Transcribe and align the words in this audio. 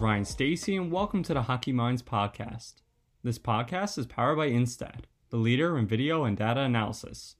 Ryan 0.00 0.24
Stacy, 0.24 0.76
and 0.76 0.90
welcome 0.90 1.22
to 1.24 1.34
the 1.34 1.42
Hockey 1.42 1.72
Minds 1.72 2.02
podcast. 2.02 2.76
This 3.22 3.38
podcast 3.38 3.98
is 3.98 4.06
powered 4.06 4.38
by 4.38 4.48
Instat, 4.48 5.02
the 5.28 5.36
leader 5.36 5.76
in 5.76 5.86
video 5.86 6.24
and 6.24 6.38
data 6.38 6.60
analysis. 6.60 7.36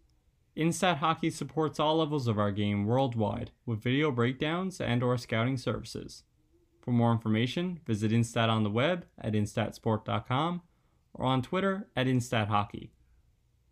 Instat 0.54 0.98
Hockey 0.98 1.30
supports 1.30 1.80
all 1.80 1.96
levels 1.96 2.28
of 2.28 2.38
our 2.38 2.50
game 2.50 2.84
worldwide 2.84 3.52
with 3.64 3.82
video 3.82 4.10
breakdowns 4.10 4.78
and/or 4.78 5.16
scouting 5.16 5.56
services. 5.56 6.24
For 6.82 6.90
more 6.90 7.12
information, 7.12 7.80
visit 7.86 8.12
Instat 8.12 8.50
on 8.50 8.62
the 8.62 8.68
web 8.68 9.06
at 9.18 9.32
instatsport.com 9.32 10.60
or 11.14 11.24
on 11.24 11.40
Twitter 11.40 11.88
at 11.96 12.06
InstatHockey. 12.06 12.90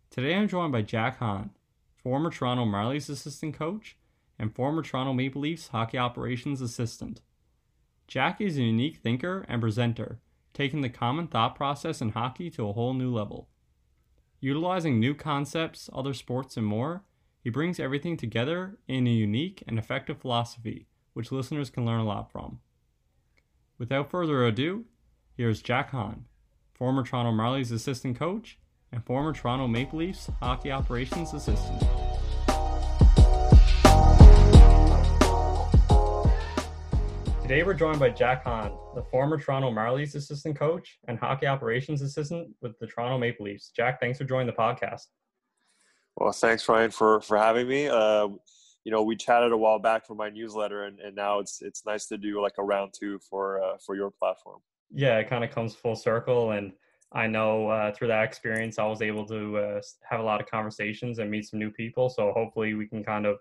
Today 0.09 0.33
I'm 0.33 0.47
joined 0.47 0.71
by 0.71 0.81
Jack 0.81 1.19
Han, 1.19 1.51
former 1.95 2.31
Toronto 2.31 2.65
Marlies 2.65 3.07
assistant 3.07 3.53
coach 3.53 3.97
and 4.39 4.55
former 4.55 4.81
Toronto 4.81 5.13
Maple 5.13 5.41
Leafs 5.41 5.67
hockey 5.67 5.99
operations 5.99 6.59
assistant. 6.59 7.21
Jack 8.09 8.41
is 8.41 8.57
a 8.57 8.63
unique 8.63 8.97
thinker 8.97 9.45
and 9.47 9.61
presenter, 9.61 10.19
taking 10.55 10.81
the 10.81 10.89
common 10.89 11.27
thought 11.27 11.53
process 11.53 12.01
in 12.01 12.09
hockey 12.09 12.49
to 12.49 12.67
a 12.67 12.73
whole 12.73 12.95
new 12.95 13.13
level. 13.13 13.47
Utilizing 14.39 14.99
new 14.99 15.13
concepts, 15.13 15.91
other 15.93 16.15
sports, 16.15 16.57
and 16.57 16.65
more, 16.65 17.03
he 17.43 17.51
brings 17.51 17.79
everything 17.79 18.17
together 18.17 18.79
in 18.87 19.05
a 19.05 19.11
unique 19.11 19.63
and 19.67 19.77
effective 19.77 20.17
philosophy, 20.17 20.87
which 21.13 21.31
listeners 21.31 21.69
can 21.69 21.85
learn 21.85 21.99
a 21.99 22.03
lot 22.03 22.31
from. 22.31 22.61
Without 23.77 24.09
further 24.09 24.43
ado, 24.43 24.85
here's 25.37 25.61
Jack 25.61 25.91
Han, 25.91 26.25
former 26.73 27.03
Toronto 27.03 27.31
Marlies 27.31 27.71
assistant 27.71 28.17
coach 28.17 28.57
and 28.91 29.05
former 29.05 29.33
Toronto 29.33 29.67
Maple 29.67 29.99
Leafs 29.99 30.31
hockey 30.41 30.71
operations 30.71 31.31
assistant. 31.35 32.08
Today 37.49 37.63
we're 37.63 37.73
joined 37.73 37.97
by 37.97 38.11
Jack 38.11 38.43
Han, 38.43 38.77
the 38.93 39.01
former 39.01 39.35
Toronto 39.35 39.71
Marlies 39.71 40.13
assistant 40.13 40.55
coach 40.55 40.99
and 41.07 41.17
hockey 41.17 41.47
operations 41.47 42.03
assistant 42.03 42.49
with 42.61 42.77
the 42.77 42.85
Toronto 42.85 43.17
Maple 43.17 43.43
Leafs. 43.43 43.71
Jack, 43.75 43.99
thanks 43.99 44.19
for 44.19 44.23
joining 44.23 44.45
the 44.45 44.53
podcast. 44.53 45.07
Well, 46.15 46.31
thanks, 46.31 46.69
Ryan, 46.69 46.91
for 46.91 47.21
for 47.21 47.39
having 47.39 47.67
me. 47.67 47.87
Uh, 47.87 48.27
you 48.83 48.91
know, 48.91 49.01
we 49.01 49.15
chatted 49.15 49.51
a 49.51 49.57
while 49.57 49.79
back 49.79 50.05
for 50.05 50.13
my 50.13 50.29
newsletter, 50.29 50.83
and, 50.83 50.99
and 50.99 51.15
now 51.15 51.39
it's 51.39 51.63
it's 51.63 51.87
nice 51.87 52.05
to 52.09 52.19
do 52.19 52.39
like 52.39 52.53
a 52.59 52.63
round 52.63 52.93
two 52.93 53.17
for 53.27 53.59
uh, 53.63 53.77
for 53.83 53.95
your 53.95 54.11
platform. 54.11 54.59
Yeah, 54.93 55.17
it 55.17 55.27
kind 55.27 55.43
of 55.43 55.49
comes 55.49 55.73
full 55.73 55.95
circle, 55.95 56.51
and 56.51 56.71
I 57.11 57.25
know 57.25 57.67
uh, 57.69 57.91
through 57.91 58.09
that 58.09 58.23
experience, 58.23 58.77
I 58.77 58.85
was 58.85 59.01
able 59.01 59.25
to 59.27 59.57
uh, 59.57 59.81
have 60.07 60.19
a 60.19 60.23
lot 60.23 60.41
of 60.41 60.47
conversations 60.47 61.17
and 61.17 61.29
meet 61.29 61.47
some 61.47 61.59
new 61.59 61.71
people. 61.71 62.07
So 62.07 62.31
hopefully, 62.33 62.75
we 62.75 62.87
can 62.87 63.03
kind 63.03 63.25
of, 63.25 63.37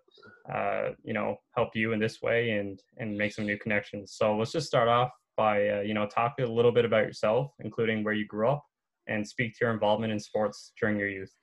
uh, 0.52 0.90
you 1.04 1.12
know, 1.12 1.36
help 1.54 1.76
you 1.76 1.92
in 1.92 2.00
this 2.00 2.22
way 2.22 2.52
and 2.52 2.80
and 2.96 3.16
make 3.16 3.32
some 3.32 3.44
new 3.44 3.58
connections. 3.58 4.14
So 4.16 4.36
let's 4.36 4.52
just 4.52 4.66
start 4.66 4.88
off 4.88 5.10
by 5.36 5.68
uh, 5.68 5.80
you 5.80 5.92
know 5.92 6.06
talk 6.06 6.34
a 6.40 6.46
little 6.46 6.72
bit 6.72 6.86
about 6.86 7.04
yourself, 7.04 7.52
including 7.60 8.04
where 8.04 8.14
you 8.14 8.26
grew 8.26 8.48
up, 8.48 8.64
and 9.06 9.26
speak 9.26 9.52
to 9.54 9.58
your 9.66 9.72
involvement 9.72 10.12
in 10.12 10.18
sports 10.18 10.72
during 10.80 10.98
your 10.98 11.08
youth. 11.08 11.34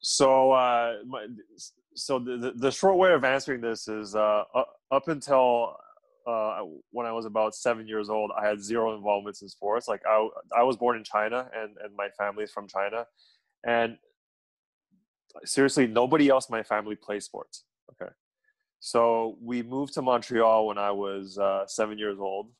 So, 0.00 0.52
uh, 0.52 0.96
my, 1.06 1.26
so 1.94 2.18
the, 2.18 2.52
the 2.56 2.70
short 2.70 2.98
way 2.98 3.14
of 3.14 3.24
answering 3.24 3.62
this 3.62 3.88
is 3.88 4.14
uh, 4.14 4.44
up 4.90 5.08
until 5.08 5.76
uh, 6.26 6.60
when 6.90 7.06
I 7.06 7.12
was 7.12 7.26
about 7.26 7.54
seven 7.54 7.86
years 7.86 8.08
old, 8.08 8.30
I 8.36 8.46
had 8.46 8.62
zero 8.62 8.94
involvements 8.96 9.42
in 9.42 9.48
sports. 9.48 9.88
Like 9.88 10.02
I, 10.08 10.28
I 10.56 10.62
was 10.62 10.76
born 10.76 10.96
in 10.96 11.04
China, 11.04 11.48
and 11.54 11.76
and 11.82 11.94
my 11.96 12.08
family 12.18 12.44
is 12.44 12.52
from 12.52 12.66
China, 12.68 13.06
and 13.66 13.96
seriously, 15.44 15.86
nobody 15.86 16.28
else 16.28 16.48
in 16.48 16.54
my 16.54 16.62
family 16.62 16.96
plays 16.96 17.24
sports. 17.24 17.64
Okay, 17.92 18.10
so 18.80 19.36
we 19.40 19.62
moved 19.62 19.94
to 19.94 20.02
Montreal 20.02 20.66
when 20.66 20.78
I 20.78 20.90
was 20.90 21.38
uh, 21.38 21.66
seven 21.66 21.98
years 21.98 22.18
old, 22.18 22.50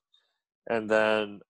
and 0.68 0.88
then 0.88 1.40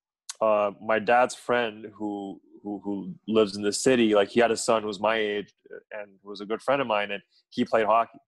uh, 0.40 0.72
my 0.80 0.98
dad's 0.98 1.34
friend 1.34 1.86
who 1.94 2.40
who 2.62 2.80
who 2.84 3.14
lives 3.26 3.56
in 3.56 3.62
the 3.62 3.72
city, 3.72 4.14
like 4.14 4.28
he 4.28 4.40
had 4.40 4.50
a 4.50 4.56
son 4.56 4.82
who 4.82 4.88
was 4.88 5.00
my 5.00 5.16
age 5.16 5.52
and 5.92 6.12
was 6.22 6.40
a 6.40 6.46
good 6.46 6.62
friend 6.62 6.80
of 6.80 6.86
mine, 6.86 7.10
and 7.10 7.22
he 7.50 7.64
played 7.64 7.86
hockey 7.86 8.18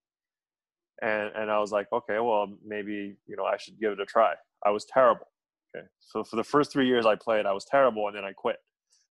and 1.03 1.31
and 1.35 1.51
I 1.51 1.59
was 1.59 1.73
like, 1.73 1.87
okay, 1.93 2.19
well 2.19 2.49
maybe 2.65 3.17
you 3.27 3.37
know 3.37 3.45
I 3.45 3.57
should 3.57 3.79
give 3.81 3.93
it 3.93 4.01
a 4.01 4.07
try. 4.07 4.35
I 4.65 4.71
was 4.71 4.85
terrible. 4.85 5.27
Okay, 5.75 5.87
so 6.01 6.25
for 6.25 6.37
the 6.37 6.45
first 6.45 6.73
three 6.73 6.87
years 6.87 7.07
I 7.07 7.17
played, 7.17 7.47
I 7.47 7.53
was 7.53 7.65
terrible, 7.65 8.07
and 8.09 8.17
then 8.17 8.25
I 8.25 8.33
quit. 8.33 8.57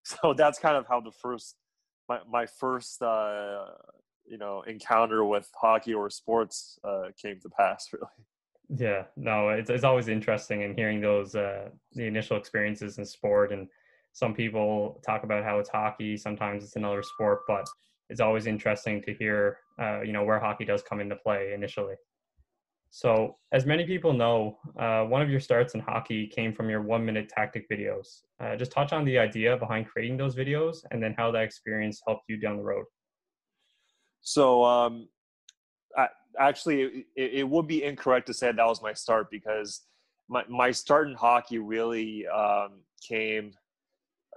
So 0.08 0.34
that's 0.34 0.60
kind 0.60 0.76
of 0.76 0.86
how 0.86 1.00
the 1.00 1.10
first 1.10 1.56
my 2.08 2.20
my 2.30 2.46
first 2.46 3.02
uh, 3.02 3.64
you 4.24 4.38
know 4.38 4.62
encounter 4.62 5.24
with 5.24 5.50
hockey 5.60 5.94
or 5.94 6.08
sports 6.10 6.78
uh, 6.84 7.08
came 7.20 7.40
to 7.40 7.48
pass. 7.48 7.88
Really. 7.92 8.06
Yeah, 8.68 9.04
no, 9.16 9.50
it's 9.50 9.70
it's 9.70 9.84
always 9.84 10.08
interesting 10.08 10.62
in 10.62 10.74
hearing 10.74 11.00
those 11.00 11.34
uh, 11.34 11.70
the 11.92 12.04
initial 12.04 12.36
experiences 12.36 12.98
in 12.98 13.04
sport, 13.04 13.52
and 13.52 13.68
some 14.16 14.32
people 14.32 14.98
talk 15.04 15.24
about 15.24 15.44
how 15.44 15.58
it's 15.58 15.68
hockey, 15.68 16.16
sometimes 16.16 16.64
it's 16.64 16.76
another 16.76 17.02
sport, 17.02 17.40
but 17.46 17.66
it's 18.08 18.20
always 18.20 18.46
interesting 18.46 19.02
to 19.02 19.12
hear, 19.12 19.58
uh, 19.80 20.00
you 20.02 20.12
know, 20.12 20.24
where 20.24 20.38
hockey 20.38 20.64
does 20.64 20.82
come 20.82 21.00
into 21.00 21.16
play 21.16 21.52
initially. 21.54 21.94
So, 22.90 23.36
as 23.52 23.66
many 23.66 23.84
people 23.84 24.12
know, 24.12 24.58
uh, 24.78 25.04
one 25.04 25.20
of 25.20 25.28
your 25.28 25.40
starts 25.40 25.74
in 25.74 25.80
hockey 25.80 26.26
came 26.28 26.54
from 26.54 26.70
your 26.70 26.82
one-minute 26.82 27.28
tactic 27.28 27.68
videos. 27.68 28.22
Uh, 28.40 28.56
just 28.56 28.72
touch 28.72 28.92
on 28.92 29.04
the 29.04 29.18
idea 29.18 29.56
behind 29.56 29.86
creating 29.86 30.16
those 30.16 30.34
videos, 30.34 30.78
and 30.90 31.02
then 31.02 31.14
how 31.18 31.30
that 31.32 31.42
experience 31.42 32.00
helped 32.06 32.24
you 32.28 32.38
down 32.38 32.56
the 32.56 32.62
road. 32.62 32.84
So, 34.22 34.64
um, 34.64 35.08
I, 35.96 36.08
actually, 36.38 37.04
it, 37.16 37.34
it, 37.34 37.48
would 37.48 37.66
be 37.66 37.84
incorrect 37.84 38.26
to 38.28 38.34
say 38.34 38.50
that 38.50 38.66
was 38.66 38.82
my 38.82 38.92
start 38.92 39.30
because 39.30 39.82
my 40.28 40.44
my 40.48 40.70
start 40.70 41.08
in 41.08 41.14
hockey 41.14 41.58
really 41.58 42.26
um, 42.28 42.80
came, 43.06 43.52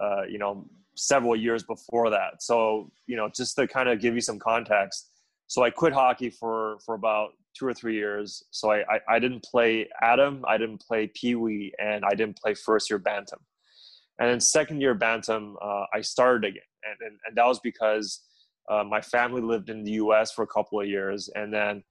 uh, 0.00 0.24
you 0.28 0.38
know, 0.38 0.66
several 0.96 1.34
years 1.34 1.62
before 1.62 2.10
that. 2.10 2.42
So, 2.42 2.90
you 3.06 3.16
know, 3.16 3.30
just 3.34 3.56
to 3.56 3.66
kind 3.66 3.88
of 3.88 4.00
give 4.00 4.14
you 4.14 4.20
some 4.20 4.38
context. 4.38 5.10
So 5.50 5.64
I 5.64 5.70
quit 5.70 5.92
hockey 5.92 6.30
for, 6.30 6.78
for 6.86 6.94
about 6.94 7.30
two 7.58 7.66
or 7.66 7.74
three 7.74 7.96
years. 7.96 8.44
So 8.52 8.70
I, 8.70 8.84
I, 8.88 9.00
I 9.16 9.18
didn't 9.18 9.42
play 9.42 9.88
Adam, 10.00 10.44
I 10.46 10.56
didn't 10.56 10.80
play 10.80 11.08
Pee 11.12 11.34
Wee, 11.34 11.74
and 11.82 12.04
I 12.04 12.14
didn't 12.14 12.38
play 12.38 12.54
first 12.54 12.88
year 12.88 13.00
Bantam. 13.00 13.40
And 14.20 14.30
then 14.30 14.40
second 14.40 14.80
year 14.80 14.94
Bantam, 14.94 15.56
uh, 15.60 15.86
I 15.92 16.02
started 16.02 16.46
again. 16.46 16.62
And, 16.84 16.96
and, 17.04 17.18
and 17.26 17.36
that 17.36 17.46
was 17.46 17.58
because 17.58 18.20
uh, 18.70 18.84
my 18.84 19.00
family 19.00 19.42
lived 19.42 19.70
in 19.70 19.82
the 19.82 19.90
US 20.02 20.30
for 20.30 20.44
a 20.44 20.46
couple 20.46 20.80
of 20.80 20.86
years. 20.86 21.28
And 21.34 21.52
then 21.52 21.82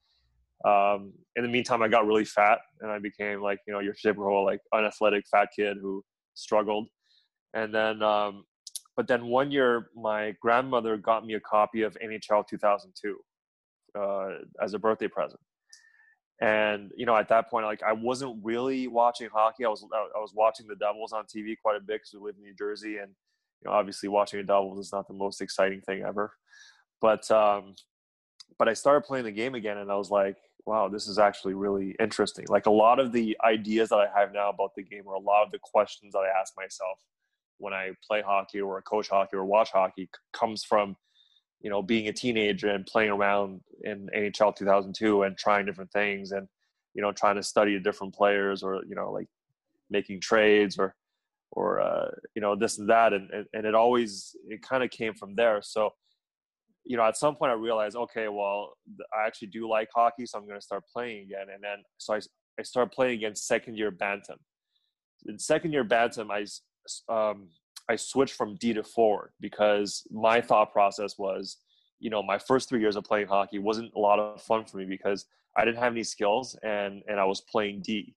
um, 0.63 1.11
in 1.35 1.43
the 1.43 1.49
meantime, 1.49 1.81
I 1.81 1.89
got 1.89 2.07
really 2.07 2.23
fat 2.23 2.59
and 2.79 2.89
I 2.89 2.99
became 2.99 3.41
like, 3.41 3.59
you 3.67 3.73
know, 3.73 3.81
your 3.81 3.93
typical 3.93 4.45
like 4.45 4.61
unathletic 4.73 5.25
fat 5.29 5.49
kid 5.53 5.75
who 5.81 6.01
struggled. 6.33 6.87
And 7.53 7.75
then 7.75 8.01
um, 8.03 8.45
but 8.95 9.05
then 9.07 9.25
one 9.25 9.51
year, 9.51 9.89
my 9.97 10.33
grandmother 10.41 10.95
got 10.95 11.25
me 11.25 11.33
a 11.33 11.41
copy 11.41 11.81
of 11.81 11.97
NHL 12.01 12.47
2002 12.47 13.17
uh, 13.97 14.29
as 14.61 14.73
a 14.73 14.79
birthday 14.79 15.07
present. 15.07 15.39
And 16.41 16.91
you 16.95 17.05
know, 17.05 17.15
at 17.15 17.27
that 17.29 17.49
point, 17.49 17.65
like 17.65 17.83
I 17.83 17.91
wasn't 17.91 18.39
really 18.43 18.87
watching 18.87 19.29
hockey. 19.31 19.65
I 19.65 19.69
was 19.69 19.85
I 19.93 20.19
was 20.19 20.33
watching 20.33 20.67
the 20.67 20.75
Devils 20.75 21.11
on 21.11 21.25
TV 21.25 21.55
quite 21.61 21.75
a 21.75 21.81
bit 21.81 22.01
because 22.01 22.13
we 22.13 22.19
live 22.19 22.35
in 22.37 22.43
New 22.43 22.53
Jersey, 22.53 22.97
and 22.97 23.09
you 23.61 23.69
know, 23.69 23.71
obviously 23.71 24.07
watching 24.07 24.39
the 24.39 24.45
Devils 24.45 24.79
is 24.79 24.93
not 24.93 25.07
the 25.07 25.13
most 25.13 25.41
exciting 25.41 25.81
thing 25.81 26.03
ever. 26.03 26.31
But 27.01 27.29
um, 27.29 27.75
but 28.57 28.69
I 28.69 28.73
started 28.73 29.05
playing 29.05 29.25
the 29.25 29.31
game 29.31 29.53
again, 29.53 29.77
and 29.77 29.91
I 29.91 29.95
was 29.95 30.11
like, 30.11 30.37
wow, 30.65 30.87
this 30.87 31.07
is 31.07 31.19
actually 31.19 31.55
really 31.55 31.95
interesting. 31.99 32.45
Like 32.47 32.67
a 32.67 32.71
lot 32.71 32.99
of 32.99 33.11
the 33.11 33.37
ideas 33.43 33.89
that 33.89 33.97
I 33.97 34.07
have 34.17 34.31
now 34.31 34.49
about 34.49 34.71
the 34.75 34.83
game, 34.83 35.03
or 35.05 35.15
a 35.15 35.19
lot 35.19 35.45
of 35.45 35.51
the 35.51 35.59
questions 35.61 36.13
that 36.13 36.19
I 36.19 36.39
ask 36.39 36.53
myself, 36.55 36.99
when 37.57 37.73
I 37.73 37.91
play 38.07 38.21
hockey 38.21 38.61
or 38.61 38.81
coach 38.81 39.09
hockey 39.09 39.35
or 39.35 39.45
watch 39.45 39.71
hockey 39.71 40.09
comes 40.31 40.63
from, 40.63 40.95
you 41.61 41.69
know, 41.69 41.81
being 41.81 42.07
a 42.07 42.13
teenager 42.13 42.69
and 42.69 42.85
playing 42.85 43.11
around 43.11 43.61
in 43.83 44.09
NHL 44.15 44.55
2002 44.55 45.23
and 45.23 45.37
trying 45.37 45.65
different 45.65 45.91
things 45.91 46.31
and, 46.31 46.47
you 46.93 47.01
know, 47.01 47.11
trying 47.11 47.35
to 47.35 47.43
study 47.43 47.77
different 47.79 48.15
players 48.15 48.63
or, 48.63 48.81
you 48.87 48.95
know, 48.95 49.11
like 49.11 49.27
making 49.89 50.21
trades 50.21 50.77
or, 50.79 50.95
or, 51.51 51.81
uh, 51.81 52.09
you 52.35 52.41
know, 52.41 52.55
this 52.55 52.77
and 52.77 52.89
that. 52.89 53.13
And, 53.13 53.29
and, 53.53 53.65
it 53.65 53.75
always, 53.75 54.35
it 54.47 54.61
kind 54.61 54.83
of 54.83 54.89
came 54.89 55.13
from 55.13 55.35
there. 55.35 55.61
So, 55.61 55.91
you 56.85 56.95
know, 56.95 57.03
at 57.03 57.17
some 57.17 57.35
point 57.35 57.51
I 57.51 57.55
realized, 57.55 57.95
okay, 57.95 58.29
well, 58.29 58.73
I 59.13 59.27
actually 59.27 59.49
do 59.49 59.69
like 59.69 59.89
hockey, 59.93 60.25
so 60.25 60.37
I'm 60.37 60.47
going 60.47 60.59
to 60.59 60.65
start 60.65 60.83
playing 60.91 61.23
again. 61.23 61.47
And 61.53 61.61
then, 61.61 61.83
so 61.97 62.13
I, 62.13 62.19
I 62.57 62.63
started 62.63 62.91
playing 62.91 63.15
against 63.15 63.47
second 63.47 63.77
year 63.77 63.91
Bantam. 63.91 64.37
In 65.27 65.37
second 65.37 65.73
year 65.73 65.83
Bantam, 65.83 66.31
I 66.31 66.45
um, 67.09 67.49
I 67.89 67.95
switched 67.95 68.35
from 68.35 68.55
D 68.55 68.73
to 68.73 68.83
forward 68.83 69.31
because 69.39 70.07
my 70.11 70.39
thought 70.39 70.71
process 70.71 71.17
was, 71.17 71.57
you 71.99 72.09
know, 72.09 72.21
my 72.21 72.37
first 72.37 72.69
three 72.69 72.79
years 72.79 72.95
of 72.95 73.03
playing 73.03 73.27
hockey 73.27 73.57
wasn't 73.57 73.91
a 73.95 73.99
lot 73.99 74.19
of 74.19 74.41
fun 74.41 74.63
for 74.65 74.77
me 74.77 74.85
because 74.85 75.25
I 75.57 75.65
didn't 75.65 75.79
have 75.79 75.91
any 75.91 76.03
skills 76.03 76.55
and 76.63 77.01
and 77.07 77.19
I 77.19 77.25
was 77.25 77.41
playing 77.41 77.81
D. 77.81 78.15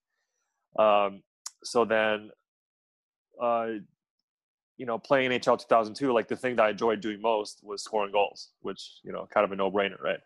Um, 0.78 1.22
so 1.64 1.84
then, 1.84 2.30
uh, 3.40 3.68
you 4.76 4.86
know, 4.86 4.98
playing 4.98 5.30
NHL 5.30 5.58
2002, 5.58 6.12
like 6.12 6.28
the 6.28 6.36
thing 6.36 6.56
that 6.56 6.64
I 6.64 6.70
enjoyed 6.70 7.00
doing 7.00 7.20
most 7.20 7.60
was 7.62 7.82
scoring 7.82 8.12
goals, 8.12 8.50
which 8.60 9.00
you 9.02 9.12
know, 9.12 9.26
kind 9.32 9.44
of 9.44 9.52
a 9.52 9.56
no-brainer, 9.56 10.00
right? 10.00 10.20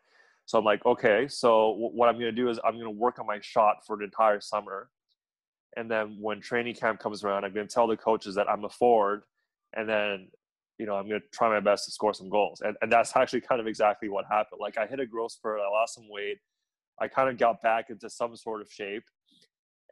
So 0.46 0.58
I'm 0.58 0.64
like, 0.64 0.84
okay, 0.86 1.26
so 1.28 1.70
what 1.70 2.08
I'm 2.08 2.14
going 2.14 2.32
to 2.34 2.42
do 2.42 2.48
is 2.48 2.58
I'm 2.64 2.74
going 2.74 2.84
to 2.84 2.90
work 2.90 3.18
on 3.18 3.26
my 3.26 3.38
shot 3.40 3.84
for 3.86 3.96
an 3.96 4.04
entire 4.04 4.40
summer 4.40 4.90
and 5.76 5.90
then 5.90 6.16
when 6.20 6.40
training 6.40 6.74
camp 6.74 6.98
comes 7.00 7.22
around, 7.22 7.44
I'm 7.44 7.52
going 7.52 7.68
to 7.68 7.72
tell 7.72 7.86
the 7.86 7.96
coaches 7.96 8.34
that 8.34 8.48
I'm 8.48 8.64
a 8.64 8.68
forward, 8.68 9.22
and 9.74 9.88
then 9.88 10.28
you 10.78 10.86
know 10.86 10.94
I'm 10.94 11.08
going 11.08 11.20
to 11.20 11.26
try 11.32 11.48
my 11.48 11.60
best 11.60 11.84
to 11.86 11.90
score 11.90 12.14
some 12.14 12.28
goals. 12.28 12.60
And 12.64 12.76
and 12.82 12.92
that's 12.92 13.16
actually 13.16 13.42
kind 13.42 13.60
of 13.60 13.66
exactly 13.66 14.08
what 14.08 14.24
happened. 14.30 14.60
Like 14.60 14.78
I 14.78 14.86
hit 14.86 15.00
a 15.00 15.06
growth 15.06 15.32
spurt, 15.32 15.60
I 15.60 15.68
lost 15.68 15.94
some 15.94 16.08
weight, 16.08 16.38
I 17.00 17.08
kind 17.08 17.28
of 17.28 17.38
got 17.38 17.62
back 17.62 17.90
into 17.90 18.08
some 18.10 18.36
sort 18.36 18.60
of 18.60 18.70
shape, 18.70 19.04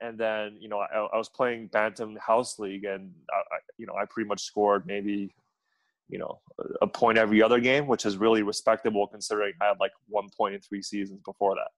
and 0.00 0.18
then 0.18 0.56
you 0.60 0.68
know 0.68 0.78
I, 0.78 1.06
I 1.12 1.16
was 1.16 1.28
playing 1.28 1.68
bantam 1.68 2.16
house 2.16 2.58
league, 2.58 2.84
and 2.84 3.12
I, 3.30 3.58
you 3.78 3.86
know 3.86 3.94
I 3.94 4.04
pretty 4.08 4.28
much 4.28 4.42
scored 4.42 4.86
maybe 4.86 5.34
you 6.08 6.18
know 6.18 6.40
a 6.82 6.86
point 6.86 7.18
every 7.18 7.42
other 7.42 7.60
game, 7.60 7.86
which 7.86 8.06
is 8.06 8.16
really 8.16 8.42
respectable 8.42 9.06
considering 9.06 9.54
I 9.60 9.66
had 9.66 9.80
like 9.80 9.92
one 10.08 10.28
point 10.36 10.54
in 10.54 10.60
three 10.60 10.82
seasons 10.82 11.20
before 11.24 11.54
that. 11.54 11.70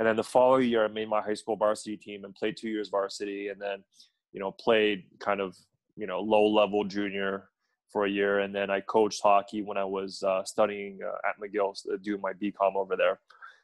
And 0.00 0.06
then 0.06 0.16
the 0.16 0.24
following 0.24 0.68
year, 0.68 0.84
I 0.84 0.88
made 0.88 1.08
my 1.08 1.20
high 1.20 1.34
school 1.34 1.56
varsity 1.56 1.96
team 1.96 2.24
and 2.24 2.34
played 2.34 2.56
two 2.56 2.68
years 2.68 2.88
varsity, 2.88 3.48
and 3.48 3.60
then, 3.60 3.84
you 4.32 4.40
know, 4.40 4.50
played 4.50 5.04
kind 5.18 5.42
of 5.42 5.54
you 6.00 6.06
know 6.06 6.20
low 6.20 6.46
level 6.46 6.84
junior 6.84 7.50
for 7.92 8.06
a 8.06 8.10
year, 8.10 8.40
and 8.40 8.54
then 8.54 8.70
I 8.70 8.80
coached 8.80 9.20
hockey 9.22 9.62
when 9.62 9.76
I 9.76 9.84
was 9.84 10.22
uh, 10.22 10.44
studying 10.44 10.98
uh, 11.04 11.28
at 11.28 11.34
McGill, 11.40 11.76
uh, 11.92 11.96
doing 12.02 12.20
my 12.20 12.32
BCom 12.32 12.76
over 12.76 12.96
there. 12.96 13.20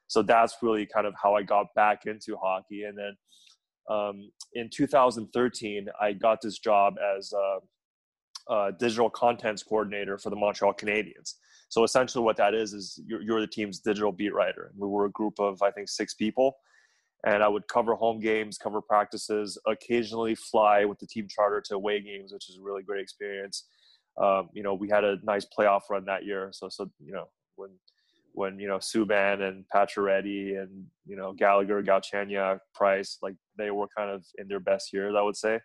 So 0.09 0.23
that's 0.23 0.57
really 0.63 0.85
kind 0.85 1.07
of 1.07 1.15
how 1.21 1.35
I 1.35 1.43
got 1.43 1.67
back 1.75 2.07
into 2.07 2.37
hockey, 2.37 2.85
and 2.85 2.97
then 2.99 3.17
um, 3.89 4.31
in 4.55 4.69
2013, 4.69 5.89
I 6.01 6.13
got 6.13 6.41
this 6.41 6.59
job 6.59 6.97
as 7.17 7.33
a, 7.33 8.53
a 8.53 8.73
digital 8.73 9.09
contents 9.09 9.63
coordinator 9.63 10.19
for 10.19 10.31
the 10.31 10.37
Montreal 10.37 10.75
Canadiens. 10.75 11.35
So 11.69 11.85
essentially, 11.85 12.25
what 12.25 12.37
that 12.37 12.55
is 12.55 12.73
is 12.73 13.01
you're, 13.07 13.23
you're 13.23 13.41
the 13.41 13.47
team's 13.47 13.81
digital 13.81 14.13
beat 14.13 14.35
writer. 14.35 14.71
And 14.73 14.81
we 14.81 14.89
were 14.89 15.07
a 15.07 15.11
group 15.11 15.39
of 15.39 15.63
I 15.63 15.71
think 15.71 15.89
six 15.89 16.15
people, 16.15 16.57
and 17.27 17.43
I 17.43 17.49
would 17.49 17.67
cover 17.67 17.97
home 17.97 18.21
games, 18.21 18.57
cover 18.57 18.81
practices, 18.81 19.59
occasionally 19.67 20.37
fly 20.37 20.85
with 20.85 21.01
the 21.01 21.09
team 21.09 21.27
charter 21.29 21.61
to 21.67 21.75
away 21.75 22.01
games, 22.01 22.33
which 22.33 22.49
is 22.49 22.57
a 22.57 22.63
really 22.63 22.85
great 22.85 23.03
experience. 23.03 23.67
Um, 24.17 24.49
you 24.55 24.63
know, 24.63 24.75
we 24.75 24.89
had 24.89 25.05
a 25.05 25.19
nice 25.25 25.45
playoff 25.45 25.83
run 25.91 26.05
that 26.07 26.25
year, 26.25 26.51
so 26.53 26.69
so 26.71 26.89
you 27.05 27.13
know 27.13 27.25
when 27.57 27.71
when 28.33 28.59
you 28.61 28.69
know 28.69 28.79
Subban 28.79 29.43
and 29.43 29.65
Pacioretty 29.75 30.59
and 30.63 30.87
you 31.05 31.17
know 31.17 31.33
Gallagher, 31.33 31.83
Galchenyuk, 31.83 32.61
Price, 32.75 33.19
like 33.21 33.35
they 33.59 33.71
were 33.73 33.89
kind 33.95 34.11
of 34.11 34.25
in 34.39 34.47
their 34.47 34.61
best 34.61 34.93
years, 34.93 35.15
I 35.19 35.23
would 35.23 35.37
say. 35.37 35.59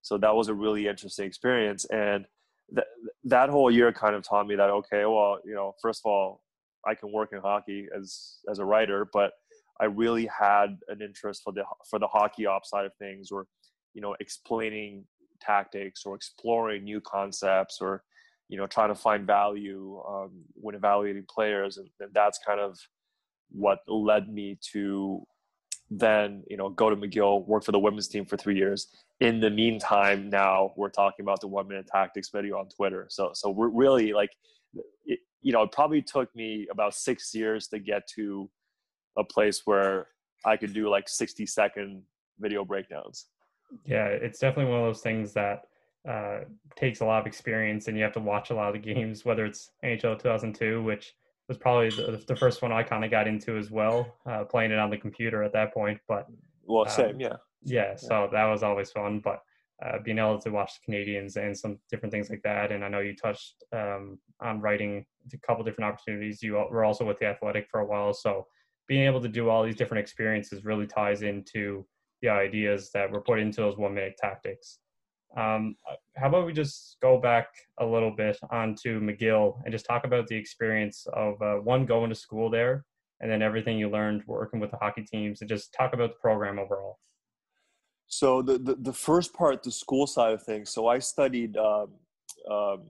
So 0.00 0.18
that 0.18 0.34
was 0.34 0.48
a 0.48 0.54
really 0.54 0.88
interesting 0.88 1.26
experience, 1.26 1.84
and 1.92 2.24
that 2.72 2.86
that 3.24 3.50
whole 3.50 3.70
year 3.70 3.92
kind 3.92 4.16
of 4.16 4.26
taught 4.26 4.48
me 4.48 4.56
that 4.56 4.70
okay, 4.70 5.04
well, 5.04 5.38
you 5.44 5.54
know, 5.54 5.74
first 5.82 6.00
of 6.04 6.10
all, 6.10 6.42
I 6.86 6.94
can 6.94 7.12
work 7.12 7.30
in 7.32 7.40
hockey 7.40 7.86
as 7.96 8.38
as 8.50 8.60
a 8.60 8.64
writer, 8.64 9.06
but 9.12 9.32
I 9.80 9.86
really 9.86 10.26
had 10.26 10.78
an 10.88 11.02
interest 11.02 11.42
for 11.44 11.52
the 11.52 11.64
for 11.88 11.98
the 11.98 12.06
hockey 12.06 12.46
ops 12.46 12.70
side 12.70 12.86
of 12.86 12.92
things, 12.98 13.30
or 13.30 13.46
you 13.94 14.00
know, 14.00 14.16
explaining 14.20 15.04
tactics 15.40 16.04
or 16.04 16.14
exploring 16.14 16.84
new 16.84 17.00
concepts, 17.00 17.78
or 17.80 18.02
you 18.48 18.56
know, 18.56 18.66
trying 18.66 18.88
to 18.88 18.94
find 18.94 19.26
value 19.26 20.02
um, 20.08 20.30
when 20.54 20.74
evaluating 20.74 21.26
players, 21.28 21.78
and, 21.78 21.88
and 22.00 22.12
that's 22.14 22.38
kind 22.46 22.60
of 22.60 22.78
what 23.50 23.80
led 23.88 24.32
me 24.32 24.58
to 24.72 25.24
then 25.90 26.42
you 26.48 26.56
know 26.56 26.68
go 26.68 26.90
to 26.90 26.96
McGill, 26.96 27.46
work 27.46 27.64
for 27.64 27.72
the 27.72 27.78
women's 27.78 28.08
team 28.08 28.24
for 28.24 28.36
three 28.36 28.56
years. 28.56 28.88
In 29.20 29.40
the 29.40 29.50
meantime, 29.50 30.28
now 30.30 30.72
we're 30.76 30.90
talking 30.90 31.24
about 31.24 31.40
the 31.40 31.48
one 31.48 31.68
minute 31.68 31.86
tactics 31.86 32.30
video 32.30 32.58
on 32.58 32.68
Twitter. 32.68 33.06
So 33.08 33.30
so 33.34 33.50
we're 33.50 33.68
really 33.68 34.12
like, 34.12 34.30
it, 35.04 35.20
you 35.42 35.52
know, 35.52 35.62
it 35.62 35.72
probably 35.72 36.02
took 36.02 36.34
me 36.34 36.66
about 36.70 36.94
six 36.94 37.34
years 37.34 37.68
to 37.68 37.78
get 37.78 38.08
to 38.16 38.50
a 39.16 39.24
place 39.24 39.62
where 39.64 40.08
I 40.44 40.56
could 40.56 40.72
do 40.72 40.88
like 40.88 41.08
sixty 41.08 41.46
second 41.46 42.02
video 42.38 42.64
breakdowns. 42.64 43.26
Yeah, 43.84 44.06
it's 44.06 44.38
definitely 44.38 44.70
one 44.72 44.80
of 44.80 44.86
those 44.86 45.02
things 45.02 45.32
that 45.32 45.62
uh, 46.08 46.40
takes 46.76 47.00
a 47.00 47.04
lot 47.04 47.20
of 47.20 47.26
experience, 47.26 47.88
and 47.88 47.96
you 47.96 48.02
have 48.02 48.12
to 48.12 48.20
watch 48.20 48.50
a 48.50 48.54
lot 48.54 48.68
of 48.68 48.74
the 48.80 48.94
games. 48.94 49.24
Whether 49.24 49.44
it's 49.44 49.70
NHL 49.84 50.20
2002, 50.20 50.82
which 50.82 51.14
was 51.48 51.58
probably 51.58 51.90
the, 51.90 52.22
the 52.26 52.36
first 52.36 52.62
one 52.62 52.72
I 52.72 52.82
kind 52.82 53.04
of 53.04 53.10
got 53.10 53.26
into 53.26 53.56
as 53.56 53.70
well, 53.70 54.14
uh, 54.28 54.44
playing 54.44 54.70
it 54.70 54.78
on 54.78 54.90
the 54.90 54.98
computer 54.98 55.42
at 55.42 55.52
that 55.52 55.74
point. 55.74 55.98
But 56.08 56.26
well, 56.64 56.82
um, 56.82 56.88
same, 56.88 57.20
yeah. 57.20 57.36
yeah. 57.62 57.96
So 57.96 58.28
that 58.32 58.44
was 58.44 58.62
always 58.62 58.90
fun. 58.90 59.20
But 59.22 59.40
uh, 59.84 59.98
being 60.04 60.18
able 60.18 60.40
to 60.40 60.50
watch 60.50 60.72
the 60.74 60.92
Canadiens 60.92 61.36
and 61.36 61.56
some 61.56 61.78
different 61.90 62.12
things 62.12 62.30
like 62.30 62.42
that, 62.44 62.72
and 62.72 62.84
I 62.84 62.88
know 62.88 63.00
you 63.00 63.14
touched 63.14 63.64
um, 63.72 64.18
on 64.40 64.60
writing 64.60 65.04
a 65.32 65.38
couple 65.38 65.64
different 65.64 65.92
opportunities. 65.92 66.42
You 66.42 66.54
were 66.54 66.84
also 66.84 67.04
with 67.04 67.18
the 67.18 67.26
Athletic 67.26 67.66
for 67.70 67.80
a 67.80 67.86
while, 67.86 68.14
so 68.14 68.46
being 68.86 69.06
able 69.06 69.20
to 69.20 69.28
do 69.28 69.48
all 69.48 69.64
these 69.64 69.76
different 69.76 70.02
experiences 70.02 70.64
really 70.64 70.86
ties 70.86 71.22
into 71.22 71.86
the 72.22 72.28
ideas 72.28 72.90
that 72.94 73.10
were 73.10 73.20
put 73.20 73.38
into 73.38 73.60
those 73.60 73.76
one 73.76 73.94
minute 73.94 74.16
tactics. 74.18 74.78
Um, 75.36 75.76
how 76.16 76.28
about 76.28 76.46
we 76.46 76.52
just 76.52 76.96
go 77.02 77.20
back 77.20 77.48
a 77.78 77.84
little 77.84 78.10
bit 78.10 78.38
onto 78.50 79.00
McGill 79.00 79.60
and 79.64 79.72
just 79.72 79.84
talk 79.84 80.04
about 80.04 80.26
the 80.28 80.36
experience 80.36 81.06
of 81.12 81.40
uh, 81.42 81.56
one 81.56 81.84
going 81.84 82.08
to 82.08 82.14
school 82.14 82.48
there 82.48 82.84
and 83.20 83.30
then 83.30 83.42
everything 83.42 83.78
you 83.78 83.90
learned 83.90 84.22
working 84.26 84.60
with 84.60 84.70
the 84.70 84.78
hockey 84.78 85.02
teams 85.02 85.40
and 85.40 85.48
just 85.48 85.74
talk 85.74 85.92
about 85.92 86.10
the 86.10 86.18
program 86.20 86.58
overall. 86.58 86.98
So 88.08 88.40
the, 88.40 88.58
the, 88.58 88.76
the 88.76 88.92
first 88.92 89.34
part, 89.34 89.62
the 89.62 89.72
school 89.72 90.06
side 90.06 90.32
of 90.32 90.42
things. 90.42 90.70
So 90.70 90.86
I 90.86 91.00
studied 91.00 91.56
um, 91.56 91.88
um, 92.50 92.84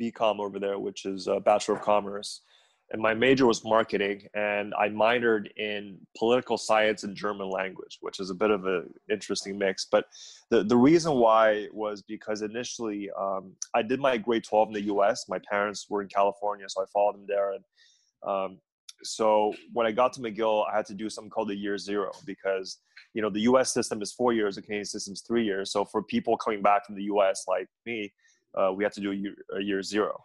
BCom 0.00 0.40
over 0.40 0.58
there, 0.58 0.78
which 0.78 1.04
is 1.06 1.28
a 1.28 1.40
Bachelor 1.40 1.76
of 1.76 1.82
Commerce 1.82 2.42
and 2.90 3.00
my 3.00 3.14
major 3.14 3.46
was 3.46 3.64
marketing 3.64 4.26
and 4.34 4.74
i 4.74 4.88
minored 4.88 5.46
in 5.56 5.98
political 6.16 6.56
science 6.58 7.04
and 7.04 7.16
german 7.16 7.48
language 7.48 7.98
which 8.00 8.20
is 8.20 8.30
a 8.30 8.34
bit 8.34 8.50
of 8.50 8.66
an 8.66 8.92
interesting 9.10 9.58
mix. 9.58 9.86
But 9.90 10.06
the, 10.50 10.64
the 10.64 10.76
reason 10.76 11.14
why 11.14 11.68
was 11.72 12.02
because 12.02 12.42
initially 12.42 13.10
um, 13.18 13.52
i 13.74 13.82
did 13.82 14.00
my 14.00 14.16
grade 14.16 14.44
12 14.44 14.68
in 14.68 14.74
the 14.74 14.94
us 14.94 15.26
my 15.28 15.38
parents 15.50 15.86
were 15.88 16.02
in 16.02 16.08
california 16.08 16.66
so 16.68 16.82
i 16.82 16.86
followed 16.92 17.14
them 17.14 17.26
there. 17.26 17.52
And 17.52 17.64
um, 18.26 18.58
so 19.02 19.54
when 19.72 19.86
i 19.86 19.92
got 19.92 20.12
to 20.14 20.20
mcgill 20.20 20.66
i 20.70 20.76
had 20.76 20.86
to 20.86 20.94
do 20.94 21.08
something 21.08 21.30
called 21.30 21.48
the 21.48 21.54
year 21.54 21.78
zero 21.78 22.10
because 22.26 22.78
you 23.14 23.22
know 23.22 23.30
the 23.30 23.40
us 23.40 23.72
system 23.72 24.02
is 24.02 24.12
four 24.12 24.32
years 24.32 24.56
the 24.56 24.62
canadian 24.62 24.84
system 24.84 25.12
is 25.12 25.22
three 25.22 25.44
years. 25.44 25.72
So 25.72 25.84
for 25.84 26.02
people 26.02 26.36
coming 26.36 26.62
back 26.62 26.86
from 26.86 26.96
the 26.96 27.04
us 27.04 27.44
like 27.48 27.68
me 27.86 28.12
uh, 28.58 28.72
we 28.72 28.82
had 28.82 28.92
to 28.92 29.00
do 29.00 29.12
a 29.12 29.14
year, 29.14 29.34
a 29.56 29.62
year 29.62 29.82
zero 29.82 30.24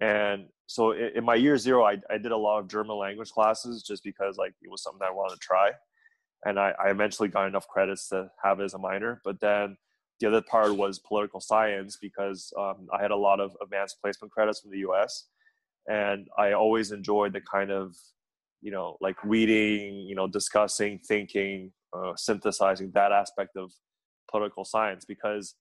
and 0.00 0.46
so 0.66 0.92
in 0.92 1.24
my 1.24 1.34
year 1.34 1.58
zero, 1.58 1.84
I, 1.84 1.98
I 2.08 2.16
did 2.16 2.32
a 2.32 2.36
lot 2.36 2.60
of 2.60 2.68
German 2.68 2.96
language 2.96 3.30
classes 3.30 3.82
just 3.82 4.04
because 4.04 4.36
like 4.38 4.54
it 4.62 4.70
was 4.70 4.82
something 4.82 5.02
I 5.04 5.10
wanted 5.10 5.34
to 5.34 5.40
try. 5.40 5.72
And 6.44 6.58
I, 6.58 6.72
I 6.82 6.90
eventually 6.90 7.28
got 7.28 7.48
enough 7.48 7.68
credits 7.68 8.08
to 8.08 8.30
have 8.42 8.60
it 8.60 8.64
as 8.64 8.74
a 8.74 8.78
minor. 8.78 9.20
But 9.24 9.40
then 9.40 9.76
the 10.20 10.28
other 10.28 10.42
part 10.42 10.74
was 10.76 10.98
political 10.98 11.40
science 11.40 11.98
because 12.00 12.52
um, 12.58 12.86
I 12.96 13.02
had 13.02 13.10
a 13.10 13.16
lot 13.16 13.40
of 13.40 13.56
advanced 13.60 13.96
placement 14.00 14.32
credits 14.32 14.60
from 14.60 14.70
the 14.70 14.78
US. 14.88 15.26
And 15.88 16.28
I 16.38 16.52
always 16.52 16.92
enjoyed 16.92 17.32
the 17.32 17.40
kind 17.40 17.70
of, 17.70 17.94
you 18.62 18.70
know, 18.70 18.96
like 19.00 19.16
reading, 19.24 20.06
you 20.06 20.14
know, 20.14 20.28
discussing, 20.28 21.00
thinking, 21.00 21.72
uh, 21.92 22.12
synthesizing 22.16 22.92
that 22.94 23.12
aspect 23.12 23.56
of 23.56 23.72
political 24.30 24.64
science 24.64 25.04
because, 25.04 25.56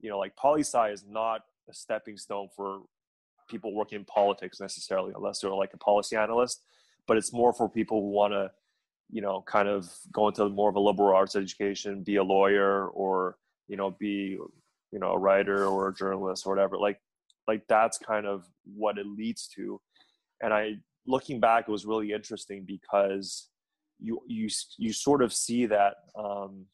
you 0.00 0.10
know, 0.10 0.18
like 0.18 0.36
poli 0.36 0.60
sci 0.60 0.90
is 0.90 1.04
not 1.08 1.40
a 1.68 1.74
stepping 1.74 2.18
stone 2.18 2.48
for 2.54 2.82
people 3.50 3.74
working 3.74 3.98
in 3.98 4.04
politics 4.04 4.60
necessarily, 4.60 5.12
unless 5.14 5.40
they're 5.40 5.50
like 5.50 5.74
a 5.74 5.78
policy 5.78 6.16
analyst. 6.16 6.62
But 7.06 7.16
it's 7.16 7.32
more 7.32 7.52
for 7.52 7.68
people 7.68 8.00
who 8.00 8.10
want 8.10 8.32
to, 8.32 8.50
you 9.10 9.20
know, 9.20 9.42
kind 9.42 9.68
of 9.68 9.90
go 10.12 10.28
into 10.28 10.48
more 10.48 10.70
of 10.70 10.76
a 10.76 10.80
liberal 10.80 11.14
arts 11.14 11.36
education, 11.36 12.02
be 12.02 12.16
a 12.16 12.22
lawyer, 12.22 12.88
or 12.88 13.36
you 13.68 13.76
know, 13.76 13.90
be 13.90 14.38
you 14.92 14.98
know 14.98 15.12
a 15.12 15.18
writer 15.18 15.66
or 15.66 15.88
a 15.88 15.94
journalist 15.94 16.46
or 16.46 16.50
whatever 16.50 16.76
like 16.76 17.00
like 17.46 17.62
that's 17.68 17.98
kind 17.98 18.26
of 18.26 18.46
what 18.64 18.98
it 18.98 19.06
leads 19.06 19.48
to 19.48 19.80
and 20.42 20.52
i 20.52 20.74
looking 21.06 21.40
back 21.40 21.68
it 21.68 21.70
was 21.70 21.86
really 21.86 22.12
interesting 22.12 22.64
because 22.66 23.48
you 23.98 24.20
you 24.26 24.48
you 24.78 24.92
sort 24.92 25.22
of 25.22 25.32
see 25.32 25.66
that 25.66 25.96
um, 26.16 26.64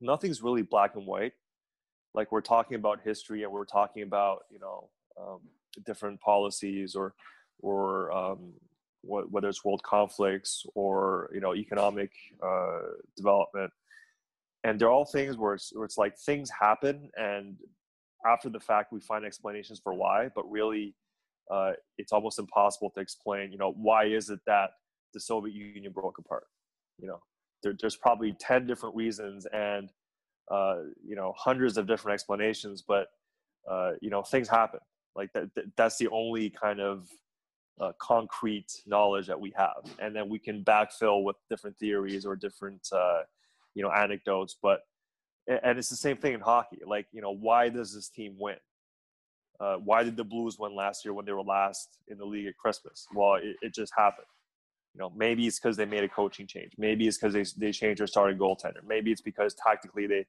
nothing's 0.00 0.42
really 0.42 0.62
black 0.62 0.96
and 0.96 1.06
white 1.06 1.32
like 2.14 2.30
we're 2.32 2.40
talking 2.40 2.76
about 2.76 3.00
history 3.04 3.42
and 3.42 3.52
we're 3.52 3.64
talking 3.64 4.02
about 4.02 4.40
you 4.50 4.58
know 4.58 4.90
um, 5.20 5.40
different 5.84 6.20
policies 6.20 6.94
or 6.94 7.14
or 7.60 8.12
um, 8.12 8.52
whether 9.06 9.48
it's 9.48 9.64
world 9.64 9.82
conflicts 9.82 10.64
or 10.74 11.30
you 11.32 11.40
know 11.40 11.54
economic 11.54 12.10
uh, 12.42 12.80
development. 13.16 13.72
And 14.64 14.80
they're 14.80 14.90
all 14.90 15.04
things 15.04 15.36
where 15.36 15.54
it's, 15.54 15.72
where 15.74 15.84
it's 15.84 15.98
like 15.98 16.16
things 16.16 16.50
happen 16.50 17.10
and 17.16 17.56
after 18.26 18.48
the 18.48 18.60
fact 18.60 18.92
we 18.94 19.00
find 19.00 19.22
explanations 19.22 19.78
for 19.78 19.92
why 19.92 20.30
but 20.34 20.50
really 20.50 20.94
uh, 21.50 21.72
it's 21.98 22.12
almost 22.12 22.38
impossible 22.38 22.90
to 22.94 23.00
explain 23.00 23.52
you 23.52 23.58
know 23.58 23.72
why 23.76 24.04
is 24.04 24.30
it 24.30 24.40
that 24.46 24.70
the 25.12 25.20
soviet 25.20 25.54
union 25.54 25.92
broke 25.92 26.18
apart? 26.18 26.44
You 26.98 27.08
know 27.08 27.20
there, 27.62 27.74
there's 27.78 27.96
probably 27.96 28.34
10 28.40 28.66
different 28.66 28.94
reasons 28.94 29.46
and 29.52 29.90
uh, 30.50 30.76
you 31.06 31.16
know 31.16 31.34
hundreds 31.36 31.76
of 31.76 31.86
different 31.86 32.14
explanations 32.14 32.82
but 32.86 33.08
uh, 33.70 33.92
you 34.00 34.10
know 34.10 34.22
things 34.22 34.48
happen 34.48 34.80
like 35.16 35.32
that, 35.32 35.50
that's 35.76 35.96
the 35.98 36.08
only 36.08 36.50
kind 36.50 36.80
of 36.80 37.08
uh, 37.80 37.92
concrete 37.98 38.82
knowledge 38.86 39.26
that 39.26 39.40
we 39.40 39.52
have. 39.56 39.84
And 39.98 40.14
then 40.14 40.28
we 40.28 40.38
can 40.38 40.64
backfill 40.64 41.24
with 41.24 41.36
different 41.50 41.76
theories 41.78 42.24
or 42.24 42.36
different 42.36 42.86
uh, 42.92 43.22
you 43.74 43.82
know 43.82 43.90
anecdotes 43.90 44.56
but 44.62 44.80
and 45.46 45.78
it's 45.78 45.90
the 45.90 45.96
same 45.96 46.16
thing 46.16 46.32
in 46.32 46.40
hockey. 46.40 46.80
Like 46.86 47.06
you 47.12 47.20
know 47.20 47.32
why 47.32 47.68
does 47.68 47.94
this 47.94 48.08
team 48.08 48.36
win? 48.38 48.56
Uh, 49.60 49.76
why 49.76 50.02
did 50.02 50.16
the 50.16 50.24
blues 50.24 50.58
win 50.58 50.74
last 50.74 51.04
year 51.04 51.12
when 51.12 51.26
they 51.26 51.32
were 51.32 51.42
last 51.42 51.98
in 52.08 52.16
the 52.18 52.24
league 52.24 52.46
at 52.46 52.56
christmas? 52.56 53.06
Well 53.14 53.34
it, 53.34 53.56
it 53.60 53.74
just 53.74 53.92
happened. 53.96 54.26
You 54.94 55.00
know 55.00 55.12
maybe 55.14 55.46
it's 55.46 55.58
because 55.58 55.76
they 55.76 55.84
made 55.84 56.04
a 56.04 56.08
coaching 56.08 56.46
change. 56.46 56.72
Maybe 56.78 57.06
it's 57.06 57.18
because 57.18 57.34
they, 57.34 57.44
they 57.66 57.72
changed 57.72 58.00
their 58.00 58.06
starting 58.06 58.38
goaltender. 58.38 58.82
Maybe 58.86 59.12
it's 59.12 59.20
because 59.20 59.54
tactically 59.54 60.06
they 60.06 60.26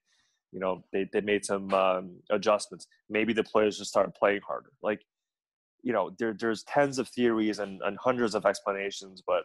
you 0.51 0.59
know 0.59 0.83
they, 0.93 1.07
they 1.11 1.21
made 1.21 1.45
some 1.45 1.73
um, 1.73 2.17
adjustments. 2.29 2.87
Maybe 3.09 3.33
the 3.33 3.43
players 3.43 3.77
just 3.77 3.89
started 3.89 4.13
playing 4.15 4.41
harder. 4.47 4.71
Like 4.81 5.01
you 5.83 5.93
know 5.93 6.11
there, 6.17 6.33
there's 6.33 6.63
tens 6.63 6.99
of 6.99 7.07
theories 7.09 7.59
and, 7.59 7.81
and 7.83 7.97
hundreds 7.99 8.33
of 8.35 8.45
explanations 8.45 9.21
but 9.25 9.43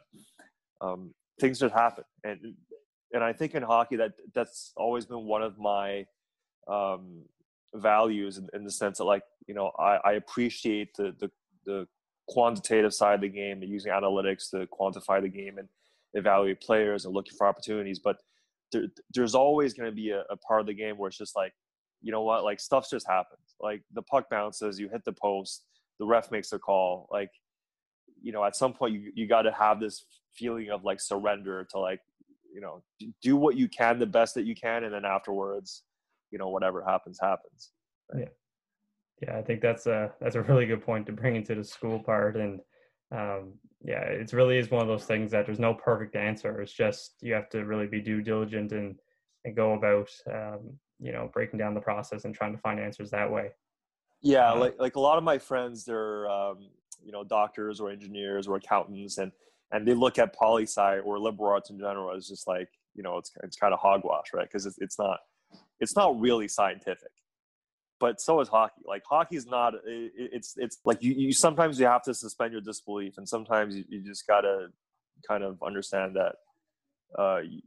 um, 0.81 1.13
things 1.41 1.59
just 1.59 1.75
happen. 1.75 2.05
And 2.25 2.55
and 3.13 3.25
i 3.25 3.33
think 3.33 3.57
in 3.57 3.63
hockey 3.63 3.97
that 3.97 4.13
that's 4.35 4.73
always 4.77 5.05
been 5.05 5.25
one 5.25 5.43
of 5.43 5.59
my 5.59 6.07
um, 6.69 7.23
values 7.75 8.39
in, 8.39 8.49
in, 8.55 8.63
the 8.63 8.71
sense 8.71 8.99
that 8.99 9.05
like 9.05 9.25
you 9.49 9.55
know 9.55 9.73
i, 9.81 9.97
I 10.05 10.13
appreciate 10.13 10.91
the, 10.97 11.13
the 11.19 11.29
the 11.67 11.89
quantitative 12.31 12.95
side 12.95 13.17
of 13.17 13.21
the 13.21 13.29
game 13.29 13.63
and 13.63 13.71
using 13.71 13.93
analytics 13.93 14.51
to 14.51 14.67
quantify 14.69 15.21
the 15.21 15.29
game 15.29 15.59
and 15.59 15.69
evaluate 16.15 16.61
players 16.61 17.05
and 17.05 17.13
looking 17.13 17.37
for 17.37 17.47
opportunities. 17.47 17.99
But 17.99 18.17
there, 18.73 18.85
there's 19.15 19.35
always 19.35 19.75
going 19.75 19.91
to 19.91 19.95
be 19.95 20.11
a, 20.11 20.23
a, 20.31 20.37
part 20.37 20.61
of 20.61 20.67
the 20.67 20.75
game 20.75 20.97
where 20.97 21.09
it's 21.09 21.19
just 21.19 21.37
like, 21.37 21.53
you 22.03 22.13
know 22.13 22.23
what, 22.23 22.45
like 22.45 22.61
stuff 22.61 22.89
just 22.91 23.07
happens. 23.07 23.55
Like 23.61 23.83
the 23.93 24.03
puck 24.03 24.31
bounces, 24.31 24.79
you 24.79 24.89
hit 24.89 25.05
the 25.05 25.13
post, 25.13 25.65
the 25.99 26.07
ref 26.07 26.31
makes 26.31 26.53
a 26.53 26.59
call. 26.59 27.09
Like, 27.11 27.31
you 28.23 28.33
know, 28.33 28.45
at 28.45 28.57
some 28.57 28.73
point 28.73 28.95
you 28.95 29.13
you 29.15 29.27
got 29.27 29.43
to 29.43 29.53
have 29.53 29.81
this 29.81 30.07
feeling 30.33 30.71
of 30.71 30.85
like 30.85 31.01
surrender 31.01 31.67
to 31.71 31.79
like, 31.79 32.01
you 32.55 32.61
know, 32.61 32.83
do 33.23 33.37
what 33.37 33.57
you 33.57 33.69
can 33.69 33.99
the 33.99 34.07
best 34.07 34.35
that 34.35 34.45
you 34.45 34.55
can, 34.55 34.85
and 34.85 34.95
then 34.95 35.05
afterwards, 35.05 35.83
you 36.31 36.39
know, 36.39 36.49
whatever 36.49 36.83
happens 36.83 37.19
happens. 37.21 37.71
Right? 38.13 38.29
Yeah, 39.23 39.29
yeah, 39.29 39.39
I 39.39 39.43
think 39.43 39.61
that's 39.61 39.87
a 39.87 40.13
that's 40.21 40.37
a 40.37 40.43
really 40.43 40.67
good 40.67 40.85
point 40.85 41.07
to 41.07 41.13
bring 41.13 41.37
into 41.37 41.55
the 41.55 41.65
school 41.65 41.99
part 41.99 42.37
and 42.37 42.61
um, 43.13 43.55
yeah, 43.83 44.03
it 44.03 44.33
really 44.33 44.59
is 44.59 44.71
one 44.71 44.83
of 44.83 44.89
those 44.89 45.05
things 45.05 45.31
that 45.31 45.47
there's 45.47 45.59
no 45.59 45.75
perfect 45.75 46.15
answer. 46.15 46.61
It's 46.61 46.73
just 46.73 47.15
you 47.21 47.33
have 47.35 47.49
to 47.51 47.65
really 47.65 47.87
be 47.87 48.01
due 48.01 48.23
diligent 48.23 48.73
and 48.73 48.97
and 49.45 49.57
go 49.57 49.73
about 49.73 50.11
um, 50.31 50.79
you 50.99 51.13
know 51.13 51.31
breaking 51.33 51.59
down 51.59 51.75
the 51.75 51.81
process 51.81 52.25
and 52.25 52.35
trying 52.35 52.53
to 52.53 52.59
find 52.59 52.79
answers 52.79 53.11
that 53.11 53.31
way. 53.31 53.51
Yeah, 54.23 54.53
uh, 54.53 54.59
like 54.59 54.75
like 54.79 54.97
a 54.97 55.01
lot 55.01 55.19
of 55.19 55.25
my 55.25 55.39
friends, 55.39 55.85
they're 55.85 56.29
um, 56.31 56.69
you 57.03 57.11
know 57.11 57.25
doctors 57.25 57.81
or 57.81 57.91
engineers 57.91 58.47
or 58.47 58.57
accountants, 58.57 59.19
and 59.19 59.33
and 59.73 59.87
they 59.87 59.95
look 59.95 60.19
at 60.19 60.35
poli 60.35 60.65
sci 60.65 60.99
or 60.99 61.19
liberal 61.19 61.51
arts 61.51 61.71
in 61.71 61.79
general 61.79 62.15
as 62.15 62.29
just 62.29 62.47
like 62.47 62.69
you 62.95 63.03
know 63.03 63.17
it's 63.17 63.33
it's 63.43 63.57
kind 63.57 63.73
of 63.73 63.81
hogwash, 63.81 64.27
right? 64.35 64.47
Because 64.47 64.67
it's 64.67 64.79
it's 64.79 64.99
not 64.99 65.19
it's 65.81 65.97
not 65.97 66.21
really 66.21 66.49
scientific 66.49 67.11
but 68.01 68.21
so 68.21 68.41
is 68.41 68.49
hockey. 68.49 68.81
Like 68.85 69.03
hockey 69.09 69.37
is 69.37 69.47
not. 69.47 69.75
It, 69.75 70.13
it's 70.17 70.55
it's 70.57 70.79
like 70.85 71.03
you, 71.03 71.13
you 71.13 71.33
sometimes 71.33 71.79
you 71.79 71.87
have 71.87 72.03
to 72.05 72.15
suspend 72.15 72.53
your 72.53 72.63
disbelief, 72.63 73.19
and 73.19 73.29
sometimes 73.29 73.77
you, 73.77 73.85
you 73.89 74.03
just 74.03 74.27
gotta 74.27 74.69
kind 75.29 75.45
of 75.45 75.63
understand 75.63 76.17
that. 76.17 76.37
Uh, 77.17 77.41
you, 77.45 77.61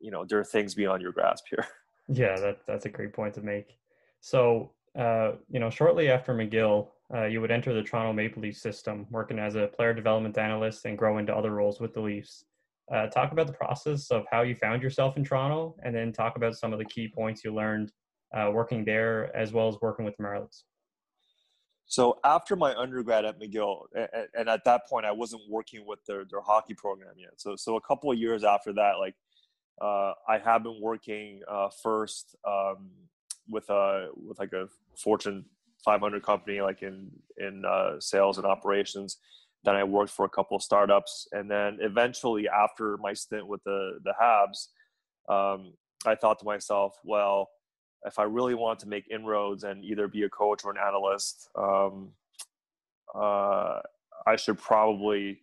you 0.00 0.10
know, 0.10 0.24
there 0.24 0.38
are 0.38 0.44
things 0.44 0.74
beyond 0.74 1.00
your 1.00 1.12
grasp 1.12 1.46
here. 1.48 1.66
Yeah, 2.10 2.40
that 2.40 2.60
that's 2.66 2.86
a 2.86 2.88
great 2.88 3.12
point 3.12 3.34
to 3.34 3.42
make. 3.42 3.76
So, 4.22 4.70
uh, 4.98 5.32
you 5.50 5.60
know, 5.60 5.68
shortly 5.68 6.08
after 6.08 6.32
McGill, 6.32 6.88
uh, 7.14 7.26
you 7.26 7.42
would 7.42 7.50
enter 7.50 7.74
the 7.74 7.82
Toronto 7.82 8.14
Maple 8.14 8.40
Leafs 8.40 8.62
system, 8.62 9.06
working 9.10 9.38
as 9.38 9.56
a 9.56 9.66
player 9.66 9.92
development 9.92 10.38
analyst 10.38 10.86
and 10.86 10.96
grow 10.96 11.18
into 11.18 11.36
other 11.36 11.50
roles 11.50 11.80
with 11.80 11.92
the 11.92 12.00
Leafs. 12.00 12.46
Uh, 12.90 13.08
talk 13.08 13.32
about 13.32 13.46
the 13.46 13.52
process 13.52 14.10
of 14.10 14.24
how 14.30 14.40
you 14.40 14.54
found 14.54 14.82
yourself 14.82 15.18
in 15.18 15.22
Toronto, 15.22 15.76
and 15.82 15.94
then 15.94 16.10
talk 16.10 16.36
about 16.36 16.56
some 16.56 16.72
of 16.72 16.78
the 16.78 16.84
key 16.86 17.12
points 17.14 17.44
you 17.44 17.52
learned 17.52 17.92
uh, 18.34 18.50
working 18.52 18.84
there 18.84 19.34
as 19.36 19.52
well 19.52 19.68
as 19.68 19.76
working 19.80 20.04
with 20.04 20.16
the 20.16 20.22
Marlies? 20.22 20.62
So 21.86 22.18
after 22.22 22.54
my 22.54 22.74
undergrad 22.74 23.24
at 23.24 23.40
McGill, 23.40 23.84
and 24.36 24.48
at 24.48 24.64
that 24.64 24.86
point 24.86 25.06
I 25.06 25.12
wasn't 25.12 25.42
working 25.48 25.86
with 25.86 26.00
their, 26.06 26.24
their 26.30 26.42
hockey 26.42 26.74
program 26.74 27.14
yet. 27.16 27.32
So 27.38 27.56
so 27.56 27.76
a 27.76 27.80
couple 27.80 28.12
of 28.12 28.18
years 28.18 28.44
after 28.44 28.74
that, 28.74 28.94
like 29.00 29.14
uh, 29.80 30.12
I 30.28 30.38
have 30.38 30.64
been 30.64 30.80
working 30.80 31.40
uh, 31.50 31.68
first 31.82 32.36
um, 32.46 32.90
with 33.48 33.68
a 33.70 34.08
with 34.16 34.38
like 34.38 34.52
a 34.52 34.68
Fortune 35.02 35.46
500 35.84 36.22
company, 36.22 36.60
like 36.60 36.82
in 36.82 37.10
in 37.38 37.64
uh, 37.64 37.98
sales 38.00 38.38
and 38.38 38.46
operations. 38.46 39.18
Then 39.64 39.74
I 39.74 39.84
worked 39.84 40.12
for 40.12 40.24
a 40.24 40.28
couple 40.28 40.56
of 40.56 40.62
startups, 40.62 41.26
and 41.32 41.50
then 41.50 41.78
eventually, 41.80 42.48
after 42.48 42.96
my 42.98 43.12
stint 43.12 43.46
with 43.46 43.62
the 43.64 43.98
the 44.04 44.14
Habs, 44.20 44.68
um, 45.32 45.72
I 46.06 46.14
thought 46.14 46.38
to 46.40 46.44
myself, 46.44 46.96
well, 47.04 47.48
if 48.04 48.18
I 48.18 48.24
really 48.24 48.54
want 48.54 48.78
to 48.80 48.88
make 48.88 49.04
inroads 49.10 49.64
and 49.64 49.84
either 49.84 50.08
be 50.08 50.22
a 50.22 50.28
coach 50.28 50.64
or 50.64 50.70
an 50.70 50.76
analyst, 50.78 51.48
um, 51.56 52.10
uh, 53.14 53.80
I 54.26 54.36
should 54.36 54.58
probably 54.58 55.40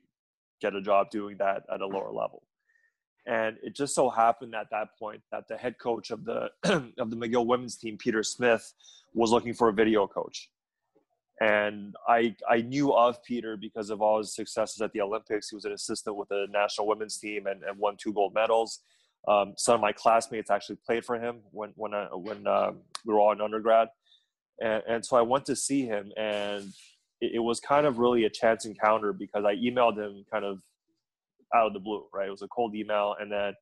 get 0.62 0.76
a 0.76 0.82
job 0.82 1.10
doing 1.10 1.38
that 1.38 1.64
at 1.74 1.82
a 1.82 1.88
lower 1.88 2.12
level. 2.12 2.44
And 3.28 3.58
it 3.64 3.76
just 3.76 3.96
so 3.96 4.10
happened 4.10 4.54
at 4.54 4.68
that 4.72 4.90
point 5.00 5.22
that 5.32 5.48
the 5.48 5.58
head 5.58 5.80
coach 5.80 6.12
of 6.12 6.26
the 6.26 6.52
of 7.00 7.10
the 7.10 7.18
McGill 7.18 7.48
women's 7.48 7.76
team, 7.76 7.98
Peter 7.98 8.22
Smith, 8.22 8.74
was 9.14 9.32
looking 9.32 9.54
for 9.54 9.70
a 9.70 9.74
video 9.74 10.06
coach. 10.06 10.52
And 11.42 11.96
I 12.08 12.36
I 12.48 12.62
knew 12.62 12.94
of 12.94 13.24
Peter 13.24 13.58
because 13.58 13.90
of 13.90 14.02
all 14.02 14.20
his 14.20 14.36
successes 14.36 14.80
at 14.82 14.94
the 14.94 15.02
Olympics. 15.02 15.50
He 15.50 15.56
was 15.56 15.66
an 15.66 15.74
assistant 15.74 16.16
with 16.16 16.30
the 16.30 16.46
national 16.52 16.88
women's 16.88 17.18
team 17.18 17.48
and, 17.48 17.64
and 17.64 17.78
won 17.80 17.98
two 17.98 18.14
gold 18.14 18.34
medals. 18.36 18.82
Um, 19.28 19.54
some 19.58 19.76
of 19.76 19.82
my 19.82 19.92
classmates 19.92 20.52
actually 20.52 20.78
played 20.86 21.04
for 21.06 21.20
him 21.20 21.40
when 21.52 21.72
when 21.76 21.94
I, 21.94 22.08
when 22.14 22.46
uh, 22.46 22.72
we 23.06 23.14
were 23.14 23.20
all 23.20 23.32
in 23.32 23.42
undergrad, 23.42 23.88
and, 24.60 24.84
and 24.88 25.06
so 25.06 25.18
I 25.18 25.22
went 25.22 25.46
to 25.46 25.56
see 25.56 25.86
him, 25.86 26.12
and 26.16 26.66
it, 27.22 27.36
it, 27.36 27.40
was 27.40 27.60
kind 27.60 27.88
of 27.88 27.98
really 27.98 28.26
a 28.26 28.30
chance 28.30 28.66
encounter 28.66 29.14
because 29.14 29.44
I 29.44 29.56
emailed 29.56 29.98
him 29.98 30.26
kind 30.32 30.46
of 30.46 30.60
out 31.56 31.68
of 31.68 31.74
the 31.74 31.80
blue, 31.80 32.06
right? 32.14 32.28
It 32.28 32.32
was 32.32 32.44
a 32.44 32.48
cold 32.50 32.76
email, 32.76 33.16
and 33.20 33.32
then 33.32 33.54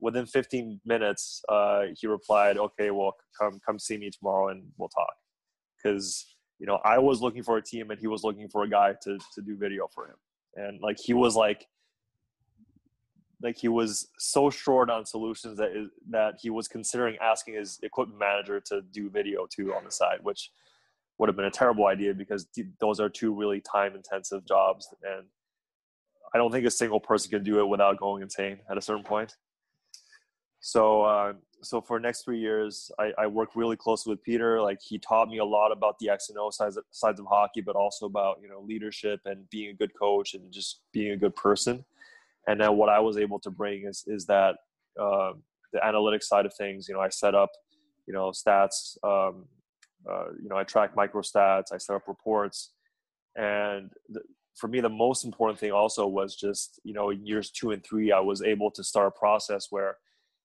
within 0.00 0.26
15 0.26 0.80
minutes, 0.84 1.42
uh, 1.48 1.84
he 1.96 2.06
replied, 2.08 2.58
"Okay, 2.58 2.90
well, 2.90 3.14
come 3.40 3.60
come 3.64 3.78
see 3.78 3.96
me 3.96 4.10
tomorrow, 4.10 4.48
and 4.48 4.64
we'll 4.76 4.88
talk," 4.88 5.14
because 5.76 6.26
you 6.58 6.66
know 6.66 6.80
I 6.84 6.98
was 6.98 7.22
looking 7.22 7.44
for 7.44 7.58
a 7.58 7.62
team, 7.62 7.90
and 7.90 8.00
he 8.00 8.08
was 8.08 8.24
looking 8.24 8.48
for 8.48 8.64
a 8.64 8.68
guy 8.68 8.94
to 9.02 9.18
to 9.34 9.42
do 9.42 9.56
video 9.56 9.88
for 9.94 10.06
him, 10.06 10.16
and 10.56 10.80
like 10.80 10.98
he 10.98 11.14
was 11.14 11.36
like 11.36 11.66
like 13.42 13.56
he 13.58 13.68
was 13.68 14.08
so 14.18 14.50
short 14.50 14.88
on 14.90 15.04
solutions 15.04 15.58
that 15.58 15.72
is, 15.72 15.88
that 16.10 16.34
he 16.40 16.50
was 16.50 16.68
considering 16.68 17.16
asking 17.20 17.54
his 17.54 17.78
equipment 17.82 18.18
manager 18.18 18.60
to 18.60 18.82
do 18.92 19.10
video 19.10 19.46
too 19.50 19.74
on 19.74 19.84
the 19.84 19.90
side, 19.90 20.18
which 20.22 20.50
would 21.18 21.28
have 21.28 21.36
been 21.36 21.46
a 21.46 21.50
terrible 21.50 21.86
idea 21.86 22.14
because 22.14 22.46
those 22.80 23.00
are 23.00 23.08
two 23.08 23.34
really 23.34 23.60
time 23.60 23.94
intensive 23.94 24.46
jobs 24.46 24.88
and 25.02 25.26
I 26.34 26.38
don't 26.38 26.50
think 26.50 26.66
a 26.66 26.70
single 26.70 27.00
person 27.00 27.30
can 27.30 27.44
do 27.44 27.60
it 27.60 27.68
without 27.68 27.98
going 27.98 28.22
insane 28.22 28.58
at 28.70 28.78
a 28.78 28.80
certain 28.80 29.04
point. 29.04 29.36
So, 30.60 31.02
uh, 31.02 31.32
so 31.60 31.80
for 31.80 32.00
next 32.00 32.24
three 32.24 32.38
years, 32.38 32.90
I, 32.98 33.12
I 33.18 33.26
worked 33.26 33.54
really 33.54 33.76
closely 33.76 34.10
with 34.10 34.22
Peter. 34.22 34.60
Like 34.60 34.80
he 34.80 34.98
taught 34.98 35.28
me 35.28 35.38
a 35.38 35.44
lot 35.44 35.72
about 35.72 35.98
the 35.98 36.08
X 36.08 36.30
and 36.30 36.38
O 36.38 36.50
sides 36.50 36.78
sides 36.90 37.20
of 37.20 37.26
hockey, 37.26 37.60
but 37.60 37.76
also 37.76 38.06
about 38.06 38.38
you 38.40 38.48
know 38.48 38.60
leadership 38.60 39.20
and 39.26 39.48
being 39.50 39.70
a 39.70 39.74
good 39.74 39.92
coach 39.98 40.34
and 40.34 40.50
just 40.50 40.80
being 40.92 41.12
a 41.12 41.16
good 41.16 41.36
person 41.36 41.84
and 42.46 42.60
then 42.60 42.76
what 42.76 42.88
I 42.88 43.00
was 43.00 43.16
able 43.16 43.38
to 43.40 43.50
bring 43.50 43.84
is 43.86 44.04
is 44.06 44.26
that 44.26 44.56
uh, 45.00 45.32
the 45.72 45.80
analytics 45.84 46.24
side 46.24 46.46
of 46.46 46.54
things. 46.54 46.88
You 46.88 46.94
know, 46.94 47.00
I 47.00 47.08
set 47.08 47.34
up 47.34 47.50
you 48.06 48.14
know 48.14 48.30
stats 48.30 48.96
um, 49.04 49.46
uh, 50.10 50.26
you 50.42 50.48
know, 50.48 50.56
I 50.56 50.64
track 50.64 50.94
microstats, 50.94 51.72
I 51.72 51.78
set 51.78 51.96
up 51.96 52.08
reports, 52.08 52.70
and 53.36 53.90
the, 54.08 54.20
for 54.56 54.68
me, 54.68 54.80
the 54.80 54.88
most 54.88 55.24
important 55.24 55.58
thing 55.58 55.72
also 55.72 56.06
was 56.06 56.36
just 56.36 56.80
you 56.84 56.92
know, 56.92 57.10
in 57.10 57.24
years 57.24 57.50
two 57.50 57.70
and 57.70 57.84
three, 57.84 58.12
I 58.12 58.20
was 58.20 58.42
able 58.42 58.70
to 58.72 58.84
start 58.84 59.08
a 59.08 59.18
process 59.18 59.68
where 59.70 59.96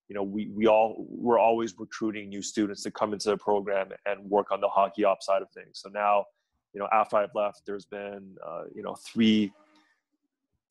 you 0.10 0.16
know 0.16 0.24
we 0.24 0.50
we 0.56 0.68
all 0.68 1.06
we're 1.10 1.40
always 1.40 1.78
recruiting 1.78 2.30
new 2.30 2.42
students 2.42 2.84
to 2.84 2.92
come 2.92 3.14
into 3.14 3.30
the 3.30 3.38
program 3.38 3.90
and 4.06 4.30
work 4.30 4.52
on 4.52 4.62
the 4.62 4.70
hockey 4.70 5.04
ops 5.04 5.26
side 5.26 5.42
of 5.42 5.50
things. 5.52 5.82
So 5.82 5.90
now, 5.90 6.26
you 6.74 6.80
know, 6.80 6.88
after 6.94 7.18
I've 7.18 7.36
left, 7.36 7.64
there's 7.66 7.86
been 7.86 8.36
uh, 8.48 8.64
you 8.74 8.84
know 8.84 8.96
three 8.96 9.52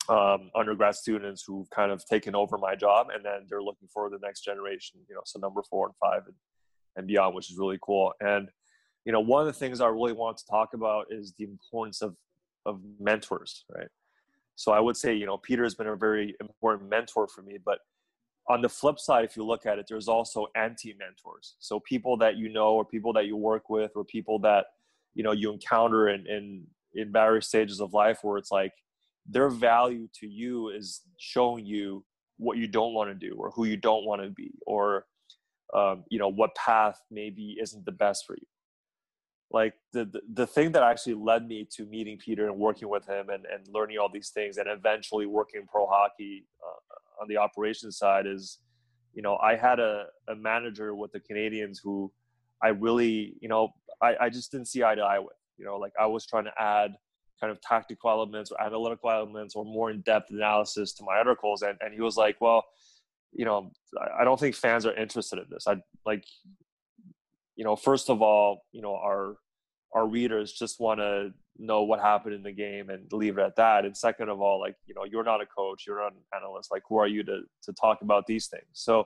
um, 0.09 0.49
undergrad 0.55 0.95
students 0.95 1.43
who've 1.45 1.69
kind 1.69 1.91
of 1.91 2.05
taken 2.05 2.35
over 2.35 2.57
my 2.57 2.75
job, 2.75 3.07
and 3.13 3.23
then 3.23 3.45
they're 3.49 3.61
looking 3.61 3.87
for 3.93 4.09
the 4.09 4.19
next 4.21 4.41
generation. 4.41 4.99
You 5.07 5.15
know, 5.15 5.21
so 5.25 5.39
number 5.39 5.61
four 5.69 5.87
and 5.87 5.95
five 5.97 6.23
and, 6.25 6.35
and 6.95 7.07
beyond, 7.07 7.35
which 7.35 7.51
is 7.51 7.57
really 7.57 7.79
cool. 7.81 8.13
And 8.19 8.49
you 9.05 9.11
know, 9.11 9.19
one 9.19 9.41
of 9.41 9.47
the 9.47 9.57
things 9.57 9.79
I 9.79 9.87
really 9.87 10.13
want 10.13 10.37
to 10.37 10.45
talk 10.45 10.73
about 10.73 11.07
is 11.09 11.33
the 11.37 11.45
importance 11.45 12.01
of 12.01 12.17
of 12.65 12.81
mentors, 12.99 13.63
right? 13.73 13.87
So 14.55 14.71
I 14.71 14.79
would 14.79 14.97
say, 14.97 15.13
you 15.13 15.25
know, 15.25 15.37
Peter 15.37 15.63
has 15.63 15.75
been 15.75 15.87
a 15.87 15.95
very 15.95 16.35
important 16.41 16.89
mentor 16.89 17.27
for 17.27 17.43
me, 17.43 17.57
but 17.63 17.79
on 18.49 18.61
the 18.61 18.69
flip 18.69 18.99
side, 18.99 19.23
if 19.25 19.37
you 19.37 19.45
look 19.45 19.65
at 19.65 19.77
it, 19.77 19.85
there's 19.87 20.07
also 20.07 20.47
anti-mentors. 20.55 21.55
So 21.59 21.79
people 21.81 22.17
that 22.17 22.37
you 22.37 22.49
know, 22.49 22.73
or 22.73 22.85
people 22.85 23.13
that 23.13 23.25
you 23.25 23.35
work 23.35 23.69
with, 23.69 23.91
or 23.95 24.03
people 24.03 24.39
that 24.39 24.65
you 25.15 25.23
know 25.23 25.31
you 25.31 25.51
encounter 25.51 26.09
in 26.09 26.25
in, 26.27 26.65
in 26.93 27.11
various 27.11 27.47
stages 27.47 27.81
of 27.81 27.93
life, 27.93 28.19
where 28.21 28.37
it's 28.37 28.51
like 28.51 28.73
their 29.27 29.49
value 29.49 30.07
to 30.19 30.27
you 30.27 30.69
is 30.69 31.01
showing 31.17 31.65
you 31.65 32.03
what 32.37 32.57
you 32.57 32.67
don't 32.67 32.93
want 32.93 33.09
to 33.09 33.15
do 33.15 33.35
or 33.37 33.51
who 33.51 33.65
you 33.65 33.77
don't 33.77 34.05
want 34.05 34.21
to 34.21 34.29
be 34.29 34.51
or 34.65 35.05
um, 35.73 36.03
you 36.09 36.17
know 36.19 36.29
what 36.29 36.55
path 36.55 37.01
maybe 37.11 37.57
isn't 37.61 37.85
the 37.85 37.91
best 37.91 38.25
for 38.25 38.35
you. 38.35 38.47
Like 39.51 39.73
the, 39.93 40.05
the, 40.05 40.21
the 40.33 40.47
thing 40.47 40.73
that 40.73 40.83
actually 40.83 41.13
led 41.13 41.47
me 41.47 41.67
to 41.71 41.85
meeting 41.85 42.17
peter 42.17 42.47
and 42.47 42.57
working 42.57 42.89
with 42.89 43.07
him 43.07 43.29
and, 43.29 43.45
and 43.45 43.65
learning 43.73 43.97
all 43.97 44.09
these 44.11 44.29
things 44.29 44.57
and 44.57 44.67
eventually 44.69 45.25
working 45.25 45.65
pro 45.71 45.87
hockey 45.87 46.45
uh, 46.61 47.21
on 47.21 47.27
the 47.29 47.37
operations 47.37 47.97
side 47.97 48.27
is 48.27 48.59
you 49.13 49.21
know 49.21 49.37
i 49.37 49.55
had 49.55 49.79
a, 49.79 50.07
a 50.27 50.35
manager 50.35 50.95
with 50.95 51.13
the 51.13 51.19
canadiens 51.19 51.77
who 51.81 52.11
i 52.61 52.67
really 52.67 53.35
you 53.39 53.47
know 53.47 53.73
I, 54.01 54.15
I 54.21 54.29
just 54.29 54.51
didn't 54.51 54.67
see 54.67 54.83
eye 54.83 54.95
to 54.95 55.01
eye 55.01 55.19
with 55.19 55.37
you 55.57 55.63
know 55.63 55.77
like 55.77 55.93
i 55.99 56.05
was 56.05 56.25
trying 56.25 56.43
to 56.43 56.53
add 56.59 56.95
kind 57.39 57.51
of 57.51 57.61
tactical 57.61 58.09
elements 58.09 58.51
or 58.51 58.61
analytical 58.61 59.11
elements 59.11 59.55
or 59.55 59.63
more 59.65 59.91
in-depth 59.91 60.31
analysis 60.31 60.93
to 60.93 61.03
my 61.03 61.17
articles 61.17 61.61
and, 61.61 61.77
and 61.81 61.93
he 61.93 62.01
was 62.01 62.17
like 62.17 62.35
well 62.41 62.63
you 63.33 63.45
know 63.45 63.71
i 64.19 64.23
don't 64.23 64.39
think 64.39 64.55
fans 64.55 64.85
are 64.85 64.95
interested 64.95 65.39
in 65.39 65.45
this. 65.49 65.67
I 65.67 65.77
like 66.05 66.23
you 67.55 67.63
know 67.63 67.75
first 67.75 68.09
of 68.09 68.21
all 68.21 68.63
you 68.71 68.81
know 68.81 68.95
our 68.95 69.37
our 69.93 70.07
readers 70.07 70.51
just 70.53 70.79
want 70.79 70.99
to 70.99 71.31
know 71.57 71.83
what 71.83 71.99
happened 71.99 72.35
in 72.35 72.43
the 72.43 72.51
game 72.51 72.89
and 72.89 73.11
leave 73.11 73.37
it 73.39 73.41
at 73.41 73.55
that. 73.55 73.83
And 73.83 73.97
second 73.97 74.29
of 74.29 74.41
all 74.41 74.59
like 74.59 74.75
you 74.85 74.93
know 74.93 75.05
you're 75.05 75.23
not 75.23 75.41
a 75.41 75.45
coach 75.45 75.85
you're 75.87 75.99
not 75.99 76.13
an 76.13 76.19
analyst. 76.35 76.71
Like 76.71 76.83
who 76.87 76.97
are 76.97 77.07
you 77.07 77.23
to 77.23 77.41
to 77.63 77.73
talk 77.73 77.99
about 78.01 78.27
these 78.27 78.47
things? 78.47 78.65
So 78.73 79.05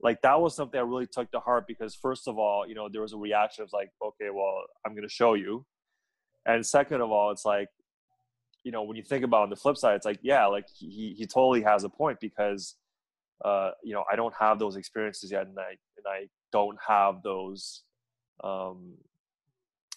like 0.00 0.20
that 0.22 0.38
was 0.38 0.54
something 0.54 0.78
i 0.78 0.82
really 0.82 1.06
took 1.06 1.30
to 1.30 1.40
heart 1.40 1.64
because 1.66 1.94
first 1.94 2.28
of 2.28 2.36
all 2.38 2.66
you 2.68 2.74
know 2.74 2.86
there 2.86 3.00
was 3.00 3.14
a 3.14 3.16
reaction 3.16 3.64
of 3.64 3.70
like 3.72 3.88
okay 4.04 4.28
well 4.30 4.62
i'm 4.84 4.92
going 4.92 5.02
to 5.02 5.08
show 5.08 5.32
you 5.32 5.64
and 6.46 6.64
second 6.64 7.00
of 7.00 7.10
all, 7.10 7.30
it's 7.30 7.44
like, 7.44 7.68
you 8.62 8.72
know, 8.72 8.82
when 8.82 8.96
you 8.96 9.02
think 9.02 9.24
about 9.24 9.42
on 9.42 9.50
the 9.50 9.56
flip 9.56 9.76
side, 9.76 9.96
it's 9.96 10.06
like, 10.06 10.20
yeah, 10.22 10.46
like 10.46 10.66
he 10.72 11.14
he 11.16 11.26
totally 11.26 11.62
has 11.62 11.84
a 11.84 11.88
point 11.88 12.18
because, 12.20 12.76
uh, 13.44 13.70
you 13.82 13.92
know, 13.92 14.04
I 14.10 14.16
don't 14.16 14.34
have 14.38 14.58
those 14.58 14.76
experiences 14.76 15.30
yet, 15.30 15.46
and 15.46 15.58
I 15.58 15.70
and 15.70 16.06
I 16.06 16.28
don't 16.52 16.78
have 16.86 17.22
those, 17.22 17.82
um, 18.42 18.94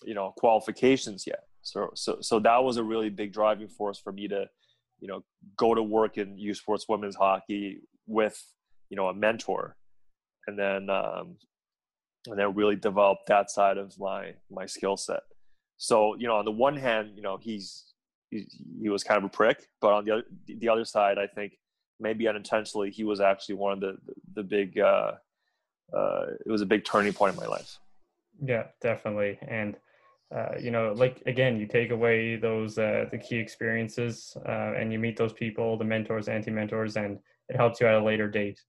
you 0.03 0.13
know, 0.13 0.33
qualifications 0.37 1.25
yet. 1.25 1.43
So 1.61 1.91
so 1.95 2.17
so 2.21 2.39
that 2.39 2.63
was 2.63 2.77
a 2.77 2.83
really 2.83 3.09
big 3.09 3.31
driving 3.31 3.67
force 3.67 3.99
for 3.99 4.11
me 4.11 4.27
to, 4.27 4.45
you 4.99 5.07
know, 5.07 5.23
go 5.55 5.73
to 5.73 5.83
work 5.83 6.17
in 6.17 6.37
U 6.37 6.53
Sports 6.53 6.85
women's 6.89 7.15
hockey 7.15 7.81
with, 8.07 8.43
you 8.89 8.97
know, 8.97 9.07
a 9.07 9.13
mentor, 9.13 9.77
and 10.47 10.57
then 10.57 10.89
um, 10.89 11.37
and 12.27 12.37
then 12.37 12.55
really 12.55 12.75
develop 12.75 13.19
that 13.27 13.49
side 13.49 13.77
of 13.77 13.97
my 13.99 14.33
my 14.51 14.65
skill 14.65 14.97
set. 14.97 15.21
So 15.79 16.15
you 16.15 16.27
know, 16.27 16.35
on 16.35 16.45
the 16.45 16.51
one 16.51 16.77
hand, 16.77 17.13
you 17.15 17.23
know 17.23 17.37
he's 17.41 17.85
he, 18.29 18.45
he 18.79 18.89
was 18.89 19.03
kind 19.03 19.17
of 19.17 19.23
a 19.23 19.29
prick, 19.29 19.67
but 19.81 19.93
on 19.93 20.05
the 20.05 20.11
other 20.11 20.23
the 20.45 20.69
other 20.69 20.85
side, 20.85 21.17
I 21.17 21.25
think 21.25 21.57
maybe 21.99 22.27
unintentionally 22.27 22.91
he 22.91 23.03
was 23.03 23.19
actually 23.19 23.55
one 23.55 23.73
of 23.73 23.79
the 23.79 23.97
the, 24.05 24.13
the 24.35 24.43
big. 24.43 24.77
Uh, 24.77 25.13
uh, 25.91 26.25
it 26.45 26.51
was 26.51 26.61
a 26.61 26.67
big 26.67 26.85
turning 26.85 27.13
point 27.13 27.33
in 27.33 27.39
my 27.39 27.47
life. 27.47 27.79
Yeah, 28.45 28.65
definitely, 28.79 29.39
and. 29.41 29.75
Uh, 30.31 30.53
you 30.61 30.69
know, 30.69 30.93
like 30.95 31.23
again, 31.25 31.59
you 31.59 31.65
take 31.65 31.89
away 31.89 32.35
those 32.35 32.77
uh, 32.77 33.05
the 33.09 33.17
key 33.17 33.37
experiences, 33.37 34.37
uh, 34.47 34.73
and 34.77 34.93
you 34.93 34.99
meet 34.99 35.17
those 35.17 35.33
people, 35.33 35.75
the 35.75 35.83
mentors, 35.83 36.27
anti-mentors, 36.27 36.97
and 36.97 37.17
it 37.49 37.55
helps 37.55 37.81
you 37.81 37.87
at 37.87 37.95
a 37.95 38.03
later 38.03 38.29
date. 38.29 38.61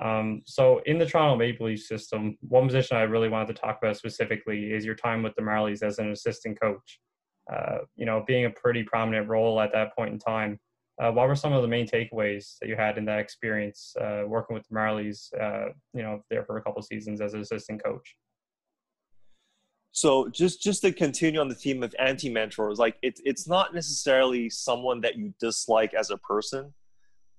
Um, 0.00 0.42
so 0.46 0.80
in 0.86 0.98
the 0.98 1.06
Toronto 1.06 1.36
Maple 1.36 1.66
Leaf 1.66 1.82
system, 1.82 2.36
one 2.40 2.66
position 2.66 2.96
I 2.96 3.02
really 3.02 3.28
wanted 3.28 3.54
to 3.54 3.60
talk 3.60 3.78
about 3.80 3.96
specifically 3.96 4.72
is 4.72 4.84
your 4.84 4.96
time 4.96 5.22
with 5.22 5.34
the 5.36 5.42
Marlies 5.42 5.82
as 5.82 5.98
an 5.98 6.10
assistant 6.10 6.60
coach. 6.60 7.00
Uh, 7.52 7.78
you 7.94 8.04
know, 8.04 8.24
being 8.26 8.46
a 8.46 8.50
pretty 8.50 8.82
prominent 8.82 9.28
role 9.28 9.60
at 9.60 9.72
that 9.72 9.94
point 9.94 10.12
in 10.12 10.18
time. 10.18 10.58
Uh, 11.00 11.12
what 11.12 11.28
were 11.28 11.36
some 11.36 11.52
of 11.52 11.62
the 11.62 11.68
main 11.68 11.86
takeaways 11.86 12.56
that 12.60 12.68
you 12.68 12.74
had 12.74 12.98
in 12.98 13.04
that 13.04 13.20
experience 13.20 13.94
uh, 14.00 14.22
working 14.26 14.54
with 14.54 14.66
the 14.68 14.74
Marlies? 14.74 15.28
Uh, 15.40 15.72
you 15.94 16.02
know, 16.02 16.20
there 16.30 16.44
for 16.44 16.56
a 16.56 16.62
couple 16.62 16.82
seasons 16.82 17.20
as 17.20 17.34
an 17.34 17.40
assistant 17.40 17.84
coach. 17.84 18.16
So 19.92 20.28
just 20.28 20.60
just 20.60 20.82
to 20.82 20.92
continue 20.92 21.40
on 21.40 21.48
the 21.48 21.54
theme 21.54 21.82
of 21.82 21.94
anti 21.98 22.28
mentors, 22.28 22.78
like 22.78 22.96
it's 23.02 23.20
it's 23.24 23.46
not 23.46 23.74
necessarily 23.74 24.50
someone 24.50 25.00
that 25.02 25.16
you 25.16 25.32
dislike 25.38 25.94
as 25.94 26.10
a 26.10 26.18
person 26.18 26.74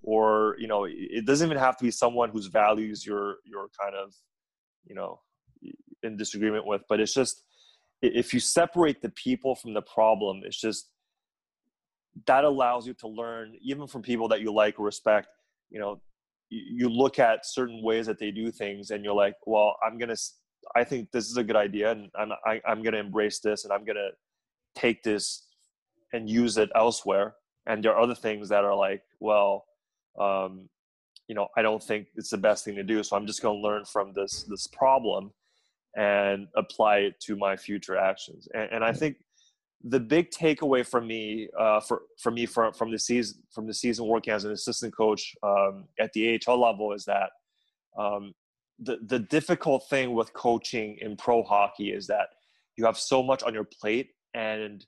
or 0.08 0.56
you 0.58 0.68
know 0.68 0.86
it 0.90 1.26
doesn't 1.26 1.48
even 1.48 1.58
have 1.58 1.76
to 1.78 1.84
be 1.84 1.92
someone 1.92 2.30
whose 2.30 2.48
values 2.48 3.06
you're 3.06 3.36
you're 3.46 3.70
kind 3.80 3.94
of 3.96 4.14
you 4.86 4.96
know 4.96 5.20
in 6.04 6.16
disagreement 6.16 6.66
with 6.66 6.82
but 6.88 7.00
it's 7.00 7.14
just 7.14 7.44
if 8.02 8.34
you 8.34 8.40
separate 8.40 9.02
the 9.02 9.10
people 9.10 9.54
from 9.54 9.74
the 9.74 9.82
problem 9.82 10.42
it's 10.46 10.60
just 10.60 10.90
that 12.26 12.44
allows 12.44 12.88
you 12.88 12.94
to 12.94 13.08
learn 13.08 13.54
even 13.62 13.86
from 13.86 14.02
people 14.02 14.28
that 14.30 14.42
you 14.42 14.52
like 14.52 14.80
or 14.80 14.86
respect 14.86 15.28
you 15.70 15.80
know 15.80 16.02
you 16.50 16.88
look 16.88 17.20
at 17.20 17.46
certain 17.46 17.84
ways 17.84 18.06
that 18.06 18.18
they 18.18 18.32
do 18.32 18.50
things 18.50 18.92
and 18.92 19.04
you're 19.04 19.14
like 19.14 19.36
well 19.46 19.76
i'm 19.86 19.98
gonna 19.98 20.16
i 20.78 20.84
think 20.86 21.12
this 21.12 21.30
is 21.30 21.36
a 21.36 21.44
good 21.44 21.58
idea 21.58 21.92
and 21.92 22.10
i'm 22.18 22.32
I, 22.46 22.54
am 22.54 22.62
i 22.66 22.72
am 22.72 22.82
gonna 22.82 22.98
embrace 22.98 23.40
this 23.40 23.66
and 23.66 23.74
i'm 23.74 23.84
gonna 23.84 24.12
take 24.78 25.04
this 25.04 25.48
and 26.14 26.30
use 26.30 26.58
it 26.58 26.70
elsewhere. 26.76 27.36
And 27.66 27.84
there 27.84 27.94
are 27.94 28.02
other 28.02 28.16
things 28.16 28.50
that 28.50 28.64
are 28.64 28.76
like 28.76 29.02
well 29.20 29.66
um, 30.20 30.70
you 31.28 31.36
know 31.36 31.48
i 31.58 31.62
don't 31.62 31.84
think 31.84 32.08
it's 32.16 32.30
the 32.30 32.38
best 32.38 32.66
thing 32.66 32.76
to 32.76 32.84
do 32.84 33.02
so 33.04 33.16
i'm 33.16 33.28
just 33.28 33.42
going 33.42 33.62
to 33.62 33.68
learn 33.68 33.84
from 33.86 34.14
this 34.14 34.44
this 34.44 34.68
problem 34.68 35.32
and 35.96 36.48
apply 36.56 36.98
it 36.98 37.20
to 37.20 37.36
my 37.36 37.56
future 37.58 37.98
actions. 37.98 38.48
And, 38.54 38.70
and 38.72 38.84
i 38.84 38.94
think 38.94 39.18
the 39.84 40.00
big 40.00 40.32
takeaway 40.32 40.86
from 40.86 41.08
me 41.08 41.50
uh, 41.58 41.80
for 41.80 42.02
for 42.20 42.32
me 42.32 42.46
from 42.46 42.74
from 42.74 42.92
the 42.92 42.98
season 42.98 43.42
from 43.54 43.68
the 43.68 43.74
season 43.74 44.08
working 44.08 44.34
as 44.34 44.44
an 44.44 44.52
assistant 44.52 44.96
coach 44.96 45.36
um, 45.44 45.86
at 46.00 46.12
the 46.14 46.40
AHL 46.48 46.60
level 46.60 46.94
is 46.94 47.06
that 47.06 47.30
um, 47.98 48.34
the 48.80 48.98
the 49.06 49.20
difficult 49.20 49.88
thing 49.88 50.14
with 50.14 50.34
coaching 50.34 50.98
in 51.00 51.16
pro 51.16 51.44
hockey 51.44 51.92
is 51.92 52.08
that 52.08 52.30
you 52.76 52.86
have 52.86 52.98
so 52.98 53.22
much 53.22 53.44
on 53.44 53.54
your 53.54 53.68
plate 53.80 54.10
and 54.34 54.86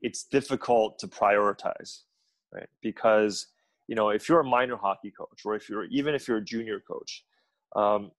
it's 0.00 0.24
difficult 0.24 0.98
to 0.98 1.06
prioritize 1.08 2.00
right? 2.52 2.68
Because 2.82 3.48
you 3.88 3.94
know 3.94 4.10
if 4.10 4.28
you're 4.28 4.40
a 4.40 4.44
minor 4.44 4.76
hockey 4.76 5.12
coach 5.16 5.42
or 5.44 5.54
if 5.54 5.68
you're 5.68 5.84
even 5.84 6.14
if 6.14 6.28
you're 6.28 6.38
a 6.38 6.44
junior 6.44 6.80
coach 6.80 7.24
um, 7.76 8.10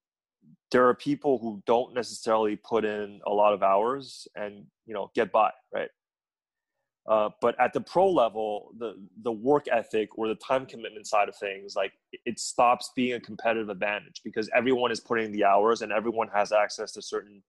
there 0.71 0.88
are 0.88 0.95
people 0.95 1.38
who 1.38 1.62
don't 1.65 1.93
necessarily 1.93 2.56
put 2.56 2.84
in 2.84 3.21
a 3.28 3.30
lot 3.30 3.54
of 3.54 3.63
hours 3.63 4.28
and 4.36 4.65
you 4.86 4.93
know 4.93 5.12
get 5.15 5.32
by 5.32 5.52
right? 5.73 5.89
Uh, 7.06 7.30
but 7.41 7.60
at 7.60 7.73
the 7.73 7.82
pro 7.82 8.10
level 8.10 8.71
the 8.80 8.95
the 9.23 9.32
work 9.32 9.65
ethic 9.71 10.17
or 10.17 10.28
the 10.28 10.36
time 10.36 10.65
commitment 10.65 11.06
side 11.06 11.28
of 11.28 11.36
things 11.36 11.76
like 11.76 11.91
it 12.26 12.39
stops 12.39 12.91
being 12.95 13.13
a 13.13 13.19
competitive 13.19 13.69
advantage 13.69 14.21
because 14.23 14.49
everyone 14.56 14.91
is 14.91 15.02
putting 15.02 15.32
the 15.32 15.43
hours 15.43 15.82
and 15.82 15.91
everyone 15.91 16.30
has 16.34 16.54
access 16.54 16.93
to 16.93 17.02
certain 17.02 17.43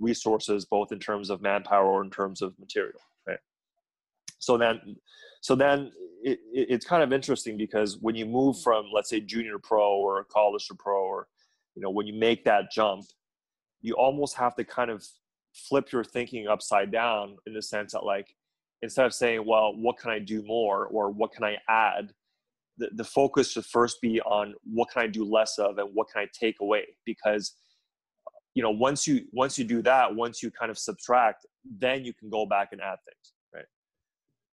resources 0.00 0.64
both 0.64 0.90
in 0.90 0.98
terms 0.98 1.30
of 1.30 1.40
manpower 1.40 1.86
or 1.86 2.02
in 2.02 2.10
terms 2.10 2.42
of 2.42 2.52
material 2.58 3.00
right? 3.26 3.38
So 4.38 4.58
then 4.58 4.96
so 5.40 5.54
then 5.54 5.92
it, 6.26 6.40
it, 6.52 6.66
it's 6.70 6.84
kind 6.84 7.04
of 7.04 7.12
interesting 7.12 7.56
because 7.56 7.98
when 8.00 8.16
you 8.16 8.26
move 8.26 8.56
mm. 8.56 8.62
from 8.62 8.86
let's 8.92 9.08
say 9.08 9.20
junior 9.20 9.58
pro 9.62 9.96
or 9.96 10.24
college 10.24 10.66
to 10.66 10.74
pro 10.74 11.00
or 11.02 11.28
you 11.74 11.82
know 11.82 11.90
when 11.90 12.06
you 12.06 12.14
make 12.14 12.44
that 12.44 12.70
jump 12.70 13.04
you 13.80 13.94
almost 13.94 14.36
have 14.36 14.54
to 14.56 14.64
kind 14.64 14.90
of 14.90 15.04
flip 15.54 15.92
your 15.92 16.04
thinking 16.04 16.48
upside 16.48 16.90
down 16.90 17.36
in 17.46 17.54
the 17.54 17.62
sense 17.62 17.92
that 17.92 18.04
like 18.04 18.34
instead 18.82 19.06
of 19.06 19.14
saying 19.14 19.46
well 19.46 19.72
what 19.76 19.96
can 19.98 20.10
i 20.10 20.18
do 20.18 20.42
more 20.44 20.86
or 20.86 21.10
what 21.10 21.32
can 21.32 21.44
i 21.44 21.56
add? 21.68 22.12
the, 22.78 22.90
the 22.96 23.04
focus 23.04 23.52
should 23.52 23.64
first 23.64 24.00
be 24.02 24.20
on 24.22 24.54
what 24.64 24.90
can 24.90 25.02
i 25.02 25.06
do 25.06 25.24
less 25.24 25.58
of 25.58 25.78
and 25.78 25.88
what 25.94 26.08
can 26.12 26.22
i 26.22 26.26
take 26.38 26.56
away? 26.60 26.84
Because 27.06 27.54
you 28.54 28.62
know 28.62 28.70
once 28.70 29.06
you 29.06 29.22
once 29.32 29.58
you 29.58 29.64
do 29.64 29.80
that 29.82 30.14
once 30.14 30.42
you 30.42 30.50
kind 30.50 30.70
of 30.70 30.78
subtract 30.78 31.46
then 31.78 32.04
you 32.04 32.12
can 32.14 32.30
go 32.30 32.46
back 32.46 32.68
and 32.72 32.80
add 32.80 32.96
things 33.04 33.32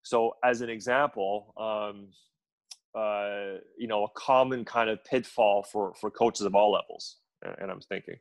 so 0.03 0.33
as 0.43 0.61
an 0.61 0.69
example 0.69 1.53
um, 1.57 2.07
uh, 2.93 3.57
you 3.77 3.87
know 3.87 4.03
a 4.03 4.09
common 4.15 4.65
kind 4.65 4.89
of 4.89 5.03
pitfall 5.05 5.63
for 5.63 5.93
for 5.99 6.11
coaches 6.11 6.45
of 6.45 6.55
all 6.55 6.71
levels 6.71 7.17
and 7.59 7.71
i'm 7.71 7.81
thinking 7.81 8.15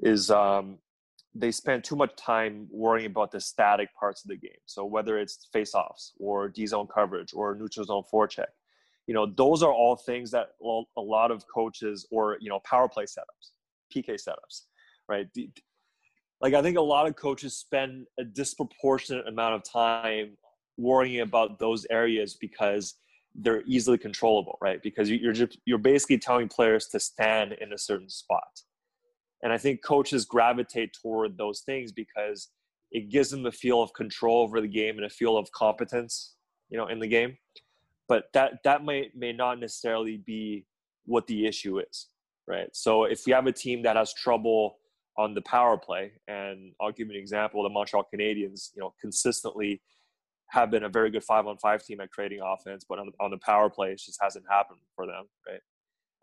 is 0.00 0.30
um, 0.30 0.78
they 1.34 1.50
spend 1.50 1.82
too 1.82 1.96
much 1.96 2.14
time 2.16 2.68
worrying 2.70 3.06
about 3.06 3.30
the 3.30 3.40
static 3.40 3.88
parts 3.98 4.24
of 4.24 4.28
the 4.28 4.36
game. 4.36 4.58
So 4.66 4.84
whether 4.84 5.18
it's 5.18 5.48
face-offs 5.52 6.12
or 6.18 6.48
d-zone 6.48 6.88
coverage 6.92 7.32
or 7.32 7.54
neutral 7.54 7.86
zone 7.86 8.02
forecheck 8.12 8.46
you 9.06 9.14
know 9.14 9.26
those 9.26 9.62
are 9.62 9.72
all 9.72 9.96
things 9.96 10.30
that 10.30 10.50
a 10.62 11.00
lot 11.00 11.30
of 11.30 11.44
coaches 11.52 12.06
or 12.10 12.38
you 12.40 12.48
know 12.48 12.60
power 12.60 12.88
play 12.88 13.04
setups 13.04 13.52
pk 13.94 14.10
setups 14.10 14.62
right? 15.08 15.26
Like 16.40 16.54
i 16.54 16.62
think 16.62 16.78
a 16.78 16.82
lot 16.82 17.06
of 17.06 17.16
coaches 17.16 17.56
spend 17.56 18.06
a 18.18 18.24
disproportionate 18.24 19.28
amount 19.28 19.54
of 19.54 19.64
time 19.70 20.36
worrying 20.76 21.20
about 21.20 21.58
those 21.58 21.86
areas 21.90 22.36
because 22.40 22.94
they're 23.34 23.62
easily 23.66 23.98
controllable 23.98 24.58
right? 24.60 24.82
Because 24.82 25.10
you're 25.10 25.32
just 25.32 25.58
you're 25.64 25.78
basically 25.78 26.18
telling 26.18 26.48
players 26.48 26.86
to 26.88 27.00
stand 27.00 27.54
in 27.60 27.72
a 27.72 27.78
certain 27.78 28.08
spot. 28.08 28.42
And 29.42 29.52
i 29.52 29.58
think 29.58 29.84
coaches 29.84 30.24
gravitate 30.24 30.90
toward 31.00 31.36
those 31.36 31.60
things 31.60 31.92
because 31.92 32.48
it 32.92 33.10
gives 33.10 33.30
them 33.30 33.46
a 33.46 33.52
feel 33.52 33.82
of 33.82 33.92
control 33.92 34.42
over 34.42 34.60
the 34.60 34.68
game 34.68 34.96
and 34.96 35.04
a 35.04 35.10
feel 35.10 35.36
of 35.36 35.50
competence 35.52 36.36
you 36.70 36.78
know 36.78 36.86
in 36.86 36.98
the 37.00 37.08
game. 37.08 37.36
But 38.08 38.24
that 38.34 38.54
that 38.64 38.84
may 38.84 39.10
may 39.14 39.32
not 39.32 39.60
necessarily 39.60 40.18
be 40.18 40.66
what 41.06 41.26
the 41.26 41.46
issue 41.46 41.80
is 41.80 42.08
right? 42.46 42.68
So 42.72 43.04
if 43.04 43.22
we 43.26 43.32
have 43.32 43.46
a 43.46 43.52
team 43.52 43.82
that 43.82 43.96
has 43.96 44.12
trouble 44.12 44.76
on 45.16 45.34
the 45.34 45.42
power 45.42 45.78
play 45.78 46.12
and 46.26 46.72
i'll 46.80 46.90
give 46.90 47.06
you 47.08 47.14
an 47.14 47.20
example 47.20 47.62
the 47.62 47.68
montreal 47.68 48.06
canadiens 48.12 48.70
you 48.74 48.80
know 48.80 48.92
consistently 49.00 49.80
have 50.48 50.70
been 50.70 50.84
a 50.84 50.88
very 50.88 51.10
good 51.10 51.24
five 51.24 51.46
on 51.46 51.56
five 51.58 51.84
team 51.84 52.00
at 52.00 52.10
creating 52.10 52.40
offense 52.44 52.84
but 52.88 52.98
on, 52.98 53.10
on 53.20 53.30
the 53.30 53.38
power 53.38 53.68
play 53.70 53.90
it 53.92 54.00
just 54.04 54.18
hasn't 54.22 54.44
happened 54.48 54.78
for 54.94 55.06
them 55.06 55.24
right 55.48 55.60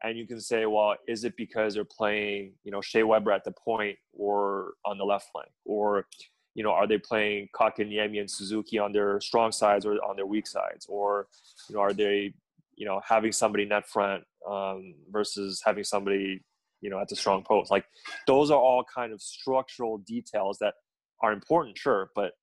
and 0.03 0.17
you 0.17 0.25
can 0.25 0.39
say 0.39 0.65
well 0.65 0.95
is 1.07 1.23
it 1.23 1.35
because 1.37 1.73
they're 1.73 1.85
playing 1.85 2.53
you 2.63 2.71
know 2.71 2.81
shea 2.81 3.03
weber 3.03 3.31
at 3.31 3.43
the 3.43 3.51
point 3.51 3.97
or 4.13 4.73
on 4.85 4.97
the 4.97 5.03
left 5.03 5.29
flank 5.31 5.49
or 5.65 6.05
you 6.53 6.63
know, 6.63 6.71
are 6.71 6.87
they 6.87 6.97
playing 6.97 7.49
Kotkaniemi 7.55 8.19
and 8.19 8.29
Suzuki 8.29 8.77
on 8.77 8.91
their 8.91 9.21
strong 9.21 9.51
sides 9.51 9.85
or 9.85 9.93
on 10.03 10.15
their 10.15 10.25
weak 10.25 10.47
sides? 10.47 10.85
Or, 10.89 11.27
you 11.69 11.75
know, 11.75 11.81
are 11.81 11.93
they, 11.93 12.33
you 12.75 12.85
know, 12.85 13.01
having 13.05 13.31
somebody 13.31 13.65
net 13.65 13.87
front 13.87 14.23
um, 14.49 14.95
versus 15.09 15.61
having 15.65 15.83
somebody, 15.83 16.41
you 16.81 16.89
know, 16.89 16.99
at 16.99 17.07
the 17.07 17.15
strong 17.15 17.43
post? 17.43 17.71
Like 17.71 17.85
those 18.27 18.51
are 18.51 18.59
all 18.59 18.83
kind 18.93 19.13
of 19.13 19.21
structural 19.21 19.99
details 19.99 20.57
that 20.59 20.73
are 21.21 21.31
important, 21.31 21.77
sure, 21.77 22.09
but 22.15 22.33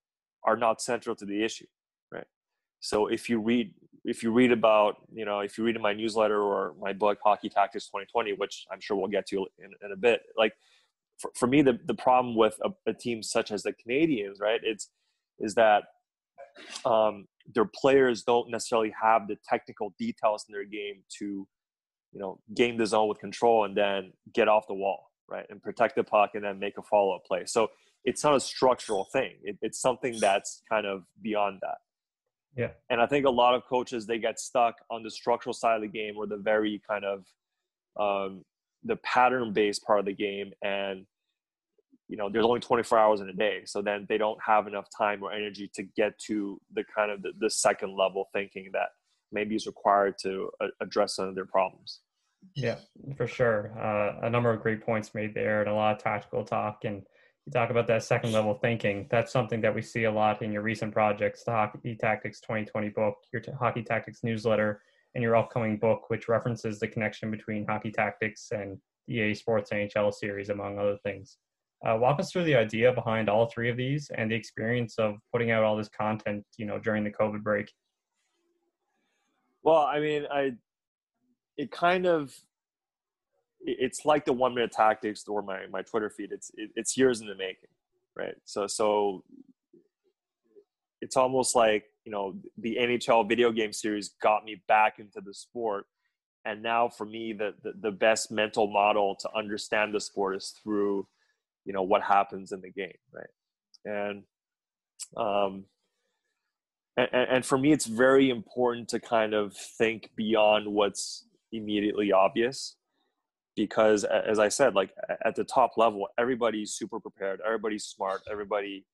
are 0.45 0.57
not 0.57 0.81
central 0.81 1.15
to 1.17 1.25
the 1.25 1.45
issue, 1.45 1.67
right? 2.11 2.27
So 2.81 3.07
if 3.09 3.29
you 3.29 3.41
read 3.41 3.75
if 4.05 4.23
you 4.23 4.31
read 4.31 4.53
about, 4.53 4.97
you 5.13 5.25
know, 5.25 5.41
if 5.41 5.59
you 5.59 5.65
read 5.65 5.77
in 5.77 5.83
my 5.83 5.93
newsletter 5.93 6.41
or 6.41 6.75
my 6.81 6.93
book 6.93 7.19
Hockey 7.23 7.51
Tactics 7.51 7.87
2020, 7.87 8.35
which 8.35 8.65
I'm 8.73 8.81
sure 8.81 8.97
we'll 8.97 9.09
get 9.09 9.27
to 9.29 9.47
in, 9.59 9.71
in 9.85 9.93
a 9.93 9.97
bit, 9.97 10.23
like 10.37 10.55
for, 11.19 11.31
for 11.35 11.47
me 11.47 11.63
the, 11.63 11.79
the 11.85 11.95
problem 11.95 12.35
with 12.37 12.59
a, 12.65 12.71
a, 12.87 12.95
team 12.95 13.23
such 13.23 13.51
as 13.51 13.63
the 13.63 13.73
canadiens 13.73 14.41
right 14.41 14.61
it's 14.63 14.89
is 15.39 15.55
that 15.55 15.85
um, 16.85 17.27
their 17.55 17.67
players 17.67 18.23
don't 18.23 18.51
necessarily 18.51 18.93
have 19.01 19.29
the 19.29 19.37
technical 19.49 19.95
details 19.99 20.45
in 20.49 20.53
their 20.53 20.65
game 20.65 21.03
to 21.19 21.47
you 22.13 22.21
know 22.21 22.39
game 22.55 22.77
the 22.77 22.87
zone 22.87 23.09
with 23.09 23.19
control 23.19 23.65
and 23.65 23.77
then 23.77 24.13
get 24.33 24.49
off 24.49 24.67
the 24.67 24.75
wall 24.75 25.11
right 25.29 25.47
and 25.51 25.63
protect 25.63 25.97
the 25.97 26.05
puck 26.05 26.31
and 26.35 26.45
then 26.45 26.59
make 26.59 26.79
a 26.79 26.83
follow-up 26.83 27.25
play 27.25 27.43
so 27.45 27.69
it's 28.05 28.25
not 28.25 28.35
a 28.35 28.41
structural 28.41 29.07
thing. 29.13 29.33
It, 29.43 29.59
it's 29.63 29.81
something 29.81 30.19
that's 30.21 30.63
kind 30.71 30.87
of 30.87 31.03
beyond 31.23 31.59
that. 31.63 31.79
Yeah. 32.57 32.71
And 32.91 33.01
i 33.01 33.07
think 33.07 33.27
a 33.27 33.31
lot 33.31 33.55
of 33.55 33.63
coaches 33.69 34.07
they 34.07 34.19
get 34.19 34.41
stuck 34.41 34.77
on 34.91 35.03
the 35.03 35.11
structural 35.11 35.53
side 35.53 35.77
of 35.77 35.83
the 35.83 35.89
game 35.89 36.15
or 36.17 36.27
the 36.27 36.39
very 36.39 36.83
kind 36.89 37.05
of 37.05 37.25
um, 38.01 38.45
the 38.85 38.97
pattern 38.97 39.53
based 39.53 39.85
part 39.85 40.01
of 40.01 40.07
the 40.07 40.15
game. 40.15 40.53
And 40.63 41.07
you 42.09 42.17
know 42.17 42.31
there's 42.33 42.47
only 42.47 42.61
24 42.61 42.99
hours 42.99 43.21
in 43.21 43.29
a 43.29 43.35
day. 43.35 43.63
So 43.67 43.83
then 43.83 44.07
they 44.09 44.19
don't 44.19 44.39
have 44.45 44.67
enough 44.67 44.87
time 44.97 45.23
or 45.23 45.33
energy 45.33 45.71
to 45.75 45.83
get 45.83 46.19
to 46.27 46.61
the 46.75 46.85
kind 46.95 47.11
of 47.11 47.23
the, 47.23 47.33
the 47.39 47.51
second 47.51 47.97
level 47.97 48.29
thinking 48.33 48.71
that 48.73 48.89
maybe 49.31 49.55
is 49.55 49.67
required 49.67 50.15
to 50.23 50.51
uh, 50.61 50.69
address 50.81 51.17
some 51.17 51.29
of 51.29 51.35
their 51.35 51.47
problems. 51.47 52.01
Yeah 52.55 52.77
for 53.17 53.27
sure. 53.27 53.73
Uh, 53.79 54.27
a 54.27 54.31
number 54.31 54.51
of 54.51 54.63
great 54.63 54.81
points 54.81 55.15
made 55.15 55.35
there 55.35 55.61
and 55.61 55.69
a 55.69 55.75
lot 55.75 55.97
of 55.97 56.03
tactical 56.03 56.45
talk 56.45 56.85
and 56.85 57.03
you 57.49 57.53
talk 57.61 57.71
about 57.71 57.87
that 57.87 58.03
second 58.03 58.33
level 58.33 58.55
thinking 58.55 59.07
that's 59.11 59.33
something 59.33 59.61
that 59.61 59.75
we 59.75 59.83
see 59.83 60.05
a 60.05 60.11
lot 60.11 60.43
in 60.43 60.53
your 60.53 60.63
recent 60.63 60.93
projects 60.93 61.45
the 61.45 61.51
hockey 61.51 61.97
tactics 61.97 62.41
2020 62.41 62.91
book 62.91 63.17
your 63.33 63.41
t- 63.41 63.53
hockey 63.59 63.83
tactics 63.83 64.21
newsletter 64.23 64.83
and 65.15 65.23
your 65.23 65.37
upcoming 65.37 65.77
book, 65.77 66.11
which 66.11 66.29
references 66.29 66.79
the 66.79 66.89
connection 66.89 67.31
between 67.31 67.67
hockey 67.67 67.91
tactics 67.91 68.49
and 68.53 68.79
EA 69.09 69.35
Sports 69.35 69.71
NHL 69.71 70.13
series, 70.13 70.51
among 70.51 70.79
other 70.79 70.97
things. 71.03 71.39
Uh, 71.85 71.97
walk 71.97 72.19
us 72.19 72.31
through 72.31 72.45
the 72.45 72.55
idea 72.55 72.93
behind 72.93 73.29
all 73.29 73.47
three 73.47 73.71
of 73.71 73.77
these 73.77 74.11
and 74.17 74.31
the 74.31 74.35
experience 74.35 74.99
of 74.99 75.17
putting 75.33 75.51
out 75.51 75.63
all 75.63 75.77
this 75.77 75.89
content, 75.89 76.45
you 76.57 76.67
know, 76.67 76.79
during 76.79 77.05
the 77.05 77.11
COVID 77.11 77.43
break. 77.43 77.73
Well, 79.63 79.83
I 79.83 80.01
mean, 80.01 80.27
I 80.31 80.53
it 81.57 81.71
kind 81.71 82.07
of 82.07 82.33
it's 83.61 84.05
like 84.05 84.25
the 84.25 84.33
one 84.33 84.55
minute 84.55 84.73
tactics 84.73 85.25
or 85.27 85.43
my 85.43 85.67
my 85.71 85.83
Twitter 85.83 86.11
feed. 86.11 86.33
It's 86.33 86.51
it, 86.55 86.71
it's 86.77 86.97
years 86.97 87.21
in 87.21 87.27
the 87.27 87.35
making, 87.35 87.71
right? 88.17 88.35
So 88.45 88.67
so 88.67 89.25
it's 91.01 91.17
almost 91.17 91.55
like 91.55 91.85
you 92.05 92.13
know 92.13 92.35
the 92.57 92.77
NHL 92.81 93.29
video 93.29 93.53
game 93.53 93.73
series 93.73 94.11
got 94.23 94.45
me 94.45 94.63
back 94.67 94.99
into 94.99 95.21
the 95.21 95.35
sport 95.35 95.87
and 96.45 96.63
now 96.63 96.89
for 96.89 97.05
me 97.05 97.33
the, 97.33 97.55
the, 97.63 97.73
the 97.81 97.91
best 97.91 98.31
mental 98.31 98.67
model 98.67 99.17
to 99.21 99.29
understand 99.37 99.95
the 99.95 100.01
sport 100.01 100.37
is 100.37 100.55
through 100.63 101.07
you 101.65 101.73
know 101.73 101.83
what 101.83 102.03
happens 102.03 102.53
in 102.53 102.61
the 102.61 102.71
game 102.71 102.97
right 103.13 103.27
and 103.85 104.23
um 105.17 105.65
and, 106.97 107.09
and 107.13 107.47
for 107.47 107.59
me 107.59 107.73
it's 107.73 107.87
very 107.87 108.31
important 108.31 108.89
to 108.89 108.99
kind 108.99 109.35
of 109.35 109.55
think 109.55 110.11
beyond 110.17 110.67
what's 110.67 111.27
immediately 111.53 112.13
obvious 112.13 112.77
because 113.59 114.05
as 114.05 114.39
i 114.39 114.49
said 114.49 114.75
like 114.75 114.91
at 115.25 115.35
the 115.35 115.45
top 115.45 115.77
level 115.77 116.07
everybody's 116.19 116.73
super 116.73 117.01
prepared 117.01 117.41
everybody's 117.45 117.85
smart 117.85 118.21
everybody 118.31 118.85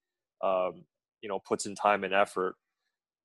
um, 0.43 0.83
you 1.21 1.29
know 1.29 1.39
puts 1.39 1.67
in 1.67 1.75
time 1.75 2.03
and 2.03 2.15
effort 2.15 2.57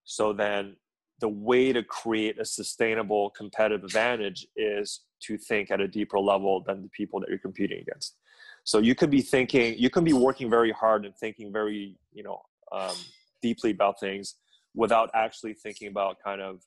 so 0.03 0.33
then 0.33 0.75
the 1.19 1.29
way 1.29 1.71
to 1.73 1.83
create 1.83 2.39
a 2.39 2.45
sustainable 2.45 3.29
competitive 3.31 3.83
advantage 3.83 4.47
is 4.55 5.01
to 5.21 5.37
think 5.37 5.69
at 5.69 5.81
a 5.81 5.87
deeper 5.87 6.19
level 6.19 6.63
than 6.65 6.81
the 6.81 6.89
people 6.89 7.19
that 7.19 7.29
you're 7.29 7.37
competing 7.37 7.81
against. 7.81 8.15
So 8.63 8.79
you 8.79 8.95
could 8.95 9.09
be 9.09 9.21
thinking, 9.21 9.75
you 9.77 9.89
can 9.89 10.03
be 10.03 10.13
working 10.13 10.49
very 10.49 10.71
hard 10.71 11.05
and 11.05 11.15
thinking 11.15 11.51
very, 11.51 11.95
you 12.13 12.23
know, 12.23 12.41
um, 12.71 12.95
deeply 13.41 13.71
about 13.71 13.99
things 13.99 14.35
without 14.75 15.09
actually 15.13 15.53
thinking 15.53 15.89
about 15.89 16.17
kind 16.23 16.41
of, 16.41 16.61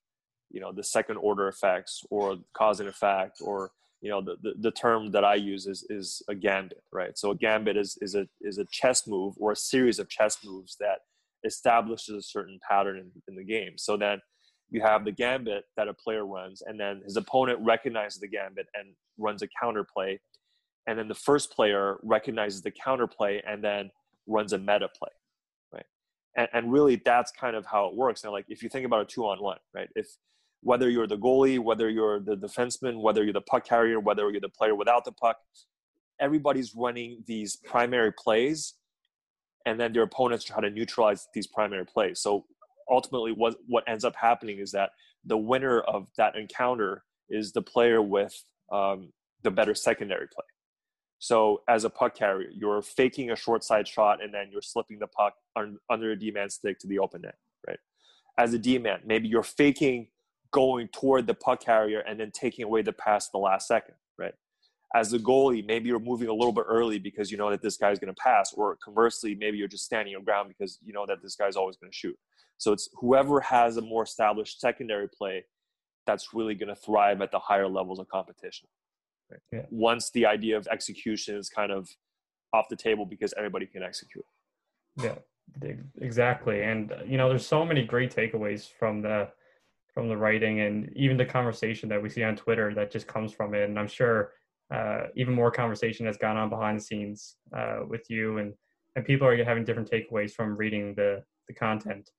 you 0.51 0.61
know, 0.61 0.73
the 0.73 0.85
second 0.85 1.17
order 1.17 1.49
effects 1.49 2.05
or 2.11 2.37
cause 2.55 2.81
and 2.81 2.89
effect 2.89 3.39
or, 3.41 3.71
you 4.03 4.11
know, 4.11 4.21
the, 4.21 4.37
the, 4.43 4.55
the 4.59 4.71
term 4.73 5.13
that 5.13 5.25
I 5.25 5.37
use 5.37 5.67
is, 5.67 5.87
is 5.89 6.23
a 6.29 6.35
gambit, 6.35 6.83
right? 6.93 7.17
So 7.17 7.31
a 7.31 7.37
gambit 7.37 7.77
is, 7.77 7.97
is 8.03 8.17
a, 8.17 8.27
is 8.41 8.59
a 8.59 8.67
chess 8.71 9.07
move 9.07 9.35
or 9.39 9.53
a 9.53 9.57
series 9.57 9.99
of 10.01 10.09
chess 10.09 10.39
moves 10.45 10.77
that 10.81 10.99
establishes 11.45 12.17
a 12.17 12.23
certain 12.23 12.59
pattern 12.69 12.99
in, 12.99 13.11
in 13.29 13.37
the 13.37 13.45
game. 13.45 13.75
So 13.77 13.97
then 13.97 14.21
you 14.71 14.81
have 14.83 15.05
the 15.05 15.13
gambit 15.13 15.65
that 15.77 15.87
a 15.87 15.95
player 15.95 16.27
runs, 16.27 16.63
and 16.63 16.81
then 16.81 17.03
his 17.05 17.17
opponent 17.17 17.61
recognizes 17.63 18.19
the 18.21 18.29
gambit 18.29 18.67
and 18.75 18.89
runs 19.19 19.43
a 19.43 19.49
counter 19.61 19.85
play. 19.85 20.21
And 20.89 20.99
then 20.99 21.07
the 21.07 21.15
first 21.15 21.53
player 21.53 21.99
recognizes 22.03 22.63
the 22.63 22.73
counter 22.73 23.07
play 23.07 23.41
and 23.47 23.63
then 23.63 23.91
runs 24.27 24.53
a 24.53 24.59
meta 24.59 24.89
play, 24.99 25.11
right? 25.73 25.87
And, 26.37 26.49
and 26.53 26.73
really, 26.73 27.01
that's 27.05 27.31
kind 27.31 27.55
of 27.55 27.67
how 27.67 27.87
it 27.87 27.95
works. 27.95 28.25
And 28.25 28.33
like, 28.33 28.47
if 28.49 28.65
you 28.65 28.69
think 28.69 28.85
about 28.85 29.03
a 29.03 29.05
two-on-one, 29.05 29.59
right? 29.75 29.89
If 29.95 30.09
whether 30.63 30.89
you're 30.89 31.07
the 31.07 31.19
goalie, 31.19 31.59
whether 31.59 31.91
you're 31.91 32.21
the 32.21 32.37
defenseman, 32.37 33.01
whether 33.01 33.25
you're 33.25 33.33
the 33.33 33.41
puck 33.41 33.67
carrier, 33.67 34.01
whether 34.01 34.31
you're 34.31 34.41
the 34.41 34.49
player 34.49 34.75
without 34.75 35.05
the 35.05 35.13
puck, 35.13 35.37
everybody's 36.21 36.75
running 36.75 37.23
these 37.27 37.57
primary 37.57 38.13
plays 38.13 38.75
and 39.67 39.79
then 39.79 39.93
their 39.93 40.03
opponents 40.03 40.45
try 40.45 40.61
to 40.61 40.71
neutralize 40.71 41.29
these 41.35 41.47
primary 41.47 41.85
plays. 41.85 42.21
So 42.21 42.45
ultimately, 42.91 43.33
what 43.33 43.57
what 43.67 43.85
ends 43.87 44.05
up 44.05 44.15
happening 44.17 44.59
is 44.59 44.73
that 44.73 44.91
the 45.25 45.37
winner 45.37 45.81
of 45.81 46.09
that 46.17 46.37
encounter 46.37 47.05
is 47.29 47.53
the 47.53 47.63
player 47.63 48.03
with 48.03 48.35
um, 48.73 49.13
the 49.43 49.51
better 49.51 49.75
secondary 49.75 50.27
play. 50.33 50.45
So 51.19 51.63
as 51.69 51.85
a 51.85 51.91
puck 51.91 52.17
carrier, 52.17 52.49
you're 52.53 52.83
faking 52.83 53.31
a 53.31 53.37
short 53.37 53.63
side 53.63 53.87
shot 53.87 54.23
and 54.23 54.35
then 54.35 54.49
you're 54.51 54.63
slipping 54.63 54.99
the 54.99 55.07
puck 55.07 55.35
un- 55.55 55.79
under 55.89 56.11
a 56.11 56.17
D-man 56.17 56.51
stick 56.51 56.81
to 56.81 56.89
the 56.89 56.99
open 56.99 57.23
net, 57.23 57.37
right? 57.67 57.79
As 58.39 58.55
a 58.55 58.59
D-man, 58.59 59.01
maybe 59.07 59.29
you're 59.29 59.45
faking 59.45 60.09
going 60.53 60.89
toward 60.89 61.27
the 61.27 61.35
puck 61.35 61.65
carrier 61.65 62.01
and 62.01 62.19
then 62.21 62.31
taking 62.31 62.65
away 62.65 62.83
the 62.83 62.93
pass 62.93 63.29
the 63.29 63.39
last 63.39 63.67
second, 63.67 63.95
right? 64.19 64.35
as 64.95 65.11
the 65.11 65.19
goalie, 65.19 65.65
maybe 65.67 65.89
you're 65.89 65.99
moving 65.99 66.29
a 66.29 66.33
little 66.33 66.53
bit 66.53 66.65
early 66.69 66.99
because 66.99 67.31
you 67.31 67.39
know 67.39 67.51
that 67.51 67.63
this 67.63 67.77
guy's 67.77 67.99
going 67.99 68.13
to 68.15 68.21
pass, 68.21 68.53
or 68.53 68.77
conversely, 68.85 69.35
maybe 69.35 69.57
you're 69.57 69.69
just 69.69 69.85
standing 69.85 70.13
your 70.13 70.21
ground 70.21 70.49
because 70.49 70.79
you 70.85 70.93
know 70.93 71.07
that 71.07 71.23
this 71.23 71.35
guy's 71.35 71.57
always 71.57 71.77
going 71.77 71.91
to 71.91 71.97
shoot. 71.97 72.17
So 72.59 72.73
it's 72.73 72.89
whoever 72.95 73.41
has 73.41 73.77
a 73.77 73.83
more 73.83 74.03
established 74.03 74.61
secondary 74.61 75.09
play 75.09 75.45
that's 76.07 76.35
really 76.35 76.55
going 76.55 76.69
to 76.69 76.77
thrive 76.77 77.23
at 77.23 77.31
the 77.31 77.39
higher 77.39 77.69
levels 77.69 77.99
of 77.99 78.09
competition. 78.09 78.69
Right? 79.31 79.41
Yeah. 79.51 79.67
Once 79.71 80.11
the 80.11 80.27
idea 80.27 80.57
of 80.57 80.67
execution 80.69 81.37
is 81.37 81.49
kind 81.49 81.73
of 81.73 81.89
off 82.53 82.69
the 82.69 82.77
table 82.77 83.07
because 83.07 83.33
everybody 83.39 83.67
can 83.67 83.83
execute. 83.83 84.25
Yeah, 84.99 85.15
exactly. 86.03 86.63
And 86.65 86.93
uh, 86.93 86.97
you 87.07 87.17
know, 87.17 87.31
there's 87.31 87.47
so 87.47 87.65
many 87.65 87.83
great 87.83 88.15
takeaways 88.15 88.69
from 88.79 89.01
the 89.01 89.29
from 89.93 90.09
the 90.09 90.17
writing 90.17 90.61
and 90.61 90.91
even 90.97 91.17
the 91.17 91.25
conversation 91.25 91.89
that 91.89 92.03
we 92.03 92.09
see 92.09 92.23
on 92.23 92.37
Twitter 92.37 92.75
that 92.75 92.91
just 92.91 93.07
comes 93.07 93.33
from 93.33 93.55
it. 93.55 93.69
And 93.69 93.79
I'm 93.79 93.89
sure 93.89 94.33
uh, 94.73 95.05
even 95.17 95.35
more 95.35 95.51
conversation 95.51 96.07
has 96.07 96.17
gone 96.17 96.37
on 96.37 96.49
behind 96.49 96.79
the 96.79 96.83
scenes 96.83 97.37
uh, 97.57 97.81
with 97.87 98.09
you 98.09 98.39
and 98.39 98.55
and 98.95 99.05
people 99.07 99.27
are 99.27 99.45
having 99.45 99.65
different 99.65 99.91
takeaways 99.91 100.33
from 100.33 100.57
reading 100.57 100.95
the 100.95 101.23
the 101.49 101.55
content. 101.55 102.11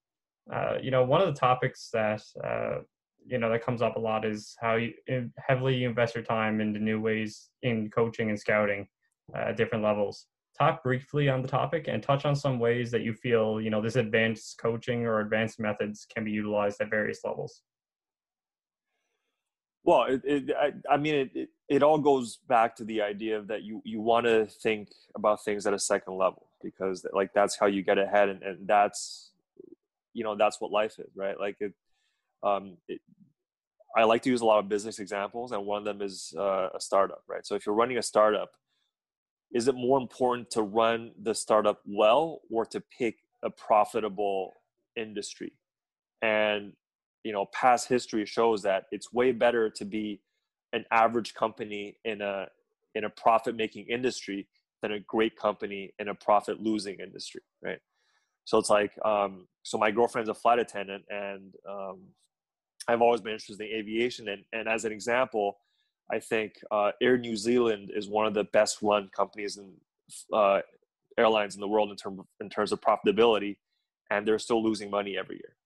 Uh, 0.52 0.74
you 0.82 0.90
know, 0.90 1.04
one 1.04 1.20
of 1.20 1.26
the 1.26 1.38
topics 1.40 1.88
that 1.92 2.22
uh, 2.42 2.78
you 3.26 3.38
know 3.38 3.50
that 3.50 3.64
comes 3.64 3.82
up 3.82 3.96
a 3.96 3.98
lot 3.98 4.24
is 4.24 4.54
how 4.60 4.74
you 4.76 4.92
heavily 5.38 5.84
invest 5.84 6.14
your 6.14 6.24
time 6.24 6.60
into 6.60 6.78
new 6.78 7.00
ways 7.00 7.48
in 7.62 7.90
coaching 7.90 8.28
and 8.28 8.38
scouting 8.38 8.86
uh, 9.34 9.48
at 9.48 9.56
different 9.56 9.82
levels. 9.82 10.26
Talk 10.58 10.82
briefly 10.82 11.28
on 11.28 11.42
the 11.42 11.48
topic 11.48 11.86
and 11.88 12.02
touch 12.02 12.24
on 12.24 12.36
some 12.36 12.58
ways 12.58 12.90
that 12.92 13.02
you 13.02 13.12
feel 13.12 13.60
you 13.60 13.70
know 13.70 13.82
this 13.82 13.96
advanced 13.96 14.58
coaching 14.58 15.04
or 15.04 15.20
advanced 15.20 15.58
methods 15.58 16.06
can 16.12 16.24
be 16.24 16.30
utilized 16.30 16.80
at 16.80 16.90
various 16.90 17.20
levels. 17.24 17.62
Well, 19.84 20.04
it, 20.04 20.22
it, 20.24 20.50
I, 20.58 20.94
I, 20.94 20.96
mean, 20.96 21.14
it, 21.14 21.30
it, 21.34 21.48
it 21.68 21.82
all 21.82 21.98
goes 21.98 22.38
back 22.48 22.74
to 22.76 22.84
the 22.84 23.02
idea 23.02 23.42
that 23.42 23.62
you, 23.62 23.82
you 23.84 24.00
want 24.00 24.24
to 24.24 24.46
think 24.46 24.88
about 25.14 25.44
things 25.44 25.66
at 25.66 25.74
a 25.74 25.78
second 25.78 26.16
level 26.16 26.48
because 26.62 27.06
like 27.12 27.34
that's 27.34 27.58
how 27.58 27.66
you 27.66 27.82
get 27.82 27.98
ahead 27.98 28.30
and, 28.30 28.42
and 28.42 28.66
that's, 28.66 29.32
you 30.14 30.24
know, 30.24 30.36
that's 30.36 30.58
what 30.58 30.70
life 30.70 30.98
is, 30.98 31.10
right? 31.14 31.38
Like 31.38 31.56
it, 31.60 31.74
um, 32.42 32.78
it, 32.88 33.02
I 33.94 34.04
like 34.04 34.22
to 34.22 34.30
use 34.30 34.40
a 34.40 34.46
lot 34.46 34.58
of 34.58 34.70
business 34.70 34.98
examples 34.98 35.52
and 35.52 35.66
one 35.66 35.78
of 35.78 35.84
them 35.84 36.00
is 36.00 36.32
uh, 36.36 36.70
a 36.74 36.80
startup, 36.80 37.22
right? 37.28 37.46
So 37.46 37.54
if 37.54 37.66
you're 37.66 37.74
running 37.74 37.98
a 37.98 38.02
startup, 38.02 38.52
is 39.54 39.68
it 39.68 39.74
more 39.74 39.98
important 39.98 40.50
to 40.50 40.62
run 40.62 41.12
the 41.22 41.34
startup 41.34 41.80
well 41.86 42.42
or 42.50 42.66
to 42.66 42.82
pick 42.98 43.16
a 43.42 43.50
profitable 43.50 44.52
industry? 44.96 45.52
And 46.20 46.72
you 47.24 47.32
know 47.32 47.46
past 47.46 47.88
history 47.88 48.24
shows 48.26 48.62
that 48.62 48.84
it's 48.92 49.12
way 49.12 49.32
better 49.32 49.68
to 49.70 49.84
be 49.84 50.20
an 50.72 50.84
average 50.92 51.34
company 51.34 51.96
in 52.04 52.20
a 52.20 52.46
in 52.94 53.04
a 53.04 53.10
profit 53.10 53.56
making 53.56 53.86
industry 53.86 54.46
than 54.82 54.92
a 54.92 55.00
great 55.00 55.36
company 55.36 55.92
in 55.98 56.08
a 56.08 56.14
profit 56.14 56.60
losing 56.60 56.96
industry 57.00 57.40
right 57.62 57.78
so 58.44 58.58
it's 58.58 58.70
like 58.70 58.92
um, 59.04 59.48
so 59.62 59.78
my 59.78 59.90
girlfriend's 59.90 60.28
a 60.28 60.34
flight 60.34 60.58
attendant 60.58 61.02
and 61.08 61.54
um, 61.68 62.00
i've 62.86 63.00
always 63.00 63.22
been 63.22 63.32
interested 63.32 63.66
in 63.66 63.74
aviation 63.74 64.28
and, 64.28 64.44
and 64.52 64.68
as 64.68 64.84
an 64.84 64.92
example 64.92 65.56
i 66.10 66.18
think 66.18 66.54
uh, 66.70 66.92
air 67.00 67.16
new 67.18 67.36
zealand 67.36 67.90
is 67.94 68.08
one 68.08 68.26
of 68.26 68.34
the 68.34 68.44
best 68.44 68.78
run 68.82 69.08
companies 69.14 69.56
in 69.56 69.72
uh, 70.32 70.60
airlines 71.16 71.54
in 71.54 71.60
the 71.60 71.68
world 71.68 71.90
in, 71.90 71.96
term, 71.96 72.22
in 72.40 72.50
terms 72.50 72.72
of 72.72 72.80
profitability 72.80 73.56
and 74.10 74.26
they're 74.26 74.38
still 74.38 74.62
losing 74.62 74.90
money 74.90 75.16
every 75.16 75.36
year 75.36 75.56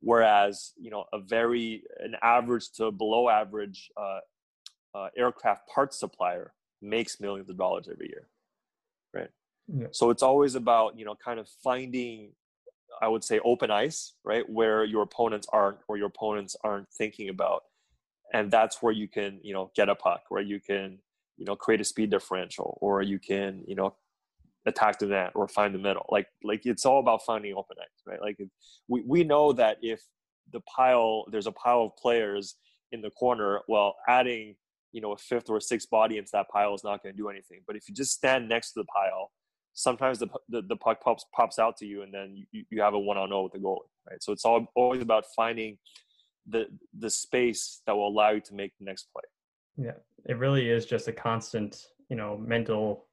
whereas 0.00 0.72
you 0.78 0.90
know 0.90 1.04
a 1.12 1.18
very 1.18 1.82
an 2.00 2.14
average 2.22 2.70
to 2.72 2.90
below 2.90 3.28
average 3.28 3.90
uh, 3.96 4.20
uh, 4.94 5.08
aircraft 5.16 5.68
parts 5.68 5.98
supplier 5.98 6.52
makes 6.82 7.20
millions 7.20 7.48
of 7.50 7.56
dollars 7.56 7.88
every 7.90 8.08
year 8.08 8.28
right 9.14 9.30
yeah. 9.68 9.86
so 9.92 10.10
it's 10.10 10.22
always 10.22 10.54
about 10.54 10.98
you 10.98 11.04
know 11.04 11.14
kind 11.22 11.38
of 11.38 11.48
finding 11.62 12.30
i 13.02 13.08
would 13.08 13.22
say 13.22 13.38
open 13.44 13.70
ice 13.70 14.14
right 14.24 14.48
where 14.48 14.84
your 14.84 15.02
opponents 15.02 15.46
aren't 15.52 15.78
or 15.88 15.96
your 15.96 16.06
opponents 16.06 16.56
aren't 16.64 16.88
thinking 16.90 17.28
about 17.28 17.64
and 18.32 18.50
that's 18.50 18.82
where 18.82 18.92
you 18.92 19.08
can 19.08 19.40
you 19.42 19.52
know 19.52 19.70
get 19.74 19.88
a 19.88 19.94
puck 19.94 20.22
where 20.28 20.42
you 20.42 20.60
can 20.60 20.98
you 21.36 21.44
know 21.44 21.56
create 21.56 21.80
a 21.80 21.84
speed 21.84 22.10
differential 22.10 22.78
or 22.80 23.02
you 23.02 23.18
can 23.18 23.62
you 23.66 23.74
know 23.74 23.94
attack 24.66 24.98
the 24.98 25.06
net 25.06 25.32
or 25.34 25.48
find 25.48 25.74
the 25.74 25.78
middle. 25.78 26.06
Like 26.10 26.26
like 26.44 26.66
it's 26.66 26.86
all 26.86 27.00
about 27.00 27.22
finding 27.24 27.54
open 27.54 27.76
ends, 27.80 28.02
right? 28.06 28.20
Like 28.20 28.38
we 28.88 29.02
we 29.06 29.24
know 29.24 29.52
that 29.52 29.78
if 29.82 30.00
the 30.52 30.60
pile 30.60 31.24
there's 31.30 31.46
a 31.46 31.52
pile 31.52 31.82
of 31.82 31.96
players 31.96 32.56
in 32.92 33.00
the 33.00 33.10
corner, 33.10 33.60
well, 33.68 33.96
adding 34.08 34.56
you 34.92 35.00
know 35.00 35.12
a 35.12 35.16
fifth 35.16 35.48
or 35.48 35.56
a 35.56 35.62
sixth 35.62 35.88
body 35.90 36.18
into 36.18 36.30
that 36.32 36.48
pile 36.48 36.74
is 36.74 36.84
not 36.84 37.02
going 37.02 37.14
to 37.14 37.16
do 37.16 37.28
anything. 37.28 37.60
But 37.66 37.76
if 37.76 37.88
you 37.88 37.94
just 37.94 38.12
stand 38.12 38.48
next 38.48 38.72
to 38.72 38.80
the 38.80 38.86
pile, 38.86 39.30
sometimes 39.72 40.18
the 40.18 40.28
the, 40.48 40.62
the 40.62 40.76
puck 40.76 41.02
pops 41.02 41.24
pops 41.34 41.58
out 41.58 41.76
to 41.78 41.86
you, 41.86 42.02
and 42.02 42.12
then 42.12 42.44
you, 42.52 42.64
you 42.70 42.82
have 42.82 42.94
a 42.94 42.98
one 42.98 43.16
on 43.16 43.28
zero 43.28 43.44
with 43.44 43.52
the 43.52 43.58
goalie, 43.58 43.88
right? 44.08 44.22
So 44.22 44.32
it's 44.32 44.44
all 44.44 44.66
always 44.74 45.02
about 45.02 45.24
finding 45.34 45.78
the 46.46 46.66
the 46.98 47.10
space 47.10 47.82
that 47.86 47.94
will 47.94 48.08
allow 48.08 48.30
you 48.30 48.40
to 48.40 48.54
make 48.54 48.76
the 48.78 48.84
next 48.84 49.08
play. 49.12 49.22
Yeah, 49.76 49.98
it 50.26 50.38
really 50.38 50.68
is 50.68 50.86
just 50.86 51.08
a 51.08 51.12
constant, 51.12 51.86
you 52.08 52.16
know, 52.16 52.36
mental 52.36 53.06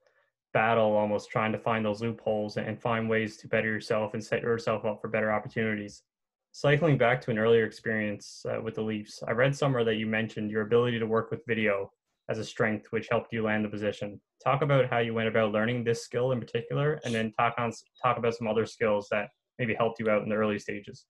battle 0.53 0.95
almost 0.95 1.29
trying 1.29 1.51
to 1.51 1.59
find 1.59 1.85
those 1.85 2.01
loopholes 2.01 2.57
and 2.57 2.81
find 2.81 3.09
ways 3.09 3.37
to 3.37 3.47
better 3.47 3.67
yourself 3.67 4.13
and 4.13 4.23
set 4.23 4.41
yourself 4.41 4.85
up 4.85 4.99
for 5.01 5.07
better 5.07 5.31
opportunities. 5.31 6.03
Cycling 6.51 6.97
back 6.97 7.21
to 7.21 7.31
an 7.31 7.37
earlier 7.37 7.65
experience 7.65 8.43
uh, 8.49 8.59
with 8.61 8.75
the 8.75 8.81
Leafs, 8.81 9.21
I 9.27 9.31
read 9.31 9.55
somewhere 9.55 9.83
that 9.83 9.97
you 9.97 10.07
mentioned 10.07 10.49
your 10.49 10.63
ability 10.63 10.97
to 10.97 11.05
work 11.05 11.29
with 11.29 11.45
video 11.45 11.91
as 12.29 12.39
a 12.39 12.43
strength, 12.43 12.87
which 12.89 13.07
helped 13.09 13.31
you 13.31 13.43
land 13.43 13.63
the 13.63 13.69
position. 13.69 14.19
Talk 14.43 14.61
about 14.61 14.89
how 14.89 14.97
you 14.97 15.13
went 15.13 15.27
about 15.27 15.51
learning 15.51 15.83
this 15.83 16.03
skill 16.03 16.31
in 16.31 16.39
particular, 16.39 16.99
and 17.05 17.13
then 17.13 17.31
talk 17.33 17.53
on 17.57 17.71
talk 18.01 18.17
about 18.17 18.33
some 18.33 18.47
other 18.47 18.65
skills 18.65 19.07
that 19.11 19.29
maybe 19.59 19.75
helped 19.75 19.99
you 19.99 20.09
out 20.09 20.23
in 20.23 20.29
the 20.29 20.35
early 20.35 20.59
stages. 20.59 21.05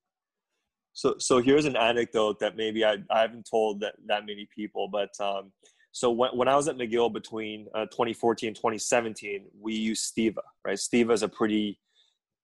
So, 0.98 1.14
so 1.20 1.38
here's 1.38 1.66
an 1.66 1.76
anecdote 1.76 2.40
that 2.40 2.58
maybe 2.58 2.84
I, 2.84 2.98
I 3.12 3.22
haven't 3.22 3.48
told 3.48 3.82
that, 3.82 3.94
that 4.08 4.26
many 4.26 4.50
people, 4.54 4.88
but 4.88 5.12
um, 5.20 5.52
so 5.92 6.10
when, 6.10 6.32
when 6.32 6.48
I 6.48 6.56
was 6.56 6.68
at 6.68 6.76
McGill 6.76 7.14
between 7.14 7.68
uh, 7.76 7.86
2014 7.86 8.48
and 8.48 8.56
2017, 8.56 9.46
we 9.62 9.76
used 9.76 10.12
Steva, 10.12 10.42
right? 10.66 10.76
Steva 10.76 11.12
is 11.12 11.22
a 11.22 11.30
pretty, 11.30 11.80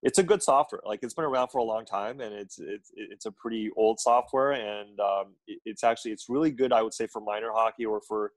it's 0.04 0.20
a 0.20 0.24
good 0.24 0.44
software. 0.44 0.82
Like 0.86 1.00
it's 1.02 1.16
been 1.16 1.26
around 1.26 1.48
for 1.48 1.58
a 1.58 1.64
long 1.64 1.84
time 1.84 2.22
and 2.22 2.32
it's, 2.32 2.60
it's, 2.60 2.92
it's 2.96 3.26
a 3.26 3.32
pretty 3.32 3.72
old 3.76 4.00
software. 4.00 4.52
And 4.52 5.00
um, 5.00 5.34
it's 5.48 5.84
actually, 5.84 6.12
it's 6.12 6.30
really 6.30 6.52
good, 6.52 6.72
I 6.72 6.84
would 6.84 6.94
say 6.94 7.08
for 7.08 7.22
minor 7.22 7.50
hockey 7.52 7.86
or 7.86 8.02
for, 8.08 8.34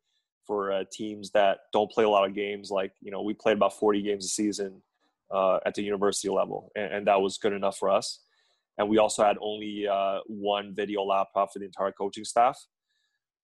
for 0.46 0.72
uh, 0.72 0.84
teams 0.90 1.30
that 1.32 1.58
don't 1.74 1.90
play 1.90 2.04
a 2.04 2.08
lot 2.08 2.26
of 2.26 2.34
games. 2.34 2.70
Like, 2.70 2.92
you 3.02 3.10
know, 3.10 3.20
we 3.20 3.34
played 3.34 3.58
about 3.58 3.78
40 3.78 4.00
games 4.00 4.24
a 4.24 4.28
season 4.28 4.80
uh, 5.30 5.58
at 5.66 5.74
the 5.74 5.82
university 5.82 6.30
level 6.30 6.72
and, 6.74 6.90
and, 6.90 7.06
that 7.06 7.20
was 7.20 7.36
good 7.36 7.52
enough 7.52 7.76
for 7.76 7.90
us. 7.90 8.20
And 8.78 8.88
we 8.88 8.98
also 8.98 9.24
had 9.24 9.36
only 9.40 9.86
uh, 9.88 10.20
one 10.26 10.74
video 10.74 11.02
laptop 11.02 11.52
for 11.52 11.58
the 11.58 11.64
entire 11.64 11.92
coaching 11.92 12.24
staff. 12.24 12.58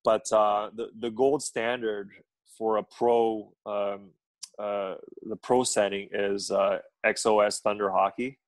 But 0.04 0.30
uh, 0.32 0.70
the 0.74 0.88
the 0.98 1.10
gold 1.10 1.42
standard 1.42 2.10
for 2.58 2.78
a 2.78 2.82
pro 2.82 3.52
um, 3.64 4.10
uh, 4.58 4.94
the 5.22 5.36
pro 5.36 5.62
setting 5.64 6.08
is 6.12 6.50
uh, 6.50 6.78
XOS 7.06 7.60
Thunder 7.60 7.90
Hockey, 7.90 8.38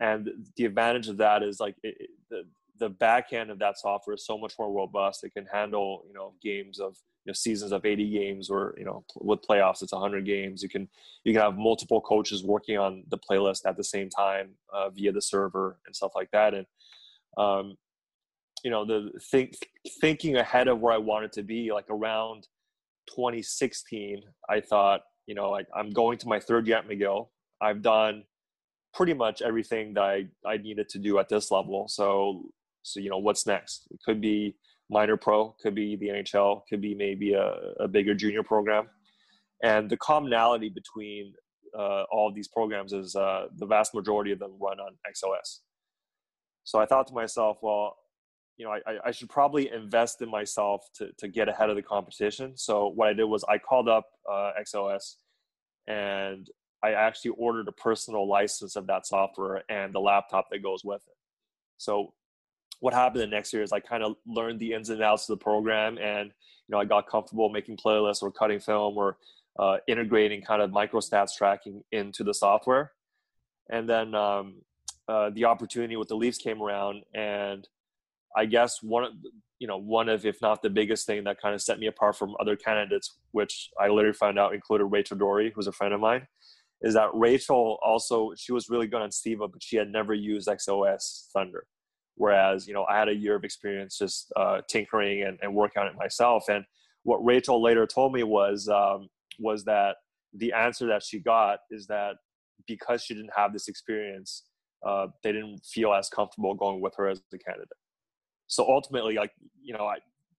and 0.00 0.30
the 0.56 0.66
advantage 0.66 1.08
of 1.08 1.16
that 1.16 1.42
is 1.42 1.60
like 1.60 1.76
it, 1.82 2.10
the 2.30 2.44
the 2.82 2.88
back 2.88 3.32
end 3.32 3.50
of 3.50 3.60
that 3.60 3.78
software 3.78 4.14
is 4.14 4.26
so 4.26 4.36
much 4.36 4.54
more 4.58 4.72
robust. 4.72 5.22
It 5.22 5.32
can 5.32 5.46
handle 5.46 6.04
you 6.08 6.12
know 6.12 6.34
games 6.42 6.80
of 6.80 6.96
you 7.24 7.30
know 7.30 7.32
seasons 7.32 7.70
of 7.70 7.84
80 7.86 8.10
games 8.10 8.50
or 8.50 8.74
you 8.76 8.84
know 8.84 9.04
with 9.20 9.40
playoffs 9.48 9.82
it's 9.82 9.92
100 9.92 10.26
games. 10.26 10.64
You 10.64 10.68
can 10.68 10.88
you 11.22 11.32
can 11.32 11.40
have 11.40 11.56
multiple 11.56 12.00
coaches 12.00 12.42
working 12.42 12.78
on 12.78 13.04
the 13.08 13.18
playlist 13.18 13.66
at 13.66 13.76
the 13.76 13.84
same 13.84 14.10
time 14.10 14.50
uh, 14.72 14.90
via 14.90 15.12
the 15.12 15.22
server 15.22 15.78
and 15.86 15.94
stuff 15.94 16.10
like 16.16 16.30
that. 16.32 16.54
And 16.54 16.66
um, 17.38 17.76
you 18.64 18.70
know 18.70 18.84
the 18.84 19.12
think 19.30 19.54
thinking 20.00 20.36
ahead 20.36 20.66
of 20.66 20.80
where 20.80 20.92
I 20.92 20.98
wanted 20.98 21.32
to 21.34 21.44
be 21.44 21.72
like 21.72 21.86
around 21.88 22.48
2016 23.08 24.22
I 24.48 24.60
thought 24.60 25.02
you 25.26 25.34
know 25.36 25.50
like 25.50 25.66
I'm 25.74 25.90
going 25.90 26.18
to 26.18 26.28
my 26.28 26.40
third 26.40 26.66
year 26.66 26.78
at 26.78 26.88
McGill 26.88 27.28
I've 27.60 27.82
done 27.82 28.24
pretty 28.94 29.14
much 29.14 29.42
everything 29.42 29.94
that 29.94 30.04
I, 30.04 30.26
I 30.46 30.58
needed 30.58 30.88
to 30.90 30.98
do 30.98 31.18
at 31.18 31.28
this 31.28 31.50
level 31.50 31.88
so 31.88 32.44
so 32.82 33.00
you 33.00 33.10
know 33.10 33.18
what's 33.18 33.46
next 33.46 33.86
it 33.90 34.00
could 34.04 34.20
be 34.20 34.56
minor 34.90 35.16
pro 35.16 35.54
could 35.62 35.74
be 35.74 35.96
the 35.96 36.08
NHL 36.08 36.62
could 36.68 36.80
be 36.80 36.94
maybe 36.94 37.34
a, 37.34 37.54
a 37.80 37.88
bigger 37.88 38.14
junior 38.14 38.42
program 38.42 38.88
and 39.62 39.88
the 39.88 39.96
commonality 39.96 40.68
between 40.68 41.32
uh, 41.78 42.02
all 42.12 42.28
of 42.28 42.34
these 42.34 42.48
programs 42.48 42.92
is 42.92 43.16
uh, 43.16 43.46
the 43.56 43.66
vast 43.66 43.94
majority 43.94 44.32
of 44.32 44.38
them 44.38 44.52
run 44.60 44.78
on 44.80 44.92
XOS 45.08 45.60
so 46.64 46.78
I 46.78 46.86
thought 46.86 47.06
to 47.08 47.14
myself 47.14 47.58
well 47.62 47.96
you 48.56 48.66
know, 48.68 48.72
I, 48.72 49.08
I 49.08 49.10
should 49.10 49.28
probably 49.28 49.72
invest 49.72 50.22
in 50.22 50.30
myself 50.30 50.86
to, 50.96 51.10
to 51.18 51.28
get 51.28 51.48
ahead 51.48 51.70
of 51.70 51.76
the 51.76 51.82
competition. 51.82 52.56
So 52.56 52.92
what 52.94 53.08
I 53.08 53.12
did 53.12 53.24
was 53.24 53.44
I 53.48 53.58
called 53.58 53.88
up 53.88 54.06
uh, 54.30 54.52
XOS 54.60 55.16
and 55.86 56.48
I 56.82 56.92
actually 56.92 57.32
ordered 57.32 57.68
a 57.68 57.72
personal 57.72 58.28
license 58.28 58.76
of 58.76 58.86
that 58.88 59.06
software 59.06 59.62
and 59.68 59.94
the 59.94 60.00
laptop 60.00 60.46
that 60.50 60.62
goes 60.62 60.82
with 60.84 61.02
it. 61.06 61.16
So 61.78 62.12
what 62.82 62.92
happened 62.92 63.22
the 63.22 63.28
next 63.28 63.52
year 63.52 63.62
is 63.62 63.72
I 63.72 63.78
kind 63.78 64.02
of 64.02 64.16
learned 64.26 64.58
the 64.58 64.72
ins 64.72 64.90
and 64.90 65.00
outs 65.00 65.28
of 65.28 65.38
the 65.38 65.42
program, 65.44 65.98
and 65.98 66.32
you 66.66 66.72
know 66.72 66.78
I 66.78 66.84
got 66.84 67.08
comfortable 67.08 67.48
making 67.48 67.76
playlists 67.76 68.24
or 68.24 68.32
cutting 68.32 68.58
film 68.58 68.98
or 68.98 69.18
uh, 69.56 69.76
integrating 69.86 70.42
kind 70.42 70.60
of 70.60 70.72
micro 70.72 70.98
stats 70.98 71.36
tracking 71.38 71.84
into 71.92 72.24
the 72.24 72.34
software, 72.34 72.90
and 73.70 73.88
then 73.88 74.16
um, 74.16 74.62
uh, 75.06 75.30
the 75.30 75.44
opportunity 75.44 75.96
with 75.96 76.08
the 76.08 76.16
Leafs 76.16 76.38
came 76.38 76.60
around, 76.60 77.04
and 77.14 77.68
I 78.36 78.46
guess 78.46 78.82
one 78.82 79.04
of 79.04 79.12
you 79.60 79.68
know 79.68 79.78
one 79.78 80.08
of 80.08 80.26
if 80.26 80.42
not 80.42 80.60
the 80.60 80.70
biggest 80.70 81.06
thing 81.06 81.22
that 81.22 81.40
kind 81.40 81.54
of 81.54 81.62
set 81.62 81.78
me 81.78 81.86
apart 81.86 82.16
from 82.16 82.34
other 82.40 82.56
candidates, 82.56 83.16
which 83.30 83.70
I 83.80 83.90
later 83.90 84.12
found 84.12 84.40
out 84.40 84.54
included 84.54 84.86
Rachel 84.86 85.16
Doerrie, 85.16 85.52
who's 85.54 85.68
a 85.68 85.72
friend 85.72 85.94
of 85.94 86.00
mine, 86.00 86.26
is 86.80 86.94
that 86.94 87.10
Rachel 87.14 87.78
also 87.80 88.32
she 88.36 88.50
was 88.50 88.68
really 88.68 88.88
good 88.88 89.02
on 89.02 89.10
Steva, 89.10 89.48
but 89.52 89.62
she 89.62 89.76
had 89.76 89.92
never 89.92 90.14
used 90.14 90.48
XOS 90.48 91.28
Thunder. 91.32 91.64
Whereas, 92.16 92.68
you 92.68 92.74
know, 92.74 92.84
I 92.84 92.98
had 92.98 93.08
a 93.08 93.14
year 93.14 93.34
of 93.34 93.44
experience 93.44 93.98
just 93.98 94.32
uh, 94.36 94.60
tinkering 94.68 95.22
and, 95.22 95.38
and 95.42 95.54
working 95.54 95.80
on 95.80 95.88
it 95.88 95.94
myself. 95.96 96.48
And 96.48 96.64
what 97.04 97.24
Rachel 97.24 97.62
later 97.62 97.86
told 97.86 98.12
me 98.12 98.22
was 98.22 98.68
um, 98.68 99.08
was 99.38 99.64
that 99.64 99.96
the 100.34 100.52
answer 100.52 100.86
that 100.86 101.02
she 101.02 101.18
got 101.18 101.60
is 101.70 101.86
that 101.86 102.16
because 102.66 103.02
she 103.02 103.14
didn't 103.14 103.32
have 103.36 103.52
this 103.52 103.68
experience, 103.68 104.44
uh, 104.86 105.08
they 105.22 105.32
didn't 105.32 105.64
feel 105.64 105.92
as 105.92 106.08
comfortable 106.08 106.54
going 106.54 106.80
with 106.80 106.94
her 106.96 107.08
as 107.08 107.22
a 107.32 107.38
candidate. 107.38 107.68
So 108.46 108.68
ultimately, 108.68 109.14
like 109.14 109.32
you 109.62 109.74
know, 109.74 109.86
I 109.86 109.96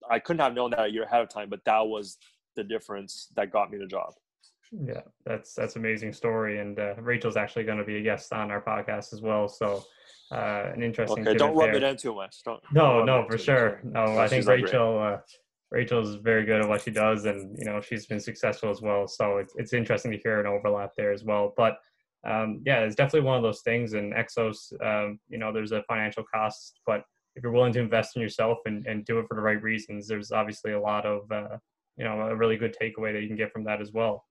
I 0.09 0.19
couldn't 0.19 0.41
have 0.41 0.53
known 0.53 0.71
that 0.71 0.85
a 0.85 0.89
year 0.89 1.03
ahead 1.03 1.21
of 1.21 1.29
time, 1.29 1.49
but 1.49 1.61
that 1.65 1.87
was 1.87 2.17
the 2.55 2.63
difference 2.63 3.29
that 3.35 3.51
got 3.51 3.71
me 3.71 3.77
the 3.77 3.87
job. 3.87 4.13
Yeah, 4.71 5.01
that's 5.25 5.53
that's 5.53 5.75
amazing 5.75 6.13
story, 6.13 6.59
and 6.59 6.79
uh, 6.79 6.95
Rachel's 6.97 7.37
actually 7.37 7.63
going 7.63 7.77
to 7.77 7.83
be 7.83 7.97
a 7.97 8.01
guest 8.01 8.33
on 8.33 8.51
our 8.51 8.61
podcast 8.61 9.13
as 9.13 9.21
well. 9.21 9.47
So 9.47 9.83
uh, 10.33 10.71
an 10.73 10.83
interesting. 10.83 11.27
Okay, 11.27 11.37
don't 11.37 11.55
rub 11.55 11.71
there. 11.71 11.75
it 11.75 11.83
in 11.83 11.97
too 11.97 12.15
much. 12.15 12.43
Don't, 12.43 12.61
no, 12.71 12.97
don't 12.97 13.05
no, 13.05 13.25
for 13.29 13.37
sure. 13.37 13.81
No, 13.83 14.17
I 14.17 14.27
think 14.27 14.45
Rachel. 14.47 14.99
Uh, 14.99 15.17
Rachel 15.71 16.07
is 16.07 16.15
very 16.15 16.45
good 16.45 16.61
at 16.61 16.69
what 16.69 16.81
she 16.83 16.91
does, 16.91 17.25
and 17.25 17.57
you 17.57 17.65
know 17.65 17.81
she's 17.81 18.05
been 18.05 18.19
successful 18.19 18.69
as 18.69 18.81
well. 18.81 19.07
So 19.07 19.37
it's 19.37 19.53
it's 19.57 19.73
interesting 19.73 20.11
to 20.11 20.17
hear 20.17 20.39
an 20.39 20.45
overlap 20.45 20.91
there 20.95 21.11
as 21.11 21.23
well. 21.23 21.53
But 21.57 21.77
um, 22.25 22.61
yeah, 22.65 22.81
it's 22.81 22.95
definitely 22.95 23.27
one 23.27 23.37
of 23.37 23.43
those 23.43 23.61
things. 23.61 23.93
And 23.93 24.13
Exos, 24.13 24.71
um, 24.85 25.19
you 25.29 25.37
know, 25.37 25.51
there's 25.51 25.71
a 25.71 25.83
financial 25.83 26.23
cost, 26.31 26.79
but 26.85 27.03
if 27.35 27.43
you're 27.43 27.51
willing 27.51 27.73
to 27.73 27.79
invest 27.79 28.15
in 28.15 28.21
yourself 28.21 28.59
and, 28.65 28.85
and 28.85 29.03
do 29.05 29.19
it 29.19 29.25
for 29.27 29.35
the 29.35 29.41
right 29.41 29.61
reasons, 29.61 30.07
there's 30.07 30.31
obviously 30.31 30.73
a 30.73 30.79
lot 30.79 31.05
of 31.05 31.29
uh, 31.31 31.57
you 31.97 32.03
know 32.03 32.21
a 32.21 32.35
really 32.35 32.57
good 32.57 32.75
takeaway 32.79 33.11
that 33.11 33.21
you 33.21 33.27
can 33.27 33.37
get 33.37 33.51
from 33.51 33.63
that 33.63 33.81
as 33.81 33.91
well. 33.91 34.25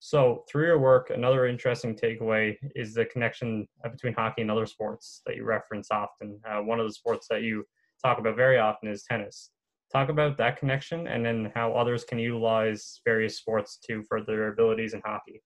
So, 0.00 0.44
through 0.48 0.66
your 0.66 0.78
work, 0.78 1.10
another 1.10 1.46
interesting 1.46 1.96
takeaway 1.96 2.56
is 2.76 2.94
the 2.94 3.04
connection 3.06 3.66
uh, 3.84 3.88
between 3.88 4.14
hockey 4.14 4.42
and 4.42 4.50
other 4.50 4.66
sports 4.66 5.22
that 5.26 5.34
you 5.34 5.44
reference 5.44 5.88
often. 5.90 6.40
Uh, 6.48 6.60
one 6.60 6.78
of 6.78 6.86
the 6.86 6.92
sports 6.92 7.26
that 7.30 7.42
you 7.42 7.64
talk 8.04 8.18
about 8.18 8.36
very 8.36 8.58
often 8.58 8.88
is 8.88 9.02
tennis. 9.02 9.50
Talk 9.92 10.08
about 10.08 10.36
that 10.38 10.58
connection 10.58 11.08
and 11.08 11.24
then 11.24 11.50
how 11.54 11.72
others 11.72 12.04
can 12.04 12.18
utilize 12.18 13.00
various 13.04 13.38
sports 13.38 13.78
to 13.88 14.02
further 14.08 14.36
their 14.36 14.52
abilities 14.52 14.94
in 14.94 15.02
hockey. 15.04 15.42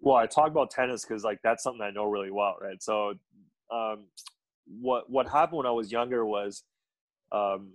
Well, 0.00 0.16
I 0.16 0.26
talk 0.26 0.48
about 0.48 0.70
tennis 0.70 1.04
because 1.04 1.22
like 1.22 1.38
that's 1.44 1.62
something 1.62 1.82
I 1.82 1.90
know 1.90 2.06
really 2.06 2.32
well, 2.32 2.56
right? 2.60 2.82
So, 2.82 3.14
um, 3.70 4.06
what 4.66 5.08
what 5.08 5.28
happened 5.28 5.58
when 5.58 5.66
I 5.66 5.70
was 5.70 5.92
younger 5.92 6.26
was 6.26 6.64
um, 7.30 7.74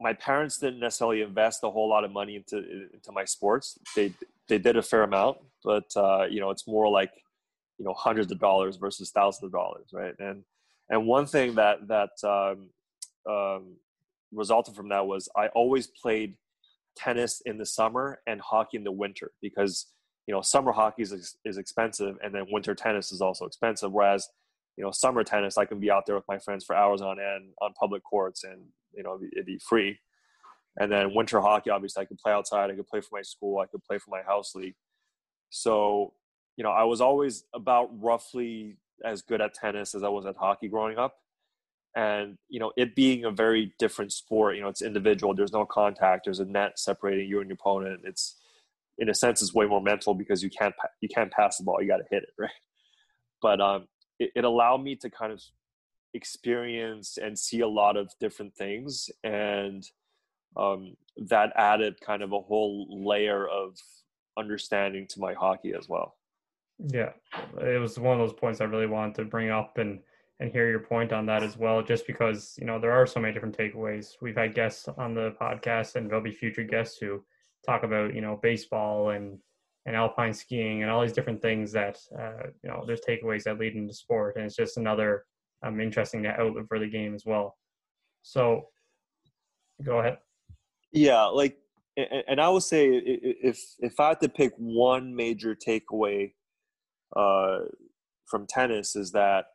my 0.00 0.12
parents 0.14 0.58
didn't 0.58 0.80
necessarily 0.80 1.22
invest 1.22 1.60
a 1.62 1.70
whole 1.70 1.88
lot 1.88 2.04
of 2.04 2.10
money 2.10 2.36
into 2.36 2.58
into 2.58 3.12
my 3.12 3.24
sports. 3.24 3.78
They 3.94 4.12
they 4.52 4.58
did 4.58 4.76
a 4.76 4.82
fair 4.82 5.02
amount, 5.02 5.38
but 5.64 5.84
uh, 5.96 6.26
you 6.30 6.38
know 6.38 6.50
it's 6.50 6.68
more 6.68 6.88
like 6.90 7.10
you 7.78 7.86
know 7.86 7.94
hundreds 7.94 8.30
of 8.30 8.38
dollars 8.38 8.76
versus 8.76 9.10
thousands 9.10 9.44
of 9.44 9.52
dollars, 9.52 9.86
right? 9.94 10.14
And 10.18 10.44
and 10.90 11.06
one 11.06 11.24
thing 11.24 11.54
that 11.54 11.88
that 11.88 12.10
um, 12.22 12.68
um, 13.32 13.76
resulted 14.30 14.74
from 14.74 14.90
that 14.90 15.06
was 15.06 15.26
I 15.34 15.48
always 15.48 15.86
played 15.86 16.36
tennis 16.96 17.40
in 17.46 17.56
the 17.56 17.64
summer 17.64 18.20
and 18.26 18.42
hockey 18.42 18.76
in 18.76 18.84
the 18.84 18.92
winter 18.92 19.30
because 19.40 19.86
you 20.26 20.34
know 20.34 20.42
summer 20.42 20.72
hockey 20.72 21.02
is, 21.02 21.38
is 21.46 21.56
expensive 21.56 22.18
and 22.22 22.34
then 22.34 22.44
winter 22.50 22.74
tennis 22.74 23.10
is 23.12 23.22
also 23.22 23.46
expensive 23.46 23.90
whereas 23.90 24.28
you 24.76 24.84
know 24.84 24.90
summer 24.90 25.24
tennis 25.24 25.56
i 25.56 25.64
can 25.64 25.80
be 25.80 25.90
out 25.90 26.04
there 26.04 26.14
with 26.14 26.28
my 26.28 26.38
friends 26.38 26.66
for 26.66 26.76
hours 26.76 27.00
on 27.00 27.18
end 27.18 27.46
on 27.62 27.72
public 27.80 28.02
courts 28.04 28.44
and 28.44 28.60
you 28.94 29.02
know 29.02 29.18
it'd 29.32 29.46
be 29.46 29.58
free 29.66 29.98
and 30.78 30.90
then 30.90 31.14
winter 31.14 31.40
hockey 31.40 31.70
obviously 31.70 32.02
i 32.02 32.04
could 32.04 32.18
play 32.18 32.32
outside 32.32 32.70
i 32.70 32.74
could 32.74 32.86
play 32.86 33.00
for 33.00 33.10
my 33.12 33.22
school 33.22 33.60
i 33.60 33.66
could 33.66 33.82
play 33.84 33.98
for 33.98 34.10
my 34.10 34.22
house 34.22 34.54
league. 34.54 34.74
So 35.50 36.14
you 36.56 36.64
know 36.64 36.70
i 36.70 36.84
was 36.84 37.00
always 37.00 37.44
about 37.54 37.88
roughly 38.00 38.76
as 39.04 39.22
good 39.22 39.40
at 39.40 39.54
tennis 39.54 39.94
as 39.94 40.02
i 40.02 40.08
was 40.08 40.26
at 40.26 40.36
hockey 40.36 40.68
growing 40.68 40.98
up. 40.98 41.14
And 41.94 42.38
you 42.48 42.58
know 42.58 42.72
it 42.76 42.94
being 42.94 43.24
a 43.24 43.30
very 43.30 43.74
different 43.78 44.12
sport 44.12 44.56
you 44.56 44.62
know 44.62 44.68
it's 44.68 44.82
individual 44.82 45.34
there's 45.34 45.52
no 45.52 45.66
contact 45.66 46.24
there's 46.24 46.40
a 46.40 46.44
net 46.44 46.78
separating 46.78 47.28
you 47.28 47.40
and 47.40 47.48
your 47.48 47.58
opponent. 47.60 48.00
It's 48.04 48.38
in 48.98 49.08
a 49.08 49.14
sense 49.14 49.42
it's 49.42 49.54
way 49.54 49.66
more 49.66 49.82
mental 49.82 50.14
because 50.14 50.42
you 50.42 50.50
can't 50.50 50.74
you 51.00 51.08
can't 51.08 51.32
pass 51.32 51.58
the 51.58 51.64
ball 51.64 51.82
you 51.82 51.88
got 51.88 51.98
to 51.98 52.04
hit 52.10 52.22
it 52.22 52.30
right? 52.38 52.50
But 53.42 53.60
um 53.60 53.88
it, 54.18 54.30
it 54.36 54.44
allowed 54.44 54.82
me 54.82 54.96
to 54.96 55.10
kind 55.10 55.32
of 55.32 55.42
experience 56.14 57.18
and 57.18 57.38
see 57.38 57.60
a 57.60 57.68
lot 57.68 57.96
of 57.96 58.12
different 58.20 58.54
things. 58.54 59.10
And 59.24 59.84
um, 60.56 60.96
that 61.16 61.52
added 61.56 62.00
kind 62.00 62.22
of 62.22 62.32
a 62.32 62.40
whole 62.40 62.86
layer 63.04 63.46
of 63.46 63.76
understanding 64.38 65.06
to 65.06 65.20
my 65.20 65.34
hockey 65.34 65.74
as 65.78 65.88
well 65.88 66.16
yeah 66.88 67.10
it 67.60 67.80
was 67.80 67.98
one 67.98 68.18
of 68.18 68.26
those 68.26 68.38
points 68.38 68.60
i 68.60 68.64
really 68.64 68.86
wanted 68.86 69.14
to 69.14 69.24
bring 69.24 69.50
up 69.50 69.78
and 69.78 70.00
and 70.40 70.50
hear 70.50 70.68
your 70.68 70.80
point 70.80 71.12
on 71.12 71.26
that 71.26 71.42
as 71.42 71.56
well 71.56 71.82
just 71.82 72.06
because 72.06 72.56
you 72.58 72.66
know 72.66 72.80
there 72.80 72.92
are 72.92 73.06
so 73.06 73.20
many 73.20 73.32
different 73.32 73.56
takeaways 73.56 74.14
we've 74.20 74.36
had 74.36 74.54
guests 74.54 74.88
on 74.96 75.14
the 75.14 75.34
podcast 75.40 75.94
and 75.96 76.08
there'll 76.08 76.24
be 76.24 76.32
future 76.32 76.64
guests 76.64 76.96
who 76.98 77.22
talk 77.64 77.82
about 77.84 78.14
you 78.14 78.20
know 78.20 78.38
baseball 78.42 79.10
and 79.10 79.38
and 79.84 79.94
alpine 79.94 80.32
skiing 80.32 80.82
and 80.82 80.90
all 80.90 81.02
these 81.02 81.12
different 81.12 81.42
things 81.42 81.70
that 81.72 81.98
uh, 82.18 82.46
you 82.62 82.70
know 82.70 82.82
there's 82.86 83.00
takeaways 83.00 83.44
that 83.44 83.58
lead 83.58 83.76
into 83.76 83.92
sport 83.92 84.36
and 84.36 84.46
it's 84.46 84.56
just 84.56 84.78
another 84.78 85.24
um, 85.62 85.80
interesting 85.80 86.26
outlet 86.26 86.66
for 86.68 86.78
the 86.78 86.88
game 86.88 87.14
as 87.14 87.24
well. 87.24 87.56
So, 88.22 88.68
go 89.82 90.00
ahead. 90.00 90.18
Yeah, 90.92 91.24
like, 91.24 91.58
and 91.96 92.40
I 92.40 92.48
would 92.48 92.62
say 92.62 92.88
if 92.88 93.60
if 93.80 94.00
I 94.00 94.08
had 94.08 94.20
to 94.20 94.28
pick 94.28 94.52
one 94.56 95.14
major 95.14 95.54
takeaway 95.54 96.32
uh, 97.14 97.60
from 98.26 98.46
tennis 98.46 98.96
is 98.96 99.12
that 99.12 99.46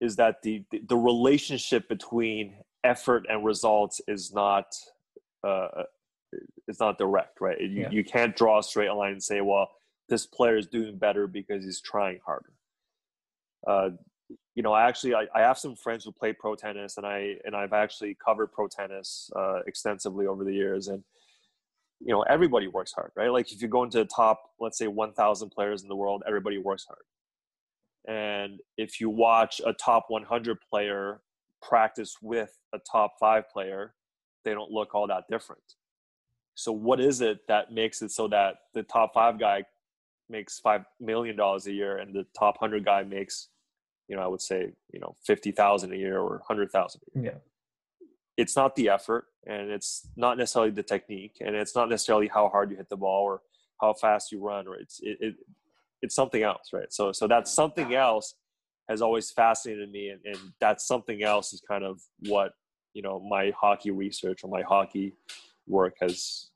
is 0.00 0.16
that 0.16 0.42
the 0.42 0.64
the 0.88 0.96
relationship 0.96 1.88
between 1.88 2.56
effort 2.84 3.26
and 3.28 3.44
results 3.44 4.00
is 4.08 4.32
not 4.32 4.66
uh, 5.46 5.84
it's 6.66 6.80
not 6.80 6.98
direct, 6.98 7.40
right? 7.40 7.60
You 7.60 7.68
yeah. 7.68 7.90
you 7.90 8.04
can't 8.04 8.34
draw 8.34 8.58
a 8.58 8.62
straight 8.62 8.90
line 8.90 9.12
and 9.12 9.22
say, 9.22 9.40
well, 9.40 9.68
this 10.08 10.26
player 10.26 10.56
is 10.56 10.66
doing 10.66 10.96
better 10.96 11.26
because 11.26 11.64
he's 11.64 11.80
trying 11.80 12.18
harder. 12.24 12.52
Uh, 13.66 13.90
you 14.54 14.62
know, 14.62 14.72
I 14.72 14.86
actually 14.88 15.14
I, 15.14 15.26
I 15.34 15.40
have 15.40 15.58
some 15.58 15.74
friends 15.74 16.04
who 16.04 16.12
play 16.12 16.32
pro 16.32 16.54
tennis, 16.54 16.96
and 16.96 17.06
I 17.06 17.36
and 17.44 17.56
I've 17.56 17.72
actually 17.72 18.16
covered 18.24 18.52
pro 18.52 18.68
tennis 18.68 19.30
uh, 19.36 19.60
extensively 19.66 20.26
over 20.26 20.44
the 20.44 20.52
years, 20.52 20.88
and 20.88 21.02
you 22.00 22.12
know, 22.12 22.22
everybody 22.22 22.68
works 22.68 22.92
hard, 22.92 23.10
right? 23.16 23.30
Like 23.30 23.50
if 23.52 23.62
you 23.62 23.68
go 23.68 23.82
into 23.82 23.98
the 23.98 24.04
top, 24.04 24.50
let's 24.60 24.76
say, 24.76 24.88
1,000 24.88 25.50
players 25.50 25.82
in 25.82 25.88
the 25.88 25.96
world, 25.96 26.22
everybody 26.26 26.58
works 26.58 26.84
hard. 26.86 27.00
And 28.06 28.60
if 28.76 29.00
you 29.00 29.08
watch 29.08 29.60
a 29.64 29.72
top 29.72 30.06
100 30.08 30.58
player 30.68 31.22
practice 31.62 32.16
with 32.20 32.52
a 32.74 32.78
top 32.90 33.14
five 33.18 33.48
player, 33.48 33.94
they 34.44 34.52
don't 34.52 34.70
look 34.70 34.94
all 34.94 35.06
that 35.06 35.24
different. 35.30 35.62
So, 36.54 36.70
what 36.70 37.00
is 37.00 37.22
it 37.22 37.38
that 37.48 37.72
makes 37.72 38.02
it 38.02 38.10
so 38.10 38.28
that 38.28 38.56
the 38.74 38.82
top 38.82 39.14
five 39.14 39.40
guy 39.40 39.64
makes 40.28 40.58
five 40.58 40.82
million 41.00 41.36
dollars 41.36 41.66
a 41.66 41.72
year 41.72 41.98
and 41.98 42.14
the 42.14 42.26
top 42.38 42.58
hundred 42.58 42.84
guy 42.84 43.02
makes 43.02 43.48
you 44.08 44.16
know, 44.16 44.22
I 44.22 44.26
would 44.26 44.42
say, 44.42 44.72
you 44.92 45.00
know, 45.00 45.16
50,000 45.24 45.92
a 45.92 45.96
year 45.96 46.18
or 46.18 46.38
100,000 46.38 47.00
Yeah. 47.14 47.30
It's 48.36 48.56
not 48.56 48.74
the 48.74 48.88
effort 48.88 49.26
and 49.46 49.70
it's 49.70 50.08
not 50.16 50.36
necessarily 50.36 50.72
the 50.72 50.82
technique 50.82 51.36
and 51.40 51.54
it's 51.54 51.74
not 51.74 51.88
necessarily 51.88 52.28
how 52.28 52.48
hard 52.48 52.70
you 52.70 52.76
hit 52.76 52.88
the 52.88 52.96
ball 52.96 53.22
or 53.22 53.42
how 53.80 53.94
fast 53.94 54.32
you 54.32 54.40
run 54.40 54.66
or 54.66 54.74
it's, 54.76 55.00
it, 55.02 55.18
it 55.20 55.34
it's 56.02 56.14
something 56.14 56.42
else, 56.42 56.70
right? 56.72 56.92
So, 56.92 57.12
so 57.12 57.26
that 57.28 57.48
something 57.48 57.94
else 57.94 58.34
has 58.88 59.00
always 59.00 59.30
fascinated 59.30 59.90
me. 59.90 60.10
And, 60.10 60.20
and 60.24 60.52
that 60.60 60.80
something 60.80 61.22
else 61.22 61.52
is 61.52 61.62
kind 61.66 61.84
of 61.84 62.00
what, 62.28 62.52
you 62.92 63.02
know, 63.02 63.20
my 63.20 63.52
hockey 63.58 63.90
research 63.90 64.44
or 64.44 64.50
my 64.50 64.62
hockey 64.62 65.14
work 65.66 65.96
has 66.00 66.50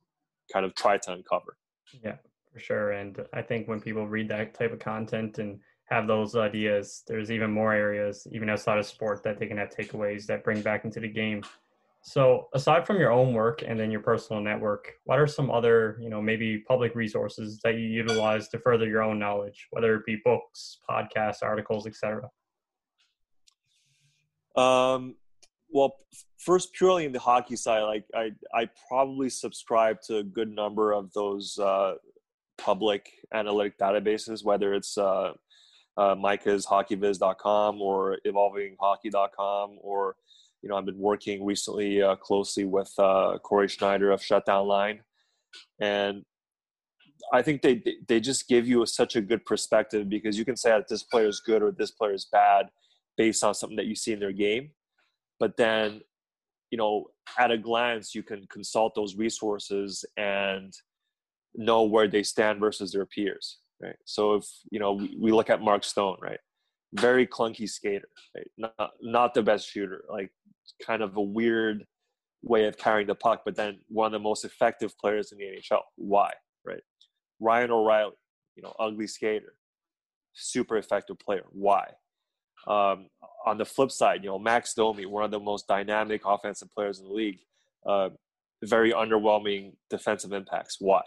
kind 0.53 0.67
of 0.67 0.75
tried 0.75 1.03
to 1.03 1.13
uncover. 1.13 1.57
Yeah, 2.05 2.17
for 2.53 2.59
sure. 2.61 2.93
And 2.93 3.25
I 3.33 3.43
think 3.43 3.69
when 3.69 3.81
people 3.81 4.07
read 4.07 4.29
that 4.29 4.55
type 4.55 4.73
of 4.73 4.79
content 4.79 5.39
and 5.39 5.61
have 5.91 6.07
those 6.07 6.37
ideas, 6.37 7.03
there's 7.07 7.31
even 7.31 7.51
more 7.51 7.73
areas, 7.73 8.27
even 8.31 8.51
outside 8.51 8.79
of 8.79 8.87
sport, 8.87 9.23
that 9.23 9.39
they 9.39 9.47
can 9.47 9.57
have 9.57 9.71
takeaways 9.71 10.27
that 10.27 10.45
bring 10.45 10.61
back 10.61 10.85
into 10.85 11.01
the 11.01 11.09
game. 11.09 11.43
So, 12.03 12.49
aside 12.55 12.87
from 12.87 12.99
your 12.99 13.11
own 13.11 13.33
work 13.33 13.63
and 13.67 13.79
then 13.79 13.91
your 13.91 14.01
personal 14.01 14.41
network, 14.41 14.93
what 15.05 15.19
are 15.19 15.27
some 15.27 15.51
other, 15.51 15.99
you 16.01 16.09
know, 16.09 16.23
maybe 16.23 16.59
public 16.59 16.95
resources 16.95 17.61
that 17.65 17.75
you 17.75 17.87
utilize 17.87 18.49
to 18.51 18.59
further 18.59 18.87
your 18.87 19.03
own 19.03 19.19
knowledge, 19.19 19.67
whether 19.71 19.95
it 19.95 20.07
be 20.07 20.21
books, 20.25 20.79
podcasts, 20.89 21.43
articles, 21.43 21.87
etc.? 21.87 22.29
Um, 24.57 25.17
well, 25.71 25.97
first 26.39 26.73
purely 26.73 27.05
in 27.05 27.13
the 27.13 27.19
hockey 27.19 27.57
side, 27.57 27.83
like 27.83 28.05
I 28.15 28.31
I 28.55 28.69
probably 28.89 29.29
subscribe 29.29 30.01
to 30.03 30.19
a 30.19 30.23
good 30.23 30.51
number 30.51 30.93
of 30.93 31.13
those 31.13 31.59
uh, 31.59 31.95
public 32.59 33.11
analytic 33.33 33.79
databases, 33.79 34.45
whether 34.45 34.75
it's 34.75 34.97
uh, 34.99 35.33
uh, 35.99 36.15
Micah's 36.15 36.65
hockeyviz.com 36.65 37.83
or 37.83 38.19
evolvinghockey.com 38.25 39.79
or 39.81 40.17
you 40.63 40.69
know 40.69 40.77
I've 40.77 40.87
been 40.87 40.99
working 40.99 41.45
recently 41.45 42.01
uh, 42.01 42.17
closely 42.17 42.65
with 42.65 42.93
uh, 42.99 43.39
Corey 43.43 43.67
Sznajder 43.67 44.15
of 44.15 44.23
Shutdown 44.23 44.67
Line, 44.67 45.01
and 45.81 46.25
I 47.33 47.43
think 47.43 47.63
they 47.63 47.83
they 48.07 48.21
just 48.21 48.49
give 48.49 48.67
you 48.67 48.83
a, 48.83 48.87
such 48.87 49.17
a 49.17 49.21
good 49.21 49.45
perspective 49.45 50.09
because 50.09 50.39
you 50.39 50.45
can 50.45 50.57
say 50.57 50.71
that 50.71 50.89
this 50.89 51.03
player 51.03 51.27
is 51.27 51.41
good 51.41 51.63
or 51.63 51.73
this 51.73 51.91
player 51.91 52.15
is 52.15 52.29
bad 52.31 52.67
based 53.17 53.43
on 53.43 53.55
something 53.55 53.77
that 53.77 53.87
you 53.87 53.97
see 53.97 54.13
in 54.13 54.21
their 54.21 54.33
game, 54.33 54.71
but 55.41 55.57
then 55.57 56.01
you 56.71 56.79
know 56.79 57.07
at 57.39 57.51
a 57.51 57.59
glance 57.59 58.15
you 58.15 58.23
can 58.23 58.47
consult 58.49 58.95
those 58.95 59.17
resources 59.17 60.05
and 60.17 60.75
know 61.55 61.83
where 61.83 62.07
they 62.07 62.23
stand 62.23 62.61
versus 62.61 62.93
their 62.93 63.07
peers 63.07 63.59
right 63.81 63.97
so 64.05 64.35
if 64.35 64.45
you 64.71 64.79
know 64.79 64.93
we, 64.93 65.17
we 65.19 65.33
look 65.33 65.51
at 65.51 65.61
mark 65.61 65.85
stone 65.85 66.17
right 66.21 66.41
very 66.95 67.27
clunky 67.27 67.69
skater 67.69 68.09
right? 68.37 68.51
not, 68.79 68.91
not 69.01 69.35
the 69.35 69.43
best 69.43 69.71
shooter 69.71 70.05
like 70.11 70.31
kind 70.85 71.03
of 71.03 71.17
a 71.17 71.21
weird 71.21 71.85
way 72.43 72.67
of 72.67 72.77
carrying 72.79 73.07
the 73.07 73.15
puck 73.15 73.43
but 73.45 73.57
then 73.57 73.79
one 73.89 74.07
of 74.07 74.13
the 74.13 74.19
most 74.19 74.45
effective 74.45 74.97
players 74.99 75.33
in 75.33 75.39
the 75.39 75.45
nhl 75.45 75.81
why 75.97 76.33
right 76.65 76.83
ryan 77.41 77.71
o'reilly 77.71 78.13
you 78.57 78.63
know 78.63 78.75
ugly 78.79 79.07
skater 79.07 79.55
super 80.35 80.77
effective 80.77 81.19
player 81.19 81.45
why 81.51 81.89
um, 82.67 83.09
on 83.47 83.57
the 83.57 83.65
flip 83.65 83.91
side, 83.91 84.23
you 84.23 84.29
know, 84.29 84.39
Max 84.39 84.75
Domi, 84.75 85.07
one 85.07 85.25
of 85.25 85.31
the 85.31 85.41
most 85.41 85.67
dynamic 85.67 86.23
offensive 86.27 86.69
players 86.75 86.99
in 86.99 87.07
the 87.07 87.13
league, 87.13 87.39
uh, 87.87 88.11
very 88.65 88.93
underwhelming 88.93 89.73
defensive 89.89 90.33
impacts. 90.33 90.77
Why? 90.79 91.03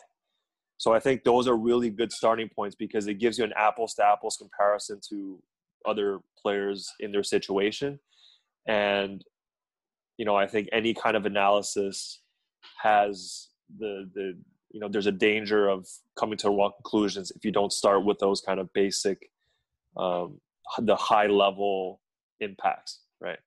So 0.81 0.95
I 0.95 0.99
think 0.99 1.23
those 1.23 1.47
are 1.47 1.55
really 1.55 1.91
good 1.91 2.11
starting 2.11 2.49
points 2.49 2.75
because 2.75 3.05
it 3.05 3.19
gives 3.19 3.37
you 3.37 3.43
an 3.43 3.53
apples 3.55 3.93
to 3.93 4.03
apples 4.03 4.35
comparison 4.35 4.99
to 5.09 5.39
other 5.85 6.21
players 6.41 6.91
in 6.99 7.11
their 7.11 7.21
situation. 7.21 7.99
And, 8.67 9.23
you 10.17 10.25
know, 10.25 10.35
I 10.35 10.47
think 10.47 10.69
any 10.71 10.95
kind 10.95 11.15
of 11.15 11.27
analysis 11.27 12.23
has 12.81 13.49
the, 13.77 14.09
the, 14.15 14.39
you 14.71 14.79
know, 14.79 14.87
there's 14.89 15.05
a 15.05 15.11
danger 15.11 15.69
of 15.69 15.87
coming 16.19 16.39
to 16.39 16.49
wrong 16.49 16.71
conclusions 16.77 17.29
if 17.29 17.45
you 17.45 17.51
don't 17.51 17.71
start 17.71 18.03
with 18.03 18.17
those 18.17 18.41
kind 18.41 18.59
of 18.59 18.67
basic, 18.73 19.19
um, 19.97 20.39
the 20.79 20.95
high 20.95 21.27
level 21.27 22.01
impacts, 22.39 23.01
right? 23.19 23.37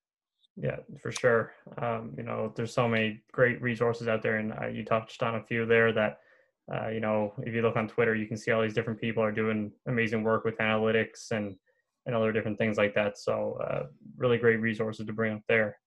Yeah, 0.56 0.76
for 1.02 1.10
sure. 1.10 1.54
Um, 1.78 2.14
you 2.16 2.22
know, 2.22 2.52
there's 2.54 2.72
so 2.72 2.86
many 2.86 3.22
great 3.32 3.60
resources 3.60 4.06
out 4.06 4.22
there, 4.22 4.36
and 4.36 4.52
uh, 4.52 4.68
you 4.68 4.84
touched 4.84 5.24
on 5.24 5.34
a 5.34 5.42
few 5.42 5.66
there 5.66 5.92
that, 5.94 6.20
uh, 6.72 6.88
you 6.88 7.00
know, 7.00 7.34
if 7.42 7.54
you 7.54 7.62
look 7.62 7.76
on 7.76 7.88
Twitter, 7.88 8.14
you 8.14 8.26
can 8.26 8.36
see 8.36 8.50
all 8.50 8.62
these 8.62 8.74
different 8.74 9.00
people 9.00 9.22
are 9.22 9.32
doing 9.32 9.70
amazing 9.86 10.22
work 10.22 10.44
with 10.44 10.56
analytics 10.58 11.30
and 11.30 11.56
and 12.06 12.14
other 12.14 12.32
different 12.32 12.58
things 12.58 12.76
like 12.76 12.94
that. 12.94 13.18
So, 13.18 13.58
uh, 13.66 13.84
really 14.16 14.36
great 14.36 14.60
resources 14.60 15.06
to 15.06 15.12
bring 15.12 15.34
up 15.34 15.42
there. 15.48 15.78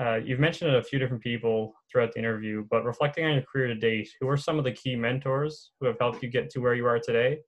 Uh, 0.00 0.16
you've 0.16 0.38
mentioned 0.38 0.74
a 0.76 0.82
few 0.82 0.98
different 0.98 1.22
people 1.22 1.74
throughout 1.90 2.12
the 2.12 2.18
interview, 2.20 2.64
but 2.70 2.84
reflecting 2.84 3.24
on 3.24 3.34
your 3.34 3.42
career 3.42 3.66
to 3.66 3.74
date, 3.74 4.08
who 4.20 4.28
are 4.28 4.36
some 4.36 4.56
of 4.58 4.64
the 4.64 4.70
key 4.70 4.94
mentors 4.94 5.72
who 5.80 5.86
have 5.86 5.98
helped 5.98 6.22
you 6.22 6.28
get 6.28 6.48
to 6.50 6.60
where 6.60 6.74
you 6.74 6.86
are 6.86 7.00
today? 7.00 7.38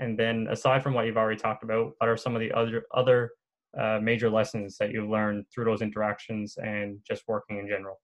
And 0.00 0.18
then, 0.18 0.48
aside 0.50 0.82
from 0.82 0.94
what 0.94 1.06
you've 1.06 1.16
already 1.16 1.38
talked 1.38 1.62
about, 1.62 1.92
what 1.98 2.08
are 2.08 2.16
some 2.16 2.34
of 2.34 2.40
the 2.40 2.52
other 2.52 2.84
other 2.94 3.30
uh, 3.78 4.00
major 4.02 4.30
lessons 4.30 4.76
that 4.78 4.90
you've 4.90 5.08
learned 5.08 5.44
through 5.52 5.64
those 5.64 5.82
interactions 5.82 6.56
and 6.56 6.98
just 7.06 7.22
working 7.28 7.58
in 7.58 7.68
general? 7.68 8.00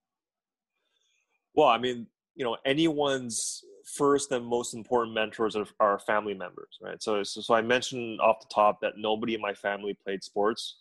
Well, 1.55 1.69
I 1.69 1.79
mean, 1.79 2.07
you 2.37 2.45
know, 2.45 2.57
anyone's 2.65 3.65
first 3.87 4.33
and 4.33 4.45
most 4.45 4.75
important 4.75 5.15
mentors 5.15 5.57
are, 5.81 5.99
family 6.01 6.35
members, 6.35 6.79
right? 6.83 7.03
So, 7.03 7.23
so, 7.23 7.41
so, 7.41 7.55
I 7.55 7.63
mentioned 7.63 8.21
off 8.21 8.41
the 8.41 8.53
top 8.53 8.81
that 8.81 8.95
nobody 8.97 9.35
in 9.35 9.41
my 9.41 9.55
family 9.55 9.97
played 10.05 10.25
sports. 10.25 10.77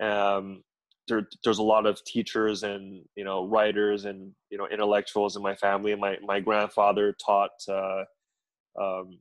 Um, 0.00 0.62
there, 1.08 1.26
there's 1.42 1.58
a 1.58 1.62
lot 1.62 1.86
of 1.86 2.04
teachers 2.04 2.62
and 2.62 3.02
you 3.16 3.24
know 3.24 3.46
writers 3.46 4.04
and 4.04 4.32
you 4.50 4.58
know 4.58 4.68
intellectuals 4.68 5.36
in 5.36 5.42
my 5.42 5.54
family. 5.54 5.94
My 5.94 6.18
my 6.22 6.38
grandfather 6.38 7.16
taught 7.24 7.50
uh, 7.68 8.04
um, 8.80 9.18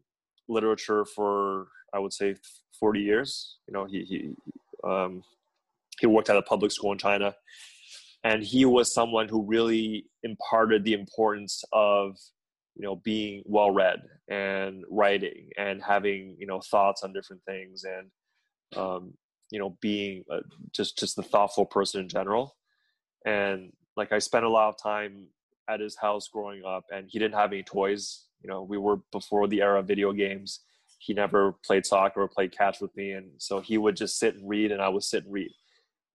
literature 0.49 1.05
for 1.05 1.67
I 1.93 1.99
would 1.99 2.13
say 2.13 2.35
40 2.79 2.99
years. 2.99 3.55
You 3.67 3.73
know, 3.73 3.85
he 3.85 4.03
he 4.03 4.33
um, 4.83 5.23
he 5.99 6.07
worked 6.07 6.29
at 6.29 6.35
a 6.35 6.41
public 6.41 6.71
school 6.71 6.91
in 6.91 6.97
China, 6.97 7.33
and 8.23 8.43
he 8.43 8.65
was 8.65 8.93
someone 8.93 9.29
who 9.29 9.43
really 9.43 10.05
imparted 10.23 10.83
the 10.83 10.93
importance 10.93 11.63
of 11.71 12.17
you 12.77 12.85
know 12.85 12.95
being 12.97 13.41
well 13.45 13.71
read 13.71 14.01
and 14.29 14.83
writing 14.89 15.49
and 15.57 15.81
having 15.81 16.35
you 16.39 16.45
know 16.45 16.61
thoughts 16.61 17.03
on 17.03 17.11
different 17.11 17.41
things 17.43 17.83
and 17.83 18.79
um, 18.79 19.13
you 19.49 19.59
know 19.59 19.75
being 19.81 20.23
uh, 20.31 20.41
just 20.71 20.97
just 20.97 21.15
the 21.15 21.23
thoughtful 21.23 21.65
person 21.65 22.01
in 22.01 22.09
general. 22.09 22.55
And 23.25 23.73
like 23.97 24.11
i 24.11 24.19
spent 24.19 24.45
a 24.45 24.49
lot 24.49 24.69
of 24.69 24.81
time 24.81 25.27
at 25.67 25.79
his 25.79 25.97
house 25.97 26.29
growing 26.31 26.63
up 26.63 26.85
and 26.93 27.07
he 27.09 27.19
didn't 27.19 27.35
have 27.35 27.51
any 27.51 27.63
toys. 27.63 28.25
You 28.41 28.49
know 28.49 28.61
we 28.61 28.77
were 28.77 28.97
before 29.11 29.47
the 29.47 29.61
era 29.61 29.79
of 29.79 29.87
video 29.87 30.13
games. 30.13 30.61
He 30.99 31.13
never 31.13 31.53
played 31.65 31.85
soccer 31.85 32.21
or 32.21 32.27
played 32.27 32.55
catch 32.55 32.81
with 32.81 32.95
me. 32.95 33.11
And 33.11 33.31
so 33.37 33.59
he 33.59 33.77
would 33.77 33.95
just 33.95 34.17
sit 34.17 34.35
and 34.35 34.47
read 34.47 34.71
and 34.71 34.81
i 34.81 34.89
would 34.89 35.03
sit 35.03 35.25
and 35.25 35.33
read 35.33 35.51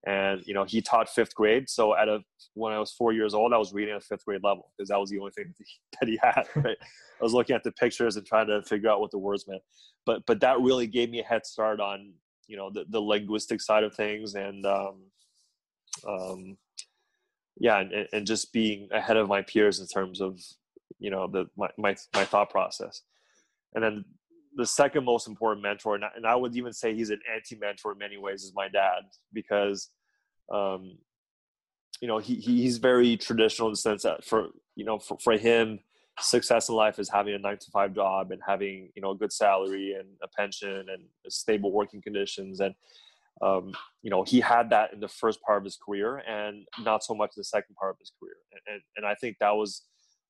and 0.06 0.42
you 0.46 0.54
know 0.54 0.64
he 0.64 0.80
taught 0.80 1.08
fifth 1.08 1.34
grade. 1.34 1.68
So 1.68 1.96
at 1.96 2.08
a 2.08 2.20
when 2.54 2.72
i 2.72 2.78
was 2.78 2.92
four 2.92 3.12
years 3.12 3.32
old 3.34 3.54
i 3.54 3.56
was 3.56 3.72
reading 3.72 3.94
at 3.94 4.02
fifth 4.02 4.24
grade 4.24 4.42
level 4.42 4.70
because 4.76 4.88
that 4.88 5.00
was 5.00 5.08
the 5.10 5.18
only 5.18 5.30
thing 5.32 5.54
that 6.00 6.08
he 6.08 6.18
had 6.22 6.44
right? 6.56 6.76
I 6.80 7.24
was 7.24 7.32
looking 7.32 7.54
at 7.54 7.62
the 7.62 7.72
pictures 7.72 8.16
and 8.16 8.26
trying 8.26 8.48
to 8.48 8.62
figure 8.62 8.90
out 8.90 9.00
what 9.00 9.12
the 9.12 9.18
words 9.18 9.46
meant. 9.46 9.62
But 10.04 10.26
but 10.26 10.40
that 10.40 10.60
really 10.60 10.86
gave 10.86 11.10
me 11.10 11.20
a 11.20 11.24
head 11.24 11.46
start 11.46 11.80
on 11.80 12.12
you 12.48 12.56
know 12.56 12.70
the, 12.70 12.84
the 12.88 13.00
linguistic 13.00 13.60
side 13.60 13.84
of 13.84 13.94
things 13.94 14.34
and 14.34 14.66
um, 14.66 14.96
um 16.06 16.56
yeah 17.58 17.78
and, 17.80 18.08
and 18.12 18.26
just 18.26 18.52
being 18.52 18.88
ahead 18.92 19.16
of 19.16 19.28
my 19.28 19.42
peers 19.42 19.78
in 19.78 19.86
terms 19.86 20.20
of 20.20 20.40
you 20.98 21.10
know 21.10 21.26
the 21.26 21.46
my 21.56 21.68
my, 21.78 21.96
my 22.14 22.24
thought 22.24 22.50
process. 22.50 23.02
And 23.74 23.82
then 23.82 24.04
the 24.56 24.66
second 24.66 25.04
most 25.04 25.28
important 25.28 25.62
mentor, 25.62 25.94
and 25.94 26.04
I, 26.04 26.08
and 26.16 26.26
I 26.26 26.36
would 26.36 26.56
even 26.56 26.72
say 26.72 26.94
he's 26.94 27.10
an 27.10 27.20
anti-mentor 27.32 27.92
in 27.92 27.98
many 27.98 28.18
ways, 28.18 28.42
is 28.42 28.52
my 28.54 28.68
dad 28.68 29.02
because, 29.32 29.88
um, 30.52 30.98
you 32.00 32.08
know, 32.08 32.18
he 32.18 32.36
he's 32.36 32.78
very 32.78 33.16
traditional 33.16 33.68
in 33.68 33.72
the 33.72 33.76
sense 33.76 34.02
that 34.02 34.24
for 34.24 34.48
you 34.76 34.84
know 34.84 34.98
for, 34.98 35.16
for 35.22 35.36
him, 35.36 35.78
success 36.20 36.68
in 36.68 36.74
life 36.74 36.98
is 36.98 37.08
having 37.08 37.34
a 37.34 37.38
nine 37.38 37.58
to 37.58 37.70
five 37.70 37.94
job 37.94 38.32
and 38.32 38.40
having 38.46 38.90
you 38.94 39.02
know 39.02 39.12
a 39.12 39.16
good 39.16 39.32
salary 39.32 39.94
and 39.98 40.08
a 40.22 40.28
pension 40.36 40.86
and 40.88 41.04
stable 41.28 41.72
working 41.72 42.02
conditions. 42.02 42.60
And 42.60 42.74
um, 43.40 43.72
you 44.02 44.10
know 44.10 44.22
he 44.22 44.40
had 44.40 44.70
that 44.70 44.92
in 44.92 45.00
the 45.00 45.08
first 45.08 45.40
part 45.42 45.58
of 45.58 45.64
his 45.64 45.76
career 45.76 46.18
and 46.28 46.66
not 46.80 47.02
so 47.04 47.14
much 47.14 47.30
the 47.36 47.44
second 47.44 47.74
part 47.76 47.92
of 47.92 47.98
his 47.98 48.12
career. 48.20 48.36
And, 48.52 48.74
and, 48.74 48.82
and 48.96 49.06
i 49.06 49.14
think 49.14 49.36
that 49.40 49.56
was 49.56 49.82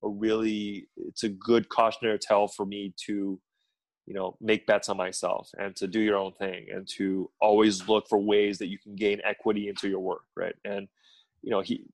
a 0.03 0.07
really 0.07 0.87
it's 0.97 1.23
a 1.23 1.29
good 1.29 1.69
cautionary 1.69 2.19
tale 2.19 2.47
for 2.47 2.65
me 2.65 2.93
to 3.05 3.39
you 4.05 4.13
know 4.13 4.35
make 4.41 4.65
bets 4.67 4.89
on 4.89 4.97
myself 4.97 5.49
and 5.57 5.75
to 5.75 5.87
do 5.87 5.99
your 5.99 6.17
own 6.17 6.33
thing 6.33 6.67
and 6.73 6.87
to 6.87 7.29
always 7.39 7.87
look 7.87 8.07
for 8.07 8.17
ways 8.17 8.57
that 8.57 8.67
you 8.67 8.77
can 8.77 8.95
gain 8.95 9.21
equity 9.23 9.69
into 9.69 9.87
your 9.87 9.99
work 9.99 10.23
right? 10.35 10.55
And 10.65 10.87
you 11.41 11.51
know 11.51 11.61
he 11.61 11.85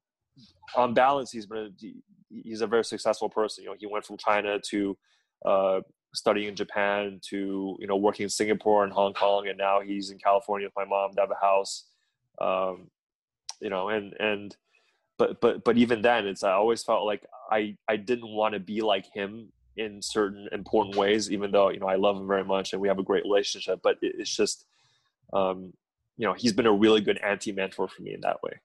on 0.75 0.93
balance 0.93 1.31
he's 1.31 1.45
been 1.45 1.73
a, 1.81 1.93
he's 2.29 2.61
a 2.61 2.67
very 2.67 2.85
successful 2.85 3.29
person. 3.29 3.63
You 3.63 3.71
know 3.71 3.75
he 3.77 3.87
went 3.87 4.05
from 4.05 4.17
china 4.17 4.59
to 4.69 4.97
uh, 5.45 5.81
studying 6.13 6.49
in 6.49 6.55
japan 6.55 7.19
to 7.21 7.77
you 7.79 7.87
know 7.87 7.95
working 7.95 8.23
in 8.23 8.29
singapore 8.29 8.83
and 8.83 8.91
hong 8.91 9.13
kong 9.13 9.47
and 9.47 9.57
now 9.57 9.79
he's 9.79 10.09
in 10.09 10.17
california 10.17 10.67
with 10.67 10.73
my 10.75 10.85
mom 10.85 11.13
to 11.13 11.21
have 11.21 11.29
a 11.29 11.45
house 11.45 11.85
um, 12.41 12.89
you 13.61 13.69
know 13.69 13.89
and 13.89 14.13
and 14.19 14.57
but 15.17 15.39
but 15.39 15.63
but 15.63 15.77
even 15.77 16.01
then 16.01 16.25
it's 16.25 16.43
i 16.43 16.51
always 16.51 16.83
felt 16.83 17.05
like 17.05 17.23
i 17.51 17.75
i 17.87 17.95
didn't 17.95 18.29
want 18.29 18.53
to 18.53 18.59
be 18.59 18.81
like 18.81 19.05
him 19.13 19.51
in 19.79 20.01
certain 20.01 20.47
important 20.51 20.95
ways, 20.95 21.31
even 21.31 21.51
though, 21.51 21.69
you 21.69 21.79
know, 21.79 21.87
I 21.87 21.95
love 21.95 22.17
him 22.17 22.27
very 22.27 22.43
much 22.43 22.73
and 22.73 22.81
we 22.81 22.87
have 22.87 22.99
a 22.99 23.03
great 23.03 23.23
relationship, 23.23 23.79
but 23.81 23.97
it's 24.01 24.35
just, 24.35 24.65
um, 25.33 25.73
you 26.17 26.27
know, 26.27 26.33
he's 26.33 26.53
been 26.53 26.65
a 26.65 26.71
really 26.71 27.01
good 27.01 27.17
anti 27.19 27.51
mentor 27.51 27.87
for 27.87 28.01
me 28.01 28.13
in 28.13 28.21
that 28.21 28.43
way. 28.43 28.59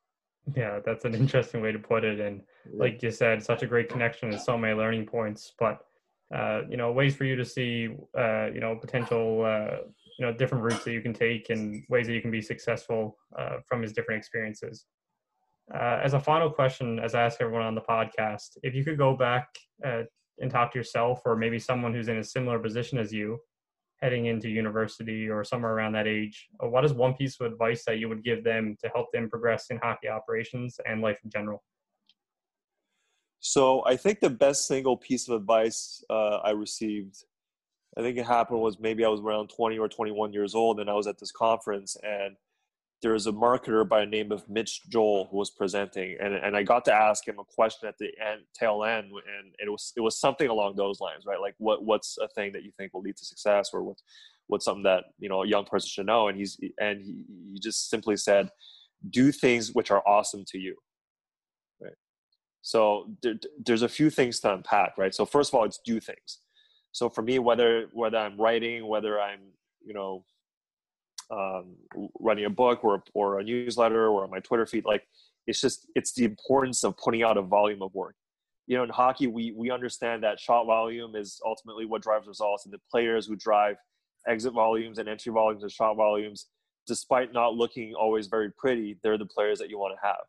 Yeah, 0.56 0.80
that's 0.84 1.04
an 1.04 1.14
interesting 1.14 1.62
way 1.62 1.72
to 1.72 1.78
put 1.78 2.04
it. 2.04 2.20
And 2.20 2.42
like 2.72 3.02
you 3.02 3.10
said, 3.10 3.42
such 3.42 3.62
a 3.62 3.66
great 3.66 3.88
connection 3.88 4.30
and 4.30 4.40
so 4.40 4.58
many 4.58 4.74
learning 4.74 5.06
points, 5.06 5.52
but, 5.58 5.78
uh, 6.34 6.62
you 6.68 6.76
know, 6.76 6.92
ways 6.92 7.14
for 7.14 7.24
you 7.24 7.36
to 7.36 7.44
see, 7.44 7.88
uh, 8.18 8.46
you 8.52 8.60
know, 8.60 8.76
potential, 8.76 9.44
uh, 9.44 9.76
you 10.18 10.26
know, 10.26 10.32
different 10.32 10.64
routes 10.64 10.84
that 10.84 10.92
you 10.92 11.00
can 11.00 11.14
take 11.14 11.50
and 11.50 11.84
ways 11.88 12.06
that 12.06 12.12
you 12.12 12.20
can 12.20 12.30
be 12.30 12.42
successful 12.42 13.16
uh, 13.38 13.58
from 13.66 13.82
his 13.82 13.92
different 13.92 14.18
experiences. 14.18 14.86
Uh, 15.72 16.00
as 16.02 16.12
a 16.12 16.20
final 16.20 16.50
question, 16.50 16.98
as 16.98 17.14
I 17.14 17.22
ask 17.22 17.40
everyone 17.40 17.62
on 17.62 17.74
the 17.74 17.80
podcast, 17.80 18.58
if 18.62 18.74
you 18.74 18.84
could 18.84 18.98
go 18.98 19.16
back 19.16 19.48
uh, 19.86 20.02
and 20.41 20.51
talk 20.51 20.72
to 20.72 20.78
yourself 20.78 21.22
or 21.24 21.37
maybe 21.37 21.59
someone 21.59 21.95
who's 21.95 22.09
in 22.09 22.18
a 22.18 22.24
similar 22.24 22.59
position 22.59 22.99
as 22.99 23.12
you 23.12 23.39
heading 24.01 24.26
into 24.26 24.51
university 24.51 25.28
or 25.28 25.45
somewhere 25.45 25.72
around 25.72 25.93
that 25.93 26.07
age, 26.07 26.49
uh, 26.62 26.68
what 26.68 26.85
is 26.85 26.93
one 26.93 27.14
piece 27.14 27.41
of 27.41 27.51
advice 27.51 27.85
that 27.87 27.99
you 27.99 28.09
would 28.09 28.22
give 28.22 28.45
them 28.45 28.76
to 28.82 28.91
help 28.95 29.11
them 29.12 29.30
progress 29.30 29.66
in 29.70 29.78
hockey 29.78 30.09
operations 30.09 30.78
and 30.87 31.01
life 31.01 31.18
in 31.24 31.30
general? 31.30 31.62
So 33.41 33.85
I 33.87 33.97
think 33.97 34.20
the 34.20 34.30
best 34.30 34.66
single 34.66 34.97
piece 34.97 35.28
of 35.28 35.37
advice 35.37 36.03
uh, 36.11 36.37
I 36.37 36.51
received, 36.51 37.24
I 37.97 38.03
think 38.03 38.18
it 38.18 38.26
happened 38.26 38.61
was 38.61 38.78
maybe 38.78 39.05
I 39.05 39.09
was 39.09 39.20
around 39.20 39.49
20 39.49 39.78
or 39.78 39.89
21 39.89 40.32
years 40.32 40.55
old, 40.55 40.80
and 40.80 40.91
I 40.91 40.95
was 40.95 41.07
at 41.07 41.18
this 41.18 41.30
conference, 41.30 41.97
and 42.03 42.37
there 43.05 43.12
was 43.12 43.26
a 43.26 43.32
marketer 43.32 43.86
by 43.86 44.00
the 44.00 44.07
name 44.07 44.32
of 44.32 44.48
Mitch 44.48 44.80
Joel 44.88 45.28
who 45.30 45.36
was 45.36 45.50
presenting, 45.50 46.16
and, 46.22 46.32
and 46.34 46.57
I 46.57 46.62
got 46.62 46.86
to 46.86 46.94
ask 46.94 47.28
him 47.28 47.38
a 47.38 47.44
question 47.44 47.86
at 47.86 47.98
the 47.98 48.07
end, 48.18 48.44
tail 48.59 48.82
end, 48.82 49.09
and 49.09 49.52
it 49.59 49.70
was 49.70 49.92
it 49.94 50.00
was 50.00 50.18
something 50.18 50.48
along 50.48 50.76
those 50.76 51.00
lines, 51.00 51.24
right? 51.26 51.38
Like 51.38 51.55
what 51.59 51.84
what's 51.84 52.16
a 52.16 52.28
thing 52.28 52.52
that 52.55 52.62
you 52.62 52.72
think 52.78 52.94
will 52.94 53.02
lead 53.02 53.18
to 53.18 53.24
success, 53.26 53.68
or 53.74 53.82
what 53.82 53.98
what's 54.46 54.64
something 54.64 54.84
that 54.84 55.05
you 55.18 55.28
know 55.28 55.42
a 55.42 55.46
young 55.46 55.66
person 55.66 55.86
should 55.86 56.07
know? 56.07 56.28
And 56.28 56.38
he's 56.38 56.59
and 56.80 57.02
he, 57.02 57.26
he 57.52 57.61
just 57.61 57.90
simply 57.90 58.16
said, 58.16 58.48
do 59.11 59.30
things 59.30 59.74
which 59.74 59.90
are 59.90 60.02
awesome 60.09 60.46
to 60.48 60.59
you. 60.59 60.74
Right. 61.82 61.92
So 62.62 63.11
there, 63.22 63.34
there's 63.66 63.82
a 63.82 63.88
few 63.88 64.09
things 64.09 64.40
to 64.40 64.55
unpack, 64.55 64.96
right? 64.96 65.14
So 65.14 65.26
first 65.26 65.50
of 65.50 65.59
all, 65.59 65.66
it's 65.66 65.78
do 65.84 66.00
things. 66.00 66.38
So 66.92 67.11
for 67.11 67.20
me, 67.20 67.38
whether 67.38 67.88
whether 67.92 68.16
I'm 68.16 68.40
writing, 68.40 68.86
whether 68.86 69.20
I'm 69.20 69.40
you 69.84 69.92
know 69.92 70.24
um, 71.30 71.76
running 72.20 72.44
a 72.44 72.50
book 72.50 72.84
or 72.84 73.02
or 73.14 73.40
a 73.40 73.44
newsletter 73.44 74.08
or 74.08 74.24
on 74.24 74.30
my 74.30 74.40
Twitter 74.40 74.66
feed. 74.66 74.84
Like 74.84 75.06
it's 75.46 75.60
just 75.60 75.86
it's 75.94 76.12
the 76.14 76.24
importance 76.24 76.84
of 76.84 76.96
putting 76.96 77.22
out 77.22 77.36
a 77.36 77.42
volume 77.42 77.82
of 77.82 77.94
work. 77.94 78.16
You 78.66 78.76
know, 78.76 78.84
in 78.84 78.90
hockey, 78.90 79.26
we 79.26 79.52
we 79.52 79.70
understand 79.70 80.22
that 80.22 80.40
shot 80.40 80.64
volume 80.64 81.16
is 81.16 81.40
ultimately 81.44 81.84
what 81.84 82.02
drives 82.02 82.26
results, 82.26 82.64
and 82.64 82.72
the 82.72 82.80
players 82.90 83.26
who 83.26 83.36
drive 83.36 83.76
exit 84.26 84.54
volumes 84.54 84.98
and 84.98 85.08
entry 85.08 85.32
volumes 85.32 85.62
and 85.62 85.70
shot 85.70 85.96
volumes, 85.96 86.46
despite 86.86 87.32
not 87.34 87.54
looking 87.54 87.94
always 87.94 88.26
very 88.26 88.50
pretty, 88.50 88.98
they're 89.02 89.18
the 89.18 89.26
players 89.26 89.58
that 89.58 89.68
you 89.68 89.78
want 89.78 89.94
to 89.94 90.06
have. 90.06 90.24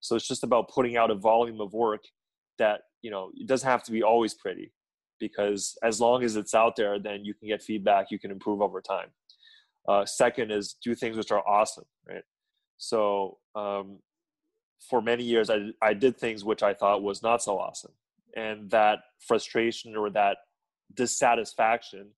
So 0.00 0.16
it's 0.16 0.26
just 0.26 0.42
about 0.42 0.68
putting 0.68 0.96
out 0.96 1.10
a 1.12 1.14
volume 1.14 1.60
of 1.60 1.72
work 1.72 2.02
that 2.58 2.82
you 3.02 3.10
know 3.10 3.30
it 3.34 3.46
doesn't 3.46 3.68
have 3.68 3.84
to 3.84 3.92
be 3.92 4.02
always 4.02 4.34
pretty, 4.34 4.72
because 5.20 5.78
as 5.82 6.00
long 6.00 6.24
as 6.24 6.34
it's 6.34 6.54
out 6.54 6.74
there, 6.74 6.98
then 6.98 7.24
you 7.24 7.34
can 7.34 7.46
get 7.46 7.62
feedback, 7.62 8.10
you 8.10 8.18
can 8.18 8.32
improve 8.32 8.60
over 8.60 8.80
time. 8.80 9.08
Uh, 9.88 10.04
second 10.04 10.50
is 10.50 10.76
do 10.82 10.94
things 10.94 11.16
which 11.16 11.30
are 11.30 11.46
awesome, 11.46 11.84
right? 12.08 12.24
So 12.78 13.38
um, 13.54 13.98
for 14.88 15.00
many 15.00 15.24
years, 15.24 15.48
I, 15.50 15.70
I 15.80 15.94
did 15.94 16.18
things 16.18 16.44
which 16.44 16.62
I 16.62 16.74
thought 16.74 17.02
was 17.02 17.22
not 17.22 17.42
so 17.42 17.58
awesome. 17.58 17.92
And 18.36 18.70
that 18.70 18.98
frustration 19.20 19.96
or 19.96 20.10
that 20.10 20.38
dissatisfaction 20.94 22.08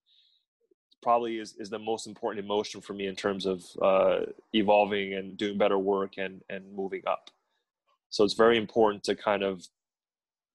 probably 1.02 1.38
is, 1.38 1.54
is 1.58 1.70
the 1.70 1.78
most 1.78 2.06
important 2.06 2.44
emotion 2.44 2.80
for 2.80 2.92
me 2.92 3.06
in 3.06 3.14
terms 3.14 3.46
of 3.46 3.64
uh, 3.80 4.20
evolving 4.52 5.14
and 5.14 5.36
doing 5.36 5.56
better 5.56 5.78
work 5.78 6.14
and, 6.18 6.42
and 6.48 6.74
moving 6.74 7.02
up. 7.06 7.30
So 8.10 8.24
it's 8.24 8.34
very 8.34 8.58
important 8.58 9.04
to 9.04 9.14
kind 9.14 9.42
of 9.42 9.64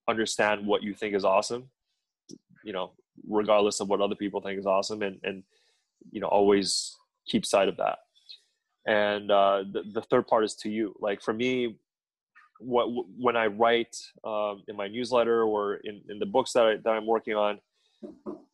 understand 0.09 0.65
what 0.65 0.83
you 0.83 0.93
think 0.93 1.15
is 1.15 1.23
awesome, 1.23 1.69
you 2.65 2.73
know, 2.73 2.91
regardless 3.27 3.79
of 3.79 3.87
what 3.87 4.01
other 4.01 4.15
people 4.15 4.41
think 4.41 4.59
is 4.59 4.65
awesome 4.65 5.01
and, 5.01 5.19
and, 5.23 5.43
you 6.11 6.19
know, 6.19 6.27
always 6.27 6.97
keep 7.27 7.45
sight 7.45 7.67
of 7.67 7.77
that. 7.77 7.99
And 8.85 9.31
uh, 9.31 9.63
the, 9.71 9.83
the 9.93 10.01
third 10.01 10.27
part 10.27 10.43
is 10.43 10.55
to 10.55 10.69
you. 10.69 10.95
Like 10.99 11.21
for 11.21 11.33
me 11.33 11.77
what 12.59 12.87
when 13.17 13.35
i 13.35 13.47
write 13.47 13.95
um, 14.23 14.63
in 14.67 14.75
my 14.75 14.87
newsletter 14.87 15.43
or 15.43 15.75
in, 15.83 16.01
in 16.09 16.19
the 16.19 16.25
books 16.25 16.53
that, 16.53 16.65
I, 16.65 16.75
that 16.77 16.89
i'm 16.89 17.05
working 17.05 17.35
on 17.35 17.59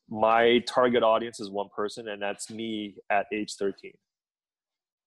my 0.09 0.59
target 0.67 1.03
audience 1.03 1.39
is 1.39 1.49
one 1.49 1.69
person 1.75 2.07
and 2.07 2.21
that's 2.21 2.49
me 2.49 2.95
at 3.09 3.27
age 3.31 3.53
13 3.55 3.91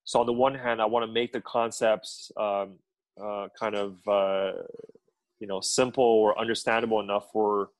so 0.05 0.21
on 0.21 0.27
the 0.27 0.33
one 0.33 0.55
hand 0.55 0.81
i 0.81 0.85
want 0.85 1.05
to 1.07 1.13
make 1.13 1.33
the 1.33 1.41
concepts 1.41 2.31
um, 2.39 2.79
uh, 3.23 3.49
kind 3.59 3.75
of 3.75 3.97
uh, 4.09 4.53
you 5.41 5.47
know 5.47 5.61
simple 5.61 6.05
or 6.05 6.39
understandable 6.39 7.01
enough 7.01 7.27
for 7.33 7.71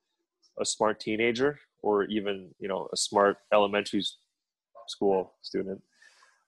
a 0.61 0.65
smart 0.65 1.01
teenager 1.01 1.59
or 1.83 2.05
even 2.05 2.51
you 2.59 2.69
know 2.69 2.89
a 2.93 2.97
smart 2.97 3.37
elementary 3.53 4.03
school 4.93 5.33
student. 5.43 5.81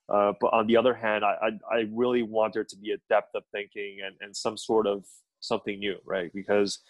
Uh, 0.09 0.33
but 0.41 0.49
on 0.53 0.67
the 0.67 0.77
other 0.77 0.95
hand, 0.95 1.25
I, 1.25 1.37
I, 1.43 1.77
I, 1.77 1.85
really 1.91 2.23
want 2.23 2.53
there 2.53 2.65
to 2.65 2.77
be 2.77 2.93
a 2.93 2.99
depth 3.09 3.35
of 3.35 3.43
thinking 3.53 4.01
and, 4.05 4.15
and 4.21 4.37
some 4.37 4.59
sort 4.59 4.87
of 4.87 5.03
something 5.41 5.79
new, 5.79 5.97
right? 6.05 6.31
Because 6.35 6.81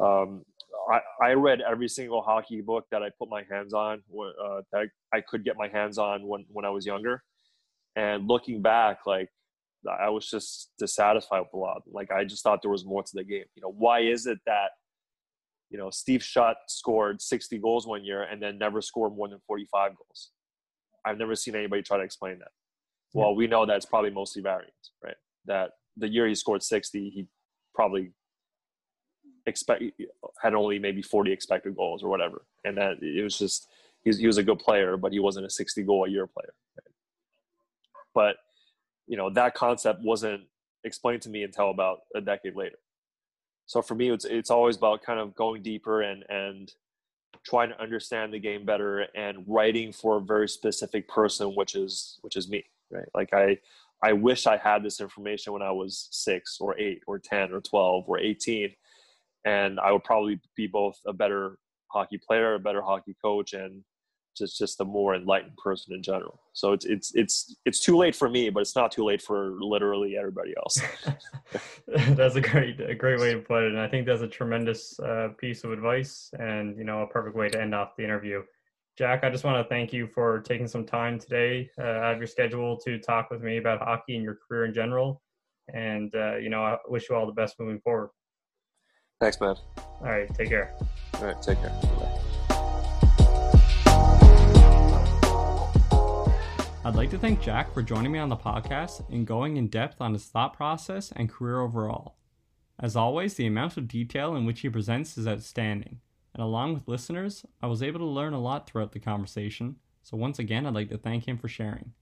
um, 0.00 0.42
I, 0.90 1.00
I 1.22 1.32
read 1.32 1.60
every 1.60 1.88
single 1.88 2.22
hockey 2.22 2.62
book 2.62 2.86
that 2.90 3.02
I 3.02 3.10
put 3.18 3.28
my 3.28 3.42
hands 3.50 3.74
on, 3.74 4.02
uh, 4.18 4.62
that 4.72 4.88
I 5.12 5.20
could 5.20 5.44
get 5.44 5.56
my 5.58 5.68
hands 5.68 5.98
on 5.98 6.26
when, 6.26 6.46
when 6.48 6.64
I 6.64 6.70
was 6.70 6.86
younger. 6.86 7.22
And 7.94 8.26
looking 8.26 8.62
back, 8.62 9.00
like, 9.06 9.28
I 9.86 10.08
was 10.08 10.28
just 10.28 10.72
dissatisfied 10.78 11.42
with 11.42 11.52
a 11.52 11.58
lot. 11.58 11.82
Like, 11.86 12.10
I 12.10 12.24
just 12.24 12.42
thought 12.42 12.62
there 12.62 12.70
was 12.70 12.84
more 12.84 13.02
to 13.02 13.12
the 13.14 13.24
game. 13.24 13.44
You 13.54 13.62
know, 13.62 13.72
why 13.76 14.00
is 14.00 14.26
it 14.26 14.38
that, 14.46 14.70
you 15.70 15.78
know, 15.78 15.90
Steve 15.90 16.22
Shutt 16.22 16.56
scored 16.68 17.20
60 17.20 17.58
goals 17.58 17.86
one 17.86 18.04
year 18.04 18.22
and 18.22 18.42
then 18.42 18.58
never 18.58 18.80
scored 18.80 19.14
more 19.14 19.28
than 19.28 19.40
45 19.46 19.92
goals? 19.96 20.30
I've 21.06 21.18
never 21.18 21.36
seen 21.36 21.54
anybody 21.54 21.82
try 21.82 21.96
to 21.96 22.02
explain 22.02 22.40
that. 22.40 22.48
Well, 23.14 23.34
we 23.34 23.46
know 23.46 23.64
that's 23.64 23.86
probably 23.86 24.10
mostly 24.10 24.42
variance, 24.42 24.90
right? 25.02 25.14
That 25.46 25.70
the 25.96 26.08
year 26.08 26.26
he 26.26 26.34
scored 26.34 26.62
60, 26.62 27.10
he 27.10 27.26
probably 27.74 28.12
expect 29.46 29.84
had 30.42 30.54
only 30.54 30.78
maybe 30.78 31.00
40 31.00 31.32
expected 31.32 31.76
goals 31.76 32.02
or 32.02 32.10
whatever, 32.10 32.44
and 32.64 32.76
that 32.76 33.00
it 33.00 33.22
was 33.22 33.38
just 33.38 33.68
he 34.02 34.10
was, 34.10 34.18
he 34.18 34.26
was 34.26 34.38
a 34.38 34.42
good 34.42 34.58
player, 34.58 34.96
but 34.96 35.12
he 35.12 35.18
wasn't 35.18 35.46
a 35.46 35.50
60 35.50 35.82
goal 35.84 36.04
a 36.04 36.10
year 36.10 36.26
player. 36.26 36.52
Right? 36.76 36.92
But 38.12 38.36
you 39.06 39.16
know 39.16 39.30
that 39.30 39.54
concept 39.54 40.02
wasn't 40.02 40.42
explained 40.84 41.22
to 41.22 41.30
me 41.30 41.42
until 41.42 41.70
about 41.70 42.00
a 42.14 42.20
decade 42.20 42.56
later. 42.56 42.78
So 43.66 43.82
for 43.82 43.94
me, 43.94 44.10
it's 44.10 44.24
it's 44.24 44.50
always 44.50 44.76
about 44.76 45.02
kind 45.02 45.20
of 45.20 45.34
going 45.34 45.62
deeper 45.62 46.02
and 46.02 46.24
and 46.28 46.72
trying 47.46 47.68
to 47.68 47.80
understand 47.80 48.32
the 48.32 48.38
game 48.38 48.64
better 48.64 49.06
and 49.14 49.44
writing 49.46 49.92
for 49.92 50.16
a 50.16 50.20
very 50.20 50.48
specific 50.48 51.08
person 51.08 51.48
which 51.54 51.74
is 51.76 52.18
which 52.22 52.36
is 52.36 52.48
me 52.48 52.64
right? 52.90 53.08
Like 53.14 53.32
i 53.32 53.56
i 54.02 54.12
wish 54.12 54.46
i 54.46 54.56
had 54.56 54.82
this 54.82 55.00
information 55.00 55.52
when 55.52 55.62
i 55.62 55.70
was 55.70 56.08
six 56.10 56.58
or 56.60 56.78
eight 56.78 57.02
or 57.06 57.18
10 57.18 57.52
or 57.52 57.60
12 57.60 58.04
or 58.08 58.18
18 58.18 58.74
and 59.44 59.78
i 59.80 59.92
would 59.92 60.04
probably 60.04 60.40
be 60.56 60.66
both 60.66 60.98
a 61.06 61.12
better 61.12 61.56
hockey 61.88 62.18
player 62.18 62.54
a 62.54 62.58
better 62.58 62.82
hockey 62.82 63.16
coach 63.22 63.52
and 63.52 63.82
just 64.36 64.58
just 64.58 64.80
a 64.80 64.84
more 64.84 65.14
enlightened 65.14 65.56
person 65.56 65.94
in 65.94 66.02
general. 66.02 66.40
So 66.52 66.72
it's 66.72 66.84
it's 66.84 67.14
it's 67.14 67.56
it's 67.64 67.80
too 67.80 67.96
late 67.96 68.14
for 68.14 68.28
me, 68.28 68.50
but 68.50 68.60
it's 68.60 68.76
not 68.76 68.92
too 68.92 69.04
late 69.04 69.22
for 69.22 69.56
literally 69.60 70.16
everybody 70.16 70.54
else. 70.56 70.80
that's 71.86 72.36
a 72.36 72.40
great 72.40 72.80
a 72.80 72.94
great 72.94 73.20
way 73.20 73.32
to 73.32 73.40
put 73.40 73.64
it, 73.64 73.72
and 73.72 73.80
I 73.80 73.88
think 73.88 74.06
that's 74.06 74.22
a 74.22 74.28
tremendous 74.28 74.98
uh, 75.00 75.28
piece 75.38 75.64
of 75.64 75.72
advice, 75.72 76.30
and 76.38 76.76
you 76.76 76.84
know 76.84 77.02
a 77.02 77.06
perfect 77.06 77.36
way 77.36 77.48
to 77.48 77.60
end 77.60 77.74
off 77.74 77.96
the 77.96 78.04
interview. 78.04 78.42
Jack, 78.96 79.24
I 79.24 79.30
just 79.30 79.44
want 79.44 79.62
to 79.62 79.68
thank 79.68 79.92
you 79.92 80.06
for 80.06 80.40
taking 80.40 80.66
some 80.66 80.86
time 80.86 81.18
today 81.18 81.68
uh, 81.78 81.82
out 81.82 82.14
of 82.14 82.18
your 82.18 82.26
schedule 82.26 82.78
to 82.78 82.98
talk 82.98 83.30
with 83.30 83.42
me 83.42 83.58
about 83.58 83.80
hockey 83.80 84.14
and 84.14 84.24
your 84.24 84.38
career 84.48 84.64
in 84.64 84.72
general. 84.72 85.22
And 85.74 86.14
uh, 86.14 86.36
you 86.36 86.48
know, 86.48 86.64
I 86.64 86.78
wish 86.88 87.10
you 87.10 87.16
all 87.16 87.26
the 87.26 87.32
best 87.32 87.60
moving 87.60 87.80
forward. 87.80 88.10
Thanks, 89.20 89.40
man. 89.40 89.56
All 89.76 90.08
right, 90.08 90.32
take 90.34 90.48
care. 90.48 90.74
All 91.14 91.24
right, 91.24 91.40
take 91.42 91.58
care. 91.58 91.70
Bye. 91.70 92.15
I'd 96.86 96.94
like 96.94 97.10
to 97.10 97.18
thank 97.18 97.42
Jack 97.42 97.74
for 97.74 97.82
joining 97.82 98.12
me 98.12 98.20
on 98.20 98.28
the 98.28 98.36
podcast 98.36 99.10
and 99.10 99.26
going 99.26 99.56
in 99.56 99.66
depth 99.66 100.00
on 100.00 100.12
his 100.12 100.26
thought 100.26 100.52
process 100.52 101.12
and 101.16 101.28
career 101.28 101.58
overall. 101.58 102.14
As 102.78 102.94
always, 102.94 103.34
the 103.34 103.44
amount 103.48 103.76
of 103.76 103.88
detail 103.88 104.36
in 104.36 104.46
which 104.46 104.60
he 104.60 104.68
presents 104.68 105.18
is 105.18 105.26
outstanding, 105.26 105.98
and 106.32 106.44
along 106.44 106.74
with 106.74 106.86
listeners, 106.86 107.44
I 107.60 107.66
was 107.66 107.82
able 107.82 107.98
to 107.98 108.04
learn 108.04 108.34
a 108.34 108.40
lot 108.40 108.70
throughout 108.70 108.92
the 108.92 109.00
conversation, 109.00 109.80
so 110.04 110.16
once 110.16 110.38
again, 110.38 110.64
I'd 110.64 110.74
like 110.74 110.90
to 110.90 110.96
thank 110.96 111.26
him 111.26 111.38
for 111.38 111.48
sharing. 111.48 111.92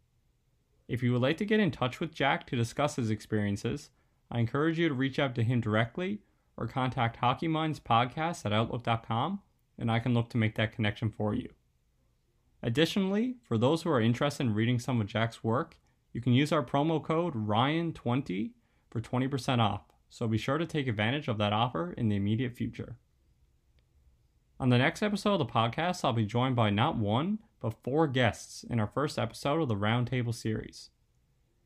If 0.86 1.02
you 1.02 1.14
would 1.14 1.22
like 1.22 1.38
to 1.38 1.46
get 1.46 1.60
in 1.60 1.70
touch 1.70 1.98
with 1.98 2.12
Jack 2.12 2.46
to 2.48 2.54
discuss 2.54 2.96
his 2.96 3.08
experiences, 3.08 3.88
I 4.30 4.38
encourage 4.38 4.78
you 4.78 4.88
to 4.88 4.94
reach 4.94 5.18
out 5.18 5.34
to 5.36 5.44
him 5.44 5.62
directly 5.62 6.20
or 6.58 6.66
contact 6.66 7.16
Hockey 7.16 7.48
Minds 7.48 7.80
Podcast 7.80 8.44
at 8.44 8.52
Outlook.com, 8.52 9.40
and 9.78 9.90
I 9.90 9.98
can 9.98 10.12
look 10.12 10.28
to 10.28 10.36
make 10.36 10.56
that 10.56 10.72
connection 10.74 11.08
for 11.08 11.32
you. 11.32 11.48
Additionally, 12.64 13.36
for 13.42 13.58
those 13.58 13.82
who 13.82 13.90
are 13.90 14.00
interested 14.00 14.46
in 14.46 14.54
reading 14.54 14.78
some 14.78 14.98
of 14.98 15.06
Jack's 15.06 15.44
work, 15.44 15.76
you 16.14 16.22
can 16.22 16.32
use 16.32 16.50
our 16.50 16.64
promo 16.64 17.02
code 17.02 17.34
RYAN20 17.34 18.52
for 18.90 19.02
20% 19.02 19.58
off, 19.58 19.82
so 20.08 20.26
be 20.26 20.38
sure 20.38 20.56
to 20.56 20.64
take 20.64 20.88
advantage 20.88 21.28
of 21.28 21.36
that 21.36 21.52
offer 21.52 21.92
in 21.92 22.08
the 22.08 22.16
immediate 22.16 22.56
future. 22.56 22.96
On 24.58 24.70
the 24.70 24.78
next 24.78 25.02
episode 25.02 25.34
of 25.34 25.40
the 25.40 25.52
podcast, 25.52 26.06
I'll 26.06 26.14
be 26.14 26.24
joined 26.24 26.56
by 26.56 26.70
not 26.70 26.96
one, 26.96 27.40
but 27.60 27.82
four 27.82 28.06
guests 28.06 28.64
in 28.64 28.80
our 28.80 28.86
first 28.86 29.18
episode 29.18 29.60
of 29.60 29.68
the 29.68 29.76
Roundtable 29.76 30.34
series. 30.34 30.88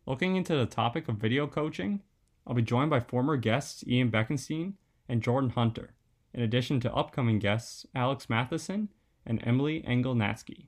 Looking 0.04 0.34
into 0.34 0.56
the 0.56 0.66
topic 0.66 1.06
of 1.06 1.18
video 1.18 1.46
coaching, 1.46 2.00
I'll 2.44 2.54
be 2.54 2.62
joined 2.62 2.90
by 2.90 2.98
former 2.98 3.36
guests 3.36 3.84
Ian 3.86 4.10
Beckenstein 4.10 4.72
and 5.08 5.22
Jordan 5.22 5.50
Hunter, 5.50 5.94
in 6.34 6.42
addition 6.42 6.80
to 6.80 6.92
upcoming 6.92 7.38
guests 7.38 7.86
Alex 7.94 8.28
Matheson 8.28 8.88
and 9.24 9.40
Emily 9.46 9.84
Engel-Natzke. 9.86 10.66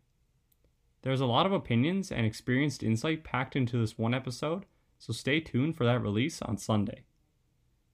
There's 1.02 1.20
a 1.20 1.26
lot 1.26 1.46
of 1.46 1.52
opinions 1.52 2.12
and 2.12 2.26
experienced 2.26 2.82
insight 2.82 3.24
packed 3.24 3.56
into 3.56 3.78
this 3.78 3.96
one 3.96 4.12
episode, 4.12 4.66
so 4.98 5.12
stay 5.12 5.40
tuned 5.40 5.76
for 5.76 5.84
that 5.84 6.02
release 6.02 6.42
on 6.42 6.58
Sunday. 6.58 7.04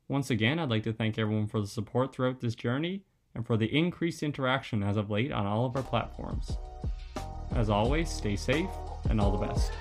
Once 0.09 0.28
again, 0.30 0.59
I'd 0.59 0.70
like 0.70 0.82
to 0.84 0.92
thank 0.92 1.18
everyone 1.18 1.46
for 1.46 1.61
the 1.61 1.66
support 1.66 2.12
throughout 2.12 2.40
this 2.40 2.57
journey 2.57 3.04
and 3.34 3.46
for 3.46 3.57
the 3.57 3.76
increased 3.76 4.22
interaction 4.22 4.82
as 4.82 4.96
of 4.96 5.11
late 5.11 5.30
on 5.30 5.46
all 5.46 5.66
of 5.66 5.76
our 5.76 5.82
platforms. 5.82 6.57
As 7.54 7.70
always, 7.70 8.11
stay 8.11 8.34
safe 8.34 8.70
and 9.09 9.20
all 9.20 9.36
the 9.36 9.46
best. 9.46 9.72